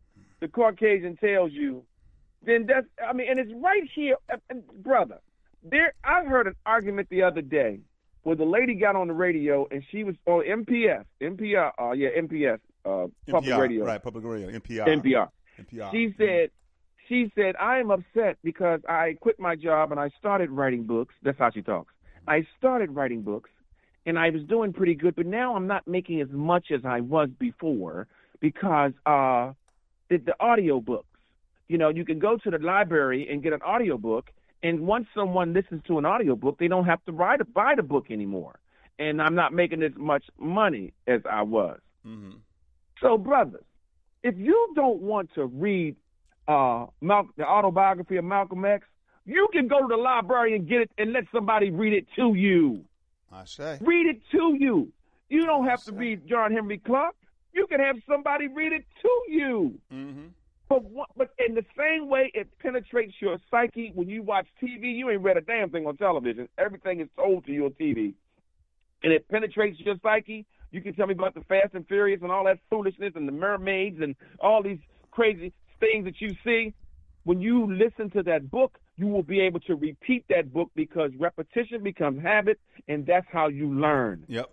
[0.41, 1.83] the Caucasian tells you,
[2.43, 5.19] then that's I mean, and it's right here, and- and brother.
[5.63, 7.79] There, I heard an argument the other day
[8.23, 12.09] where the lady got on the radio and she was on MPS, NPR, uh, yeah,
[12.17, 14.85] MPS, uh, public NPR, radio, Right, public radio, NPR.
[14.87, 15.29] NPR.
[15.59, 15.91] NPR.
[15.91, 16.51] She said,
[17.07, 21.15] she said, I am upset because I quit my job and I started writing books.
[21.23, 21.93] That's how she talks.
[22.27, 23.49] I started writing books
[24.05, 27.01] and I was doing pretty good, but now I'm not making as much as I
[27.01, 28.07] was before
[28.39, 29.53] because uh
[30.09, 31.09] the, the audio books.
[31.67, 34.31] You know, you can go to the library and get an audio book
[34.61, 37.83] and once someone listens to an audio book, they don't have to write buy the
[37.83, 38.59] book anymore.
[38.97, 41.79] And I'm not making as much money as I was.
[42.05, 42.37] Mm-hmm.
[43.01, 43.63] So, brothers,
[44.23, 45.95] if you don't want to read
[46.47, 48.85] uh, Mal- the autobiography of Malcolm X,
[49.25, 52.33] you can go to the library and get it and let somebody read it to
[52.33, 52.83] you.
[53.31, 53.77] I say.
[53.79, 54.91] Read it to you.
[55.29, 57.15] You don't have to read John Henrik Clarke.
[57.53, 59.79] You can have somebody read it to you.
[59.93, 60.27] Mm-hmm.
[60.69, 64.95] But what, but in the same way it penetrates your psyche when you watch TV,
[64.95, 66.47] you ain't read a damn thing on television.
[66.59, 68.13] Everything is told to you on TV,
[69.03, 70.45] and it penetrates your psyche.
[70.71, 73.31] You can tell me about the Fast and Furious and all that foolishness and the
[73.31, 74.77] mermaids and all these
[75.09, 76.73] crazy things that you see.
[77.23, 81.11] When you listen to that book, you will be able to repeat that book because
[81.19, 84.49] repetition becomes habit, and that's how you learn Yep.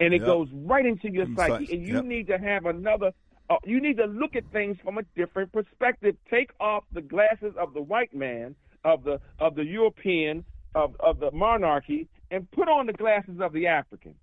[0.00, 0.26] and it Yep.
[0.26, 1.66] goes right into your psyche.
[1.66, 2.04] psyche, And you yep.
[2.04, 3.12] need to have another.
[3.50, 6.14] Uh, you need to look at things from a different perspective.
[6.30, 8.54] Take off the glasses of the white man,
[8.84, 10.44] of the of the European,
[10.76, 14.14] of of the monarchy, and put on the glasses of the African,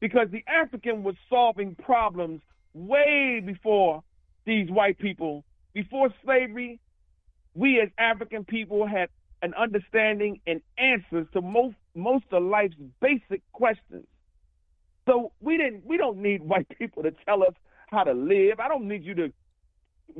[0.00, 2.42] because the African was solving problems
[2.74, 4.02] way before
[4.44, 5.44] these white people.
[5.72, 6.80] Before slavery,
[7.54, 9.08] we as African people had
[9.42, 14.06] an understanding and answers to most most of life's basic questions.
[15.06, 17.54] So we didn't we don't need white people to tell us
[17.90, 18.60] how to live.
[18.60, 19.32] I don't need you to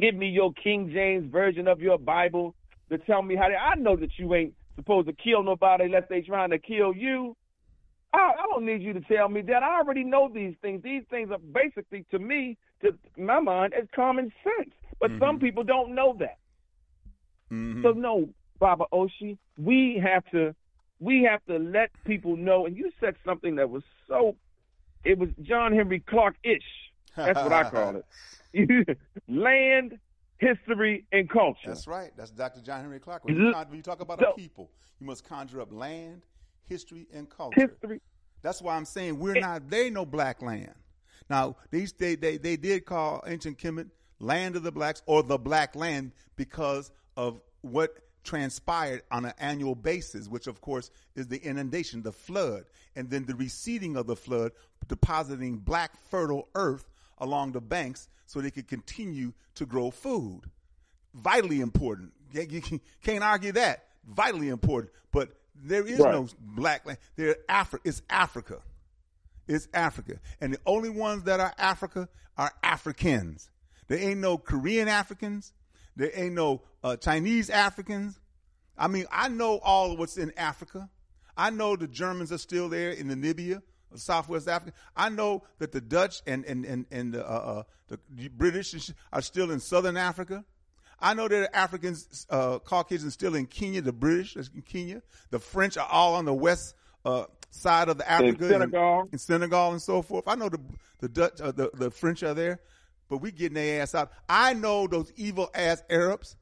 [0.00, 2.54] give me your King James version of your Bible
[2.90, 6.04] to tell me how to I know that you ain't supposed to kill nobody unless
[6.08, 7.36] they trying to kill you.
[8.12, 9.62] I, I don't need you to tell me that.
[9.62, 10.82] I already know these things.
[10.82, 14.72] These things are basically, to me, to my mind, as common sense.
[15.00, 16.38] But some people don't know that.
[17.50, 17.82] Mhm.
[17.82, 18.28] So no,
[18.58, 20.54] Baba Oshi, we have to
[21.00, 22.66] we have to let people know.
[22.66, 24.36] And you said something that was so
[25.04, 26.62] it was John Henrik Clarke ish.
[27.16, 28.02] That's what I call
[28.52, 28.98] it.
[29.28, 29.98] Land,
[30.38, 31.60] history, and culture.
[31.66, 32.12] That's right.
[32.16, 32.60] That's Dr.
[32.60, 33.24] John Henrik Clarke.
[33.24, 34.70] When you, when you talk about so- a people,
[35.00, 36.22] you must conjure up land,
[36.66, 37.68] history, and culture.
[37.68, 38.00] History.
[38.42, 39.70] That's why I'm saying we're not.
[39.70, 40.74] There no black land.
[41.30, 43.88] Now these they they they did call ancient Kemet
[44.20, 49.74] land of the blacks or the black land because of what transpired on an annual
[49.74, 52.64] basis, which of course is the inundation, the flood,
[52.96, 54.52] and then the receding of the flood,
[54.88, 60.42] depositing black fertile earth along the banks so they could continue to grow food.
[61.14, 62.12] Vitally important.
[62.32, 63.86] You- You can- can't argue that.
[64.04, 64.92] Vitally important.
[65.12, 66.12] But there is Right.
[66.12, 66.98] no black land.
[67.16, 68.60] There, Afri- It's Africa.
[69.46, 70.20] It's Africa.
[70.40, 73.50] And the only ones that are Africa are Africans.
[73.86, 75.52] There ain't no Korean Africans.
[75.96, 78.18] There ain't no uh, Chinese Africans.
[78.76, 80.90] I mean, I know all of what's in Africa.
[81.36, 83.62] I know the Germans are still there in the Namibia,
[83.98, 84.76] Southwest Africa.
[84.96, 89.22] I know that the Dutch and and and and the, uh, uh, the British are
[89.22, 90.44] still in Southern Africa.
[91.00, 93.82] I know are Africans, uh, Caucasians still in Kenya.
[93.82, 95.02] The British is in Kenya.
[95.30, 99.08] The French are all on the west uh, side of the Africa, Senegal.
[99.12, 100.26] in Senegal, and so forth.
[100.26, 100.60] I know the
[101.00, 102.60] the Dutch, uh, the the French are there,
[103.08, 104.12] but we getting their ass out.
[104.28, 106.36] I know those evil ass Arabs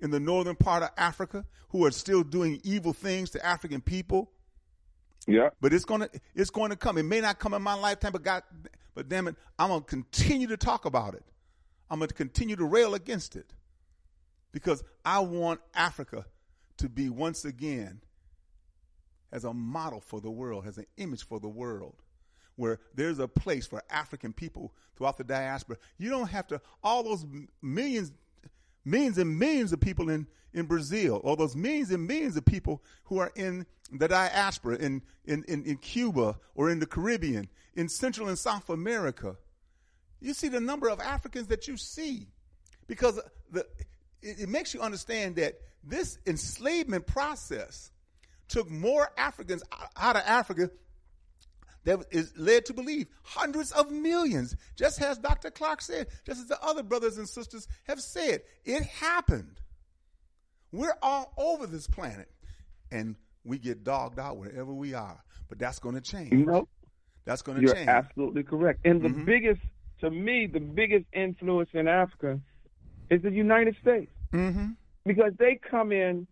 [0.00, 4.30] in the northern part of Africa who are still doing evil things to African people.
[5.26, 5.50] Yeah.
[5.60, 6.98] But it's gonna it's going to come.
[6.98, 8.42] It may not come in my lifetime, but God,
[8.94, 11.24] but damn it, I'm gonna continue to talk about it.
[11.90, 13.52] I'm gonna continue to rail against it
[14.52, 16.26] because I want Africa
[16.78, 18.00] to be once again
[19.32, 21.96] as a model for the world, as an image for the world,
[22.56, 25.76] where there's a place for African people throughout the diaspora.
[25.98, 27.26] You don't have to all those
[27.60, 28.12] millions,
[28.84, 32.82] millions and millions of people in in Brazil, or those millions and millions of people
[33.04, 37.88] who are in the diaspora in in in, in Cuba or in the Caribbean, in
[37.88, 39.36] Central and South America.
[40.20, 42.28] You see the number of Africans that you see
[42.86, 43.20] because
[43.50, 43.66] the
[44.22, 47.90] it, it makes you understand that this enslavement process
[48.48, 49.62] took more Africans
[49.96, 50.70] out of Africa
[51.84, 55.50] that is led to believe hundreds of millions, just as Dr.
[55.50, 58.42] Clarke said, just as the other brothers and sisters have said.
[58.64, 59.60] It happened.
[60.72, 62.30] We're all over this planet,
[62.90, 65.22] and we get dogged out wherever we are.
[65.48, 66.32] But that's going to change.
[66.32, 66.68] Nope.
[67.24, 67.88] That's going to You're change.
[67.88, 68.80] absolutely correct.
[68.84, 69.24] And the Mhm.
[69.24, 69.60] biggest,
[70.00, 72.40] to me, the biggest influence in Africa
[73.10, 74.70] is the United States mm-hmm.
[75.06, 76.26] because they come in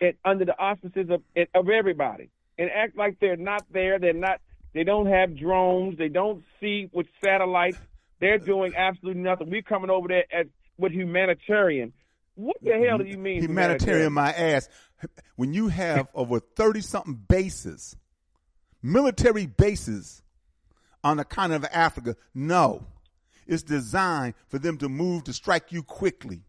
[0.00, 1.22] at, under the auspices of
[1.54, 3.98] of everybody and act like they're not there.
[3.98, 4.40] They're not.
[4.74, 5.98] They don't have drones.
[5.98, 7.78] They don't see with satellites.
[8.20, 9.50] They're doing absolutely nothing.
[9.50, 10.46] We're coming over there as
[10.78, 11.92] with humanitarian.
[12.34, 14.68] What the hell do you mean humanitarian my ass
[15.36, 17.96] when you have over 30 something bases
[18.82, 20.22] military bases
[21.04, 22.86] on the continent of africa no
[23.46, 26.42] it's designed for them to move to strike you quickly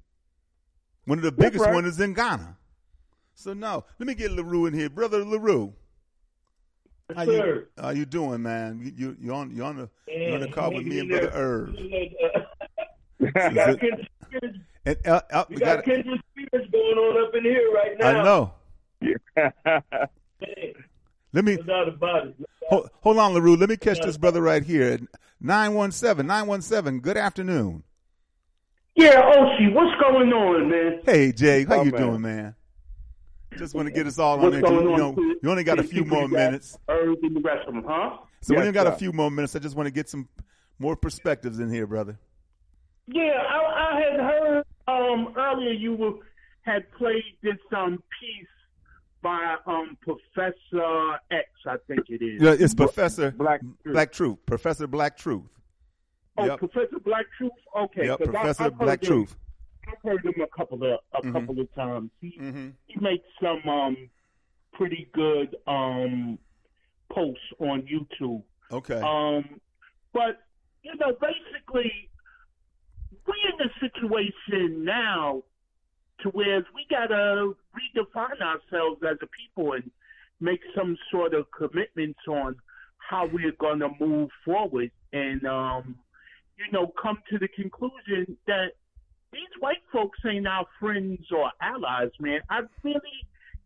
[1.05, 1.73] one of the biggest right.
[1.73, 2.57] one is in ghana
[3.35, 5.73] so no let me get larue in here brother larue
[7.15, 10.39] how you, how you doing man you, you, you're, on, you're, on the, you're on
[10.41, 11.75] the Yeah, call with me and you know, brother Irv.
[13.19, 17.27] You got kindred spirits, And, uh, uh, you we got got, kindred spirits going on
[17.27, 18.07] up in here right now.
[18.07, 18.53] I know.
[19.35, 20.73] Man,
[21.33, 22.33] Let me no doubt about
[22.69, 23.55] hold, hold on, LaRue.
[23.57, 24.99] Let me catch this brother right here.
[25.41, 26.99] 917, 917.
[27.01, 27.83] Good afternoon.
[28.95, 31.01] Yeah, Oshi, what's going on, man?
[31.05, 31.65] Hey, Jay.
[31.65, 32.01] How Oh, you man.
[32.01, 32.55] doing, man?
[33.57, 34.59] Just want to get us all on there.
[34.59, 36.77] You, know, you only got a few more minutes.
[36.89, 38.17] Irv and the rest of them, huh?
[38.41, 39.55] So we Yes, only got a few more minutes.
[39.55, 40.27] I just want to get some
[40.79, 42.19] more perspectives in here, brother.
[43.07, 46.13] Yeah, I, I had heard um earlier you were,
[46.63, 48.47] had played this um piece
[49.21, 52.41] by um Professor X, I think it is.
[52.41, 54.39] Yeah, it's Professor Black Black Truth.
[54.45, 55.43] Professor Black Truth.
[56.37, 56.59] Oh, Yep.
[56.59, 57.51] Professor Black Truth.
[57.77, 59.35] Okay, Yep, I- Professor I've heard Black Truth.
[59.87, 61.33] I've heard him a couple of a Mhm.
[61.33, 62.11] couple of times.
[62.21, 64.09] He hmm he makes some um
[64.73, 66.37] pretty good um
[67.11, 68.43] posts on YouTube.
[68.71, 68.99] Okay.
[69.01, 69.59] Um,
[70.13, 70.41] but
[70.83, 72.09] you know, basically,
[73.25, 75.43] we're in a situation now
[76.19, 79.91] to where we gotta redefine ourselves as a people and
[80.39, 82.55] make some sort of commitments on
[82.97, 85.97] how we're gonna move forward, and um,
[86.57, 88.73] you know, come to the conclusion that
[89.33, 92.39] these white folks ain't our friends or allies, man.
[92.49, 92.99] I really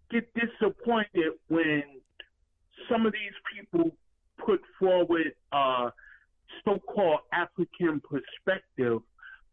[0.09, 1.83] get disappointed when
[2.89, 3.91] some of these people
[4.43, 5.89] put forward uh,
[6.63, 9.01] so-called African perspective,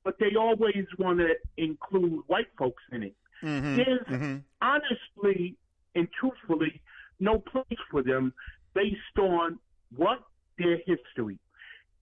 [0.05, 3.17] but they always want to include white folks in it.
[3.43, 4.43] Mhm, There's mhm.
[4.63, 5.57] honestly
[5.95, 6.81] and truthfully
[7.21, 8.33] no place for them
[8.75, 9.59] based on
[9.97, 10.23] what
[10.59, 11.39] their history.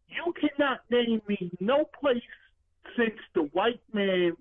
[0.08, 2.22] You cannot name me no place
[2.96, 4.36] since the white man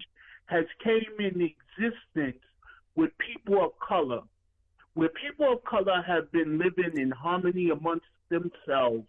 [0.46, 2.42] has came in existence
[2.96, 4.22] with people of color,
[4.94, 9.06] where people of color have been living in harmony amongst themselves,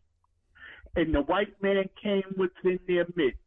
[0.97, 3.39] and the white man came within their midst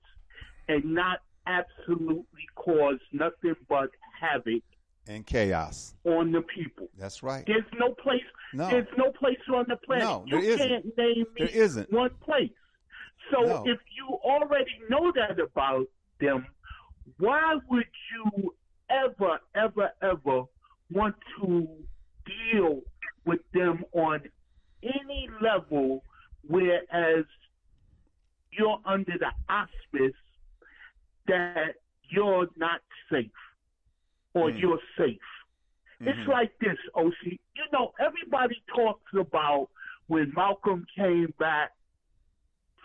[0.67, 3.89] and not absolutely caused nothing but
[4.19, 4.63] havoc
[5.07, 5.93] And chaos.
[6.03, 6.88] on the people.
[6.97, 7.45] That's right.
[7.45, 8.23] There's no place.
[8.53, 8.69] No.
[8.69, 10.03] There's no place on the planet.
[10.05, 10.67] No, you there isn't.
[10.69, 11.91] can't name me There isn't.
[11.91, 12.49] one place.
[13.31, 13.64] So No.
[13.65, 15.88] if you already know that about
[16.19, 16.45] them,
[17.18, 18.56] why would you
[18.89, 20.43] ever, ever, ever
[20.91, 21.68] want to
[22.26, 22.81] deal
[23.26, 24.22] with them on
[24.84, 26.03] any level,
[26.47, 27.26] whereas
[28.52, 30.15] you're under the auspice
[31.27, 31.76] that
[32.10, 33.31] you're not safe
[34.34, 34.60] or Mm.
[34.60, 35.22] you're safe?
[36.02, 36.27] It's Mhm.
[36.27, 37.39] like this, Oshi.
[37.56, 39.69] You know, everybody talks about
[40.07, 41.72] when Malcolm came back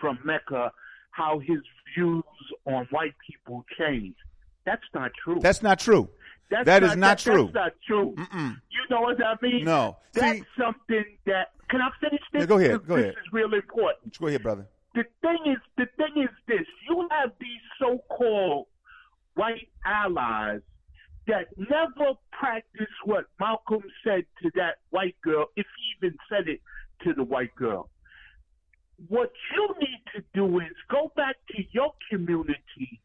[0.01, 0.73] from Mecca,
[1.11, 1.59] how his
[1.95, 2.23] views
[2.67, 4.17] on white people changed.
[4.65, 5.39] That's not true.
[5.41, 6.09] That's not true.
[6.51, 7.51] That's that is not that- true.
[7.53, 8.15] That's not true.
[8.17, 8.57] Mm-mm.
[8.71, 9.65] You know what I mean?
[9.65, 9.97] No.
[10.13, 11.53] That's See- something that.
[11.69, 12.41] Can I finish this?
[12.41, 13.15] Yeah, go ahead, This- go this ahead.
[13.25, 14.19] is real important.
[14.19, 14.67] Go ahead, brother.
[14.95, 18.67] The thing is, the thing is this: you have these so-called
[19.35, 20.61] white allies
[21.29, 26.61] that never practice what Malcolm said to that white girl, if he even said it
[27.05, 27.89] to the white girl.
[29.09, 33.01] What you need to do is go back to your community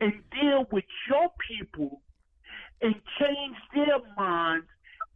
[0.00, 2.00] and deal with your people
[2.80, 4.66] and change their minds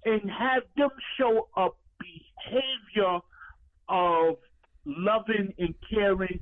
[0.04, 1.68] and have them show a
[1.98, 3.20] behavior
[3.88, 4.36] of
[4.84, 6.40] loving and caring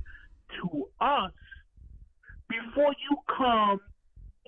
[0.61, 1.31] to us
[2.49, 3.79] before you come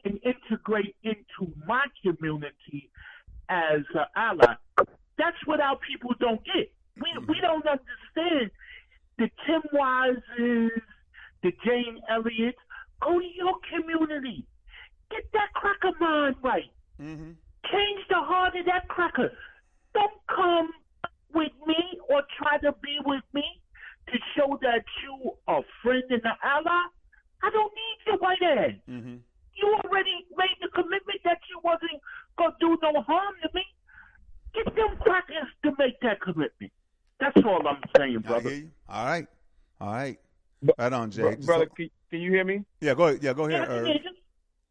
[0.04, 2.90] and integrate into my community
[3.50, 4.56] as an ally.
[5.18, 6.72] That's what our people don't get.
[6.98, 7.42] We we mm-hmm.
[7.42, 8.52] don't understand
[9.18, 10.70] the Tim Wises,
[11.44, 12.58] the Jane Elliott's.
[13.02, 14.46] Go to your community.
[15.12, 16.72] Get that cracker mind right.
[17.02, 17.32] Mm-hmm.
[17.72, 19.32] Change the heart of that cracker.
[19.94, 20.70] Don't come
[21.34, 23.44] with me or try to be with me
[24.08, 26.84] to show that you a friend and an ally.
[27.44, 28.76] I don't need your white ass.
[28.90, 29.16] Mm-hmm.
[29.56, 32.02] You already made the commitment that you wasn't
[32.38, 33.64] gonna do no harm to me.
[34.54, 36.72] Get them crackers to make that commitment.
[37.20, 38.50] That's all I'm saying, I brother.
[38.50, 38.72] hear you.
[38.90, 39.28] All right.
[39.82, 40.20] All right.
[40.78, 41.22] Right on, Jay.
[41.22, 42.64] Bro- brother, So- can, can you hear me?
[42.82, 43.24] yeah, go ahead.
[43.24, 43.68] Yeah, go ahead.
[43.68, 43.88] Yeah, Irv.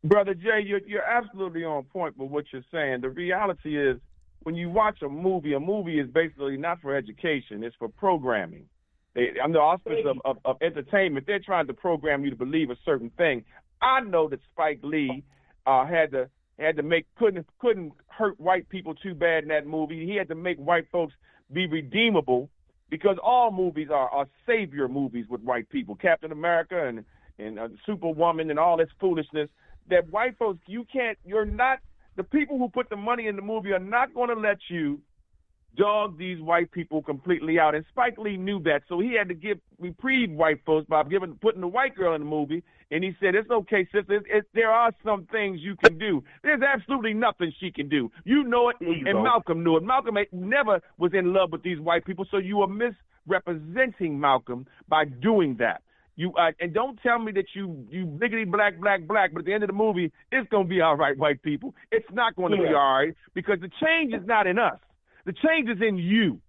[0.05, 3.01] Brother Jay, you're, you're absolutely on point with what you're saying.
[3.01, 3.99] The reality is,
[4.43, 8.67] when you watch a movie, a movie is basically not for education; it's for programming.
[9.15, 12.77] They, under auspice of, of, of entertainment, they're trying to program you to believe a
[12.85, 13.45] certain thing.
[13.81, 15.25] I know that Spike Lee
[15.67, 19.67] uh, had to had to make couldn't couldn't hurt white people too bad in that
[19.67, 20.05] movie.
[20.07, 21.15] He had to make white folks
[21.53, 22.51] be redeemable
[22.91, 25.95] because all movies are, are savior movies with white people.
[25.95, 27.05] Captain America and
[27.39, 29.49] and uh, Superwoman and all this foolishness.
[29.91, 31.19] That white folks, you can't.
[31.25, 31.81] You're not.
[32.17, 35.01] The people who put the money in the movie are not going to let you
[35.77, 37.75] dog these white people completely out.
[37.75, 41.35] And Spike Lee knew that, so he had to give reprieve white folks by giving
[41.35, 42.63] putting the white girl in the movie.
[42.91, 44.15] And he said, "It's okay, sister.
[44.17, 46.23] It's, it's, there are some things you can do.
[46.43, 48.11] There's absolutely nothing she can do.
[48.25, 49.23] You know it, you and go.
[49.23, 49.83] Malcolm knew it.
[49.83, 55.05] Malcolm never was in love with these white people, so you are misrepresenting Malcolm by
[55.05, 55.83] doing that."
[56.17, 59.47] You uh, and don't tell me that you you biggity black black black, but at
[59.47, 61.75] the end of the movie, it's gonna be all right, white people.
[61.91, 64.79] It's not gonna be all right because the change is not in us.
[65.25, 66.41] The change is in you.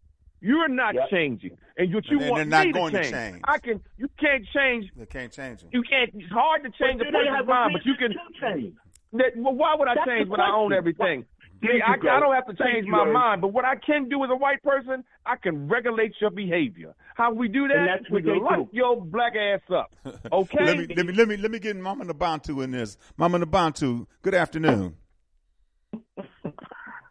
[0.41, 1.10] You're not Yep.
[1.10, 3.34] changing, and what you And want they're not me going to to change.
[3.34, 3.41] change.
[3.47, 3.81] I can.
[3.97, 4.91] You can't change.
[4.95, 5.69] They can't change them.
[5.73, 6.11] You can't.
[6.14, 8.14] It's hard to change But a person's mind, but you can.
[8.41, 8.76] change?
[9.14, 11.26] That, well, why would I That's change when I own everything?
[11.61, 11.93] There See, I.
[11.93, 13.14] I don't have to change you, my Irv.
[13.14, 16.93] mind, but what I can do as a white person, I can regulate your behavior.
[17.15, 17.85] How we do that?
[17.88, 18.69] that's We what they lock do.
[18.73, 19.95] your black ass up.
[20.34, 20.65] Okay.
[20.65, 22.97] Let me let me let me let me get Mama Nabantu in this.
[23.18, 24.97] Mama Nabantu, good afternoon.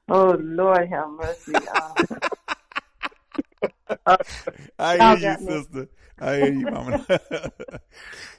[0.09, 1.53] Oh Lord, have mercy.
[4.79, 5.47] I hear you, got me.
[5.47, 5.89] sister.
[6.21, 7.07] I hear you, Mama.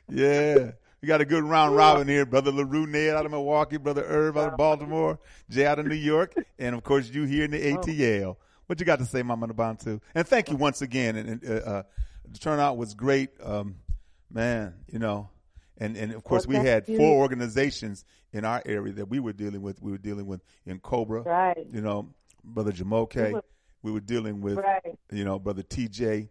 [0.10, 0.72] yeah.
[1.02, 2.26] We got a good round robin here.
[2.26, 5.20] Brother LaRue Ned out of Milwaukee, Brother Irv out of Baltimore,
[5.50, 8.38] Jay out of New York, and of course you here in the ATL.
[8.66, 10.02] What you got to say, Mama Nabantu?
[10.16, 11.16] And thank you once again.
[11.16, 11.84] And, and uh, uh,
[12.32, 13.30] the turnout was great.
[13.44, 13.76] Um,
[14.32, 15.30] man, you know,
[15.78, 18.04] And and of course Well, we had thank four organizations
[18.36, 19.82] in our area that we were dealing with.
[19.82, 21.66] We were dealing with N'COBRA, Right.
[21.72, 22.10] You know,
[22.44, 23.16] brother Jamoke.
[23.16, 23.44] We were-
[23.82, 24.98] We were dealing with Right.
[25.12, 26.28] you know brother TJ,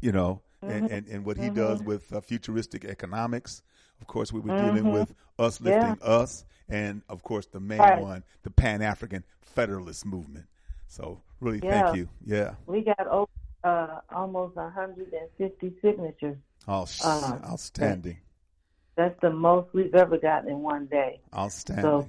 [0.00, 0.92] you know, and, Mhm.
[0.92, 1.54] and and what he Mhm.
[1.54, 3.62] does with uh, futuristic economics.
[4.00, 4.92] Of course, we were dealing Mhm.
[4.94, 5.70] with us Yeah.
[5.90, 8.02] lifting us, and of course the main Right.
[8.02, 10.46] one, the Pan African Federalist Movement.
[10.88, 11.84] So really, Yeah.
[11.84, 12.08] thank you.
[12.26, 12.56] Yeah.
[12.66, 13.30] We got over,
[13.62, 16.36] uh, almost 150 signatures.
[16.66, 18.18] Oh, Uh, outstanding.
[18.98, 21.20] That's the most we've ever gotten in one day.
[21.32, 21.84] Outstanding.
[21.84, 22.08] So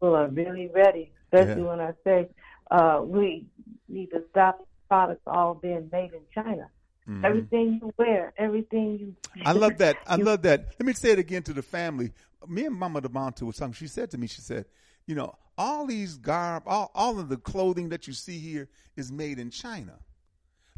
[0.00, 1.68] people are really ready, especially Yeah.
[1.68, 2.28] when I say
[2.70, 3.46] uh, we
[3.90, 6.70] need to stop products all being made in China.
[7.06, 7.24] Mhm.
[7.26, 9.14] Everything you wear, everything you.
[9.44, 9.98] I love that.
[10.06, 10.68] I love that.
[10.80, 12.10] Let me say it again to the family.
[12.48, 13.74] Me and Mama Demonte was something.
[13.74, 14.64] She said to me, she said,
[15.06, 19.12] you know, all these garb, all, all of the clothing that you see here is
[19.12, 19.98] made in China.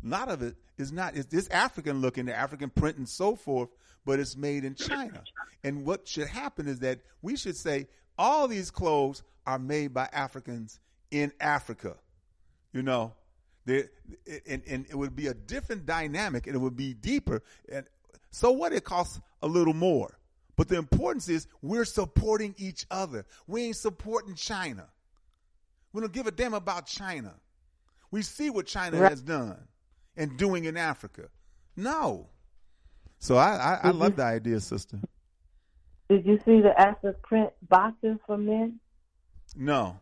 [0.05, 3.36] A lot of it is not, it's, it's African looking, the African print and so
[3.36, 3.68] forth,
[4.06, 5.22] but it's made in China.
[5.64, 10.08] And what should happen is that we should say all these clothes are made by
[10.12, 10.80] Africans
[11.10, 11.96] in Africa.
[12.72, 13.12] You know,
[13.66, 13.90] there,
[14.48, 17.42] and, and it would be a different dynamic and it would be deeper.
[17.70, 17.84] And
[18.30, 18.72] so what?
[18.72, 20.18] It costs a little more.
[20.56, 23.26] But the importance is we're supporting each other.
[23.46, 24.86] We ain't supporting China.
[25.92, 27.34] We don't give a damn about China.
[28.10, 29.10] We see what China Right.
[29.10, 29.58] has done
[30.16, 31.28] and doing in Africa.
[31.76, 32.28] No.
[33.18, 34.98] So I, I, I love you- the idea, sister.
[36.09, 38.78] Did you see the African print boxes for men?
[39.56, 39.98] No.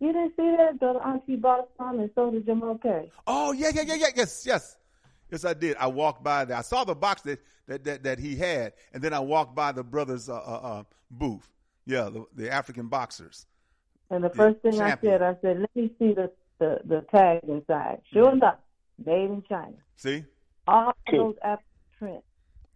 [0.00, 0.78] You didn't see that?
[0.80, 3.10] The auntie bought some and so did Jamoke.
[3.26, 4.06] Oh yeah, yeah, yeah, yeah.
[4.14, 4.76] Yes, yes,
[5.30, 5.44] yes.
[5.46, 5.76] I did.
[5.78, 6.58] I walked by there.
[6.58, 9.72] I saw the box that that that, that he had, and then I walked by
[9.72, 11.48] the brothers' uh, uh, uh, booth.
[11.86, 13.46] Yeah, the, the African boxers.
[14.10, 15.14] And the first thing champion.
[15.14, 18.02] I said, I said, let me see the, the, the tag inside.
[18.12, 18.58] Sure enough,
[19.04, 19.76] made in China.
[19.96, 20.24] See?
[20.66, 21.64] All those African
[21.98, 22.24] print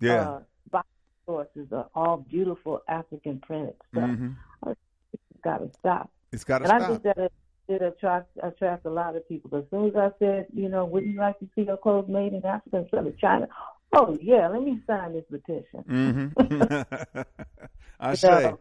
[0.01, 0.29] Yeah.
[0.31, 0.41] uh,
[0.71, 0.89] box
[1.27, 4.11] sources are all beautiful African printed stuff.
[4.11, 4.37] Mhm.
[4.67, 6.11] It's got to stop.
[6.33, 6.77] It's got to stop.
[6.77, 7.33] and I think that it,
[7.69, 9.57] it attract attract a lot of people.
[9.57, 12.33] As soon as I said, you know, wouldn't you like to see your clothes made
[12.33, 13.49] in Africa instead of China?
[13.93, 15.85] Oh yeah, let me sign this petition.
[15.89, 17.21] Mm-hmm.
[18.01, 18.53] I say.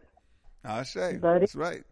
[0.64, 1.16] I say.
[1.20, 1.82] That's right.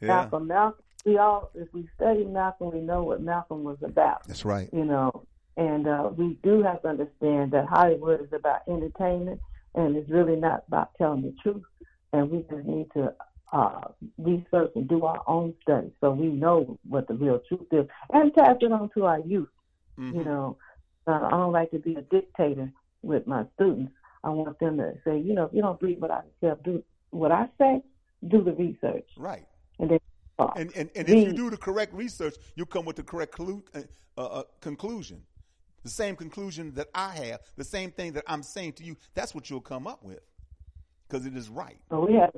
[0.00, 0.08] Yeah.
[0.08, 4.26] Malcolm, Malcolm, we all, if we study Malcolm, we know what Malcolm was about.
[4.26, 4.68] That's right.
[4.72, 5.24] You know,
[5.56, 9.40] and uh, we do have to understand that Hollywood is about entertainment,
[9.74, 11.62] and it's really not about telling the truth.
[12.12, 13.14] And we just need to
[13.52, 17.86] uh, research and do our own study so we know what the real truth is,
[18.12, 19.48] and pass it on to our youth.
[19.98, 20.18] Mm-hmm.
[20.18, 20.56] You know,
[21.06, 22.72] uh, I don't like to be a dictator
[23.02, 23.92] with my students.
[24.24, 26.82] I want them to say, you know, if you don't believe what I say, do
[27.10, 27.82] what I say,
[28.26, 29.08] do the research.
[29.16, 29.46] Right.
[29.78, 30.00] And then
[30.56, 33.62] And and, and if you do the correct research, you'll come with the correct clu-
[33.74, 35.22] uh, uh, conclusion.
[35.84, 38.96] The same conclusion that I have, the same thing that I'm saying to you.
[39.14, 40.20] That's what you'll come up with,
[41.06, 41.78] because it is right.
[41.90, 42.32] So we had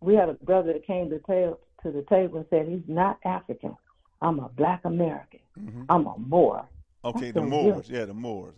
[0.00, 3.18] we had a brother that came to tell to the table and said he's not
[3.24, 3.76] African.
[4.20, 5.40] I'm a Black American.
[5.88, 6.66] I'm a Moor.
[7.04, 7.88] Okay, the Moors.
[7.88, 8.54] "Really?" Yeah, the Moors.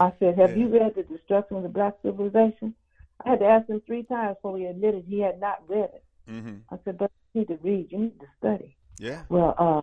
[0.00, 0.56] I said, Have Yeah.
[0.56, 2.74] you read the Destruction of the Black Civilization?
[3.24, 6.04] I had to ask him three times before he admitted he had not read it.
[6.28, 6.56] Mm-hmm.
[6.70, 7.92] I said, But you need to read.
[7.92, 8.76] You need to study.
[8.98, 9.22] Yeah.
[9.28, 9.82] Well, uh,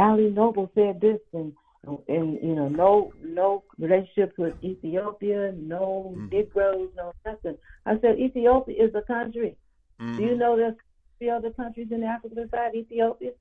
[0.00, 1.52] Ali Noble said this, and
[1.84, 6.28] and you know, no no relationships with Ethiopia, no Mm-hmm.
[6.36, 7.56] Negroes, no nothing.
[7.86, 9.56] I said, Ethiopia is a country.
[9.98, 10.22] Do Mm-hmm.
[10.22, 10.74] you know there's
[11.18, 13.32] three other countries in Africa besides Ethiopia?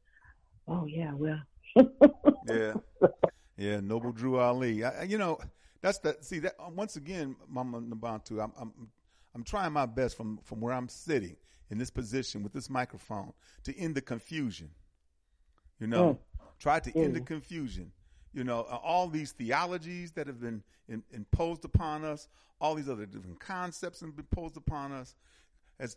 [0.68, 1.42] Oh yeah, well.
[2.48, 2.74] Yeah.
[3.58, 4.84] Yeah, Noble Drew Ali.
[4.86, 5.38] I, you know,
[5.82, 8.42] that's the see that uh, once again, Mama Nabantu.
[8.44, 8.72] I'm I'm
[9.36, 11.36] I'm trying my best from from where I'm sitting
[11.70, 13.34] in this position with this microphone
[13.64, 14.70] to end the confusion.
[15.80, 16.18] You know, Mm.
[16.58, 17.26] try to end the Mm.
[17.26, 17.92] confusion.
[18.34, 22.28] You know, uh, all these theologies that have been in, imposed upon us,
[22.62, 25.16] all these other different concepts have been imposed upon us,
[25.80, 25.96] has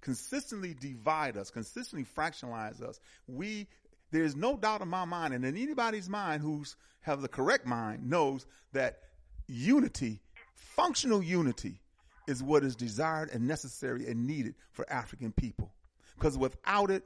[0.00, 3.00] consistently divide us, consistently fractionalize us.
[3.26, 3.66] We
[4.12, 8.08] there's no doubt in my mind, and in anybody's mind who's have the correct mind
[8.08, 8.98] knows that
[9.46, 10.20] unity,
[10.54, 11.80] functional unity,
[12.26, 15.72] is what is desired and necessary and needed for African people.
[16.16, 17.04] Because without it,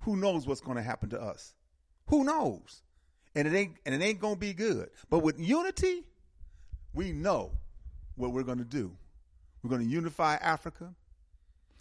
[0.00, 1.54] who knows what's going to happen to us?
[2.06, 2.82] Who knows?
[3.34, 4.90] And it ain't and it ain't going to be good.
[5.08, 6.04] But with unity,
[6.92, 7.52] we know
[8.16, 8.92] what we're going to do.
[9.62, 10.92] We're going to unify Africa.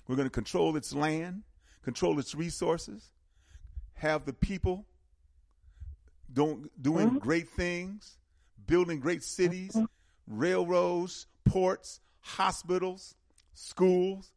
[0.08, 1.44] We're going to control its land,
[1.84, 3.12] control its resources,
[3.94, 4.86] have the people
[6.34, 7.18] don't, doing mm-hmm.
[7.20, 8.18] great things,
[8.68, 9.86] building great cities, mm-hmm.
[10.28, 13.16] railroads, ports, hospitals,
[13.54, 14.32] schools.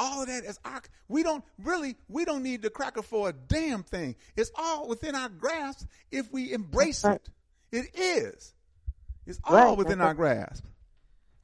[0.00, 3.34] All of that is our, we don't really, we don't need the cracker for a
[3.34, 4.16] damn thing.
[4.34, 7.28] It's all within our grasp if we embrace it.
[7.70, 8.54] It is.
[9.26, 9.76] It's all Right.
[9.76, 10.64] within That's our grasp.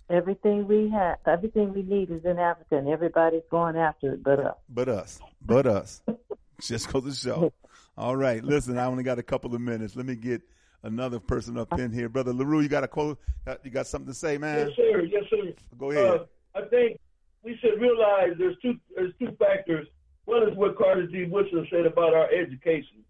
[0.08, 4.40] Everything we have, everything we need is in Africa, and everybody's going after it, but
[4.40, 4.56] us.
[4.70, 5.20] But us.
[5.44, 6.00] But us.
[6.62, 7.52] Just goes to show.
[7.98, 8.42] All right.
[8.42, 9.96] Listen, I only got a couple of minutes.
[9.96, 10.40] Let me get
[10.82, 12.08] another person up in here.
[12.08, 13.18] Brother LaRue, you got a quote?
[13.62, 14.68] You got something to say, man?
[14.68, 15.00] Yes, sir.
[15.02, 15.52] Yes, sir.
[15.76, 16.20] Go ahead.
[16.20, 16.24] Uh,
[16.54, 16.98] I think
[17.42, 19.86] we should realize there's two there's two factors.
[20.24, 21.24] One is what Carter G.
[21.24, 23.04] Woodson said about our education,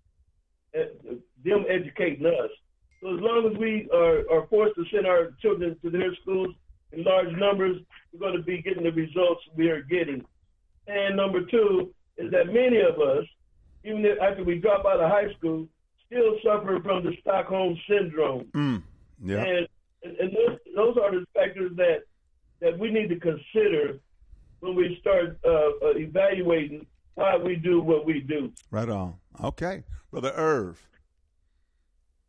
[0.78, 2.50] uh, them educating us.
[3.02, 6.54] So as long as we are, are forced to send our children to their schools
[6.92, 7.76] in large numbers,
[8.12, 10.24] we're going to be getting the results we are getting.
[10.86, 13.24] And number two is that many of us,
[13.84, 15.68] even after we drop out of high school,
[16.06, 18.46] still suffer from the Stockholm syndrome.
[18.54, 18.82] Mm.
[19.24, 19.42] Yeah.
[19.42, 19.68] And,
[20.02, 22.02] and, and those, those are the factors that,
[22.60, 23.98] that we need to consider
[24.66, 28.52] when we start uh, uh, evaluating why we do what we do.
[28.70, 29.14] Right on.
[29.42, 29.84] Okay.
[30.10, 30.80] Brother Irv.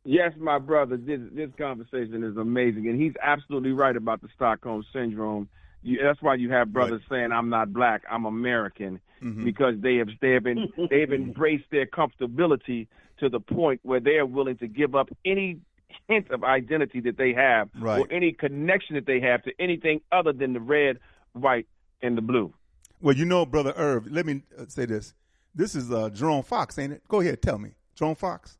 [0.04, 4.86] Yes, my brother, this this conversation is amazing, and he's absolutely right about the Stockholm
[4.94, 5.50] syndrome.
[5.84, 9.44] You, that's why you have brothers saying, "I'm not black, I'm American," Mhm.
[9.44, 12.88] because they have they have been they have embraced their comfortability
[13.20, 15.60] to the point where they are willing to give up any
[16.08, 18.00] hint of identity that they have Right.
[18.00, 21.00] or any connection that they have to anything other than the red,
[21.34, 21.68] white,
[22.02, 22.54] and the blue.
[23.02, 25.14] Well, you know, Brother Irv, let me uh, say this.
[25.54, 27.04] This is uh, Jerome Fox, ain't it?
[27.08, 27.72] Go ahead, tell me.
[27.96, 28.58] Jerome Fox.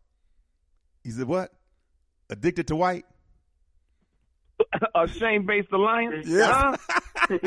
[1.04, 1.52] He said what?
[2.30, 3.06] Addicted to white?
[4.96, 6.28] a shame-based alliance.
[6.28, 6.76] Yeah.
[6.80, 7.08] Huh?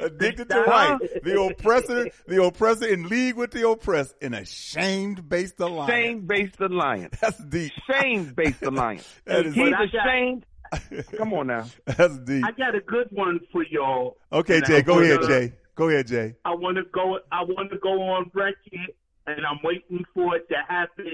[0.00, 0.98] Addicted to white.
[1.22, 5.90] The oppressor, the oppressor in league with the oppressed in a shame-based alliance.
[5.92, 7.16] Shame-based alliance.
[7.20, 7.72] That's deep.
[7.90, 9.06] Shame-based alliance.
[9.26, 10.46] That is- He's ashamed.
[11.16, 11.66] Come on now.
[11.86, 12.44] That's deep.
[12.44, 14.16] I got a good one for y'all.
[14.32, 15.52] Okay, Jay, go wanna- ahead, Jay.
[15.76, 16.34] Go ahead, Jay.
[16.44, 17.18] I want to go.
[17.32, 18.92] I want to go on record,
[19.26, 21.10] and I'm waiting for it to happen.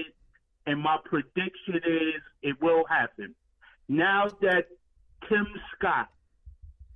[0.67, 3.33] And my prediction is it will happen.
[3.89, 4.67] Now that
[5.27, 6.09] Tim Scott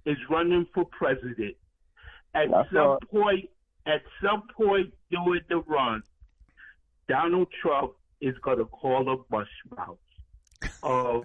[0.05, 1.55] is running for president,
[2.35, 2.99] at That's some all.
[3.09, 3.49] point,
[3.87, 6.03] at some point during the run,
[7.09, 9.97] Donald Trump is going to call a mushmouth
[10.83, 11.23] of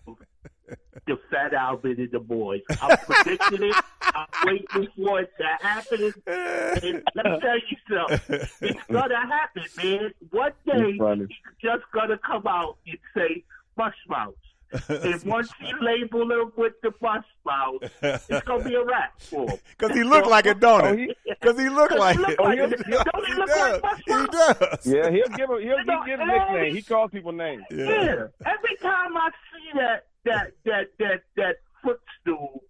[1.07, 2.63] the Fat Albert and the boys.
[2.81, 3.77] I'm predicting it.
[4.03, 6.13] I'm waiting for it to happen.
[6.27, 8.49] And let me tell you something.
[8.61, 10.15] It's gonna happen, man.
[10.31, 11.29] One day he's
[11.63, 13.45] just gonna come out and say
[13.77, 14.35] mush mouth.
[14.89, 19.49] And once you label him with the mush mouth, it's gonna be a wrap for
[19.51, 19.59] him.
[19.79, 20.99] Because he look like a don't Oh, it?
[20.99, 22.41] he- Because he look like look it.
[22.41, 22.87] like oh, He it.
[22.87, 23.05] does.
[23.13, 23.73] Don't he He look does.
[23.73, 24.21] like Buster?
[24.21, 24.87] He does.
[24.87, 25.59] Yeah, he'll give him.
[25.61, 26.51] He'll, You know, give and nicknames.
[26.57, 27.65] every- He calls people names.
[27.71, 28.27] Yeah.
[28.47, 32.63] Every time I see that that that that that footstool,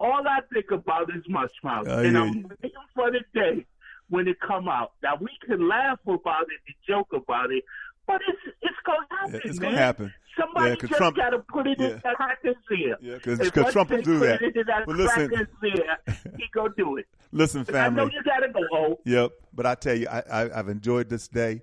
[0.00, 1.88] all I think about is mush mouth.
[1.88, 2.48] I and hear I'm you.
[2.62, 3.66] waiting for the day
[4.08, 4.92] when it come out.
[5.02, 7.62] Now we can laugh about it and joke about it,
[8.08, 9.32] but it's it's gonna happen.
[9.34, 9.70] Yeah, it's man.
[9.70, 10.14] gonna happen.
[10.36, 11.86] Somebody Yeah, just Trump- gotta put it yeah.
[11.88, 12.96] in that cracker's ear.
[13.00, 14.40] Yeah, 'cause- And 'cause once Trump will do that.
[14.40, 15.98] that But listen- ear,
[16.36, 17.06] he gonna do it.
[17.32, 18.14] Listen, And I know family.
[18.14, 18.60] you gotta go.
[18.72, 19.32] Oh, Yep.
[19.52, 21.62] But I tell you, I, I, I've enjoyed this day.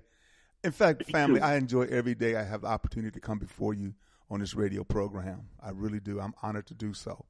[0.62, 1.44] In fact, Me family, too.
[1.46, 3.94] I enjoy every day I have the opportunity to come before you
[4.30, 5.48] on this radio program.
[5.62, 6.20] I really do.
[6.20, 7.24] I'm honored to do so.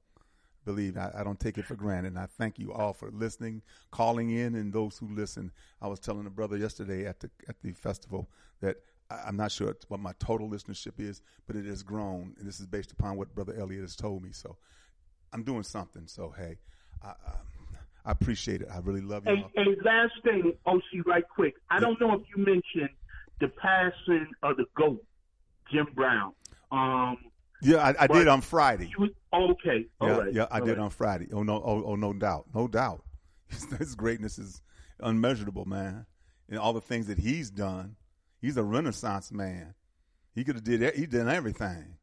[0.65, 2.09] Believe I, I don't take it for granted.
[2.09, 5.53] And I thank you all for listening, calling in, and those who listen.
[5.81, 8.29] I was telling a brother yesterday at the at the festival
[8.61, 8.77] that
[9.11, 12.67] I'm not sure what my total listenership is, but it has grown, and this is
[12.67, 14.31] based upon what Brother Elliot has told me.
[14.33, 14.57] So
[15.33, 16.07] I'm doing something.
[16.07, 16.59] So hey,
[17.03, 17.13] I, I,
[18.05, 18.69] I appreciate it.
[18.73, 19.33] I really love you.
[19.33, 21.55] And, and last thing, Oshi, right quick.
[21.71, 22.91] I don't know if you mentioned
[23.41, 25.05] the passing of the GOAT,
[25.71, 26.33] Jim Brown.
[26.73, 27.17] Um,
[27.63, 28.91] Yeah, I, I did on Friday.
[28.99, 30.33] you, okay, all Yeah, right.
[30.33, 30.79] yeah, I did right.
[30.79, 31.29] on Friday.
[31.33, 33.05] Oh no, oh, oh no doubt, no doubt.
[33.79, 34.63] His greatness is
[35.01, 36.07] unmeasurable, man.
[36.49, 37.97] And all the things that he's done,
[38.41, 39.75] he's a Renaissance man.
[40.35, 41.97] He could have did he did everything,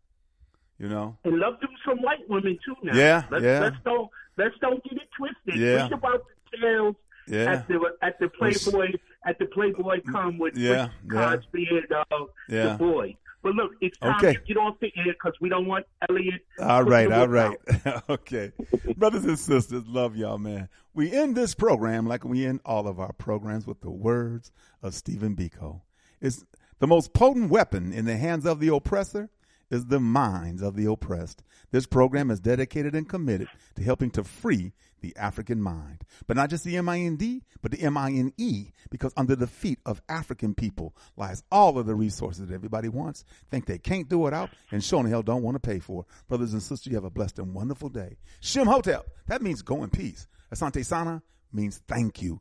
[0.79, 1.17] you know.
[1.23, 2.75] And loved him some white women too.
[2.83, 3.59] Now, Yeah, let's, yeah.
[3.59, 5.61] Let's don't let's don't get it twisted.
[5.61, 5.83] Yeah.
[5.83, 6.95] Read about the tales
[7.27, 8.93] Yeah, at the at the Playboy
[9.25, 11.35] at the Playboy come with Yeah, yeah.
[11.35, 12.69] Cosby and uh, Yeah.
[12.73, 13.15] the boy.
[13.43, 14.33] But look, it's time Okay.
[14.35, 16.45] to get off the air because we don't want Elliot.
[16.59, 17.57] all right, all right,
[18.09, 18.53] okay.
[18.95, 20.69] Brothers and sisters, love y'all, man.
[20.93, 24.51] We end this program like we end all of our programs with the words
[24.81, 25.81] of Stephen Biko.
[26.23, 26.43] It's
[26.79, 29.29] the most potent weapon in the hands of the oppressor
[29.69, 31.43] is the minds of the oppressed.
[31.71, 34.71] This program is dedicated and committed to helping to free
[35.01, 36.03] the African mind.
[36.27, 40.95] But not just the M-I-N-D, but the M-I-N-E, because under the feet of African people
[41.17, 45.01] lies all of the resources that everybody wants, think they can't do without, and sure
[45.01, 46.05] in hell don't want to pay for.
[46.29, 48.17] Brothers and sisters, you have a blessed and wonderful day.
[48.39, 50.27] Shem Hotep, that means go in peace.
[50.53, 51.21] Asante Sana
[51.51, 52.39] means thank you.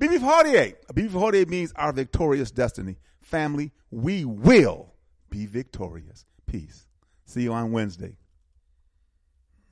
[0.00, 0.74] BB Fortier.
[0.94, 2.96] BB Fortier means our victorious destiny.
[3.20, 4.94] Family, we will
[5.28, 6.24] be victorious.
[6.46, 6.86] Peace.
[7.24, 8.16] See you on Wednesday.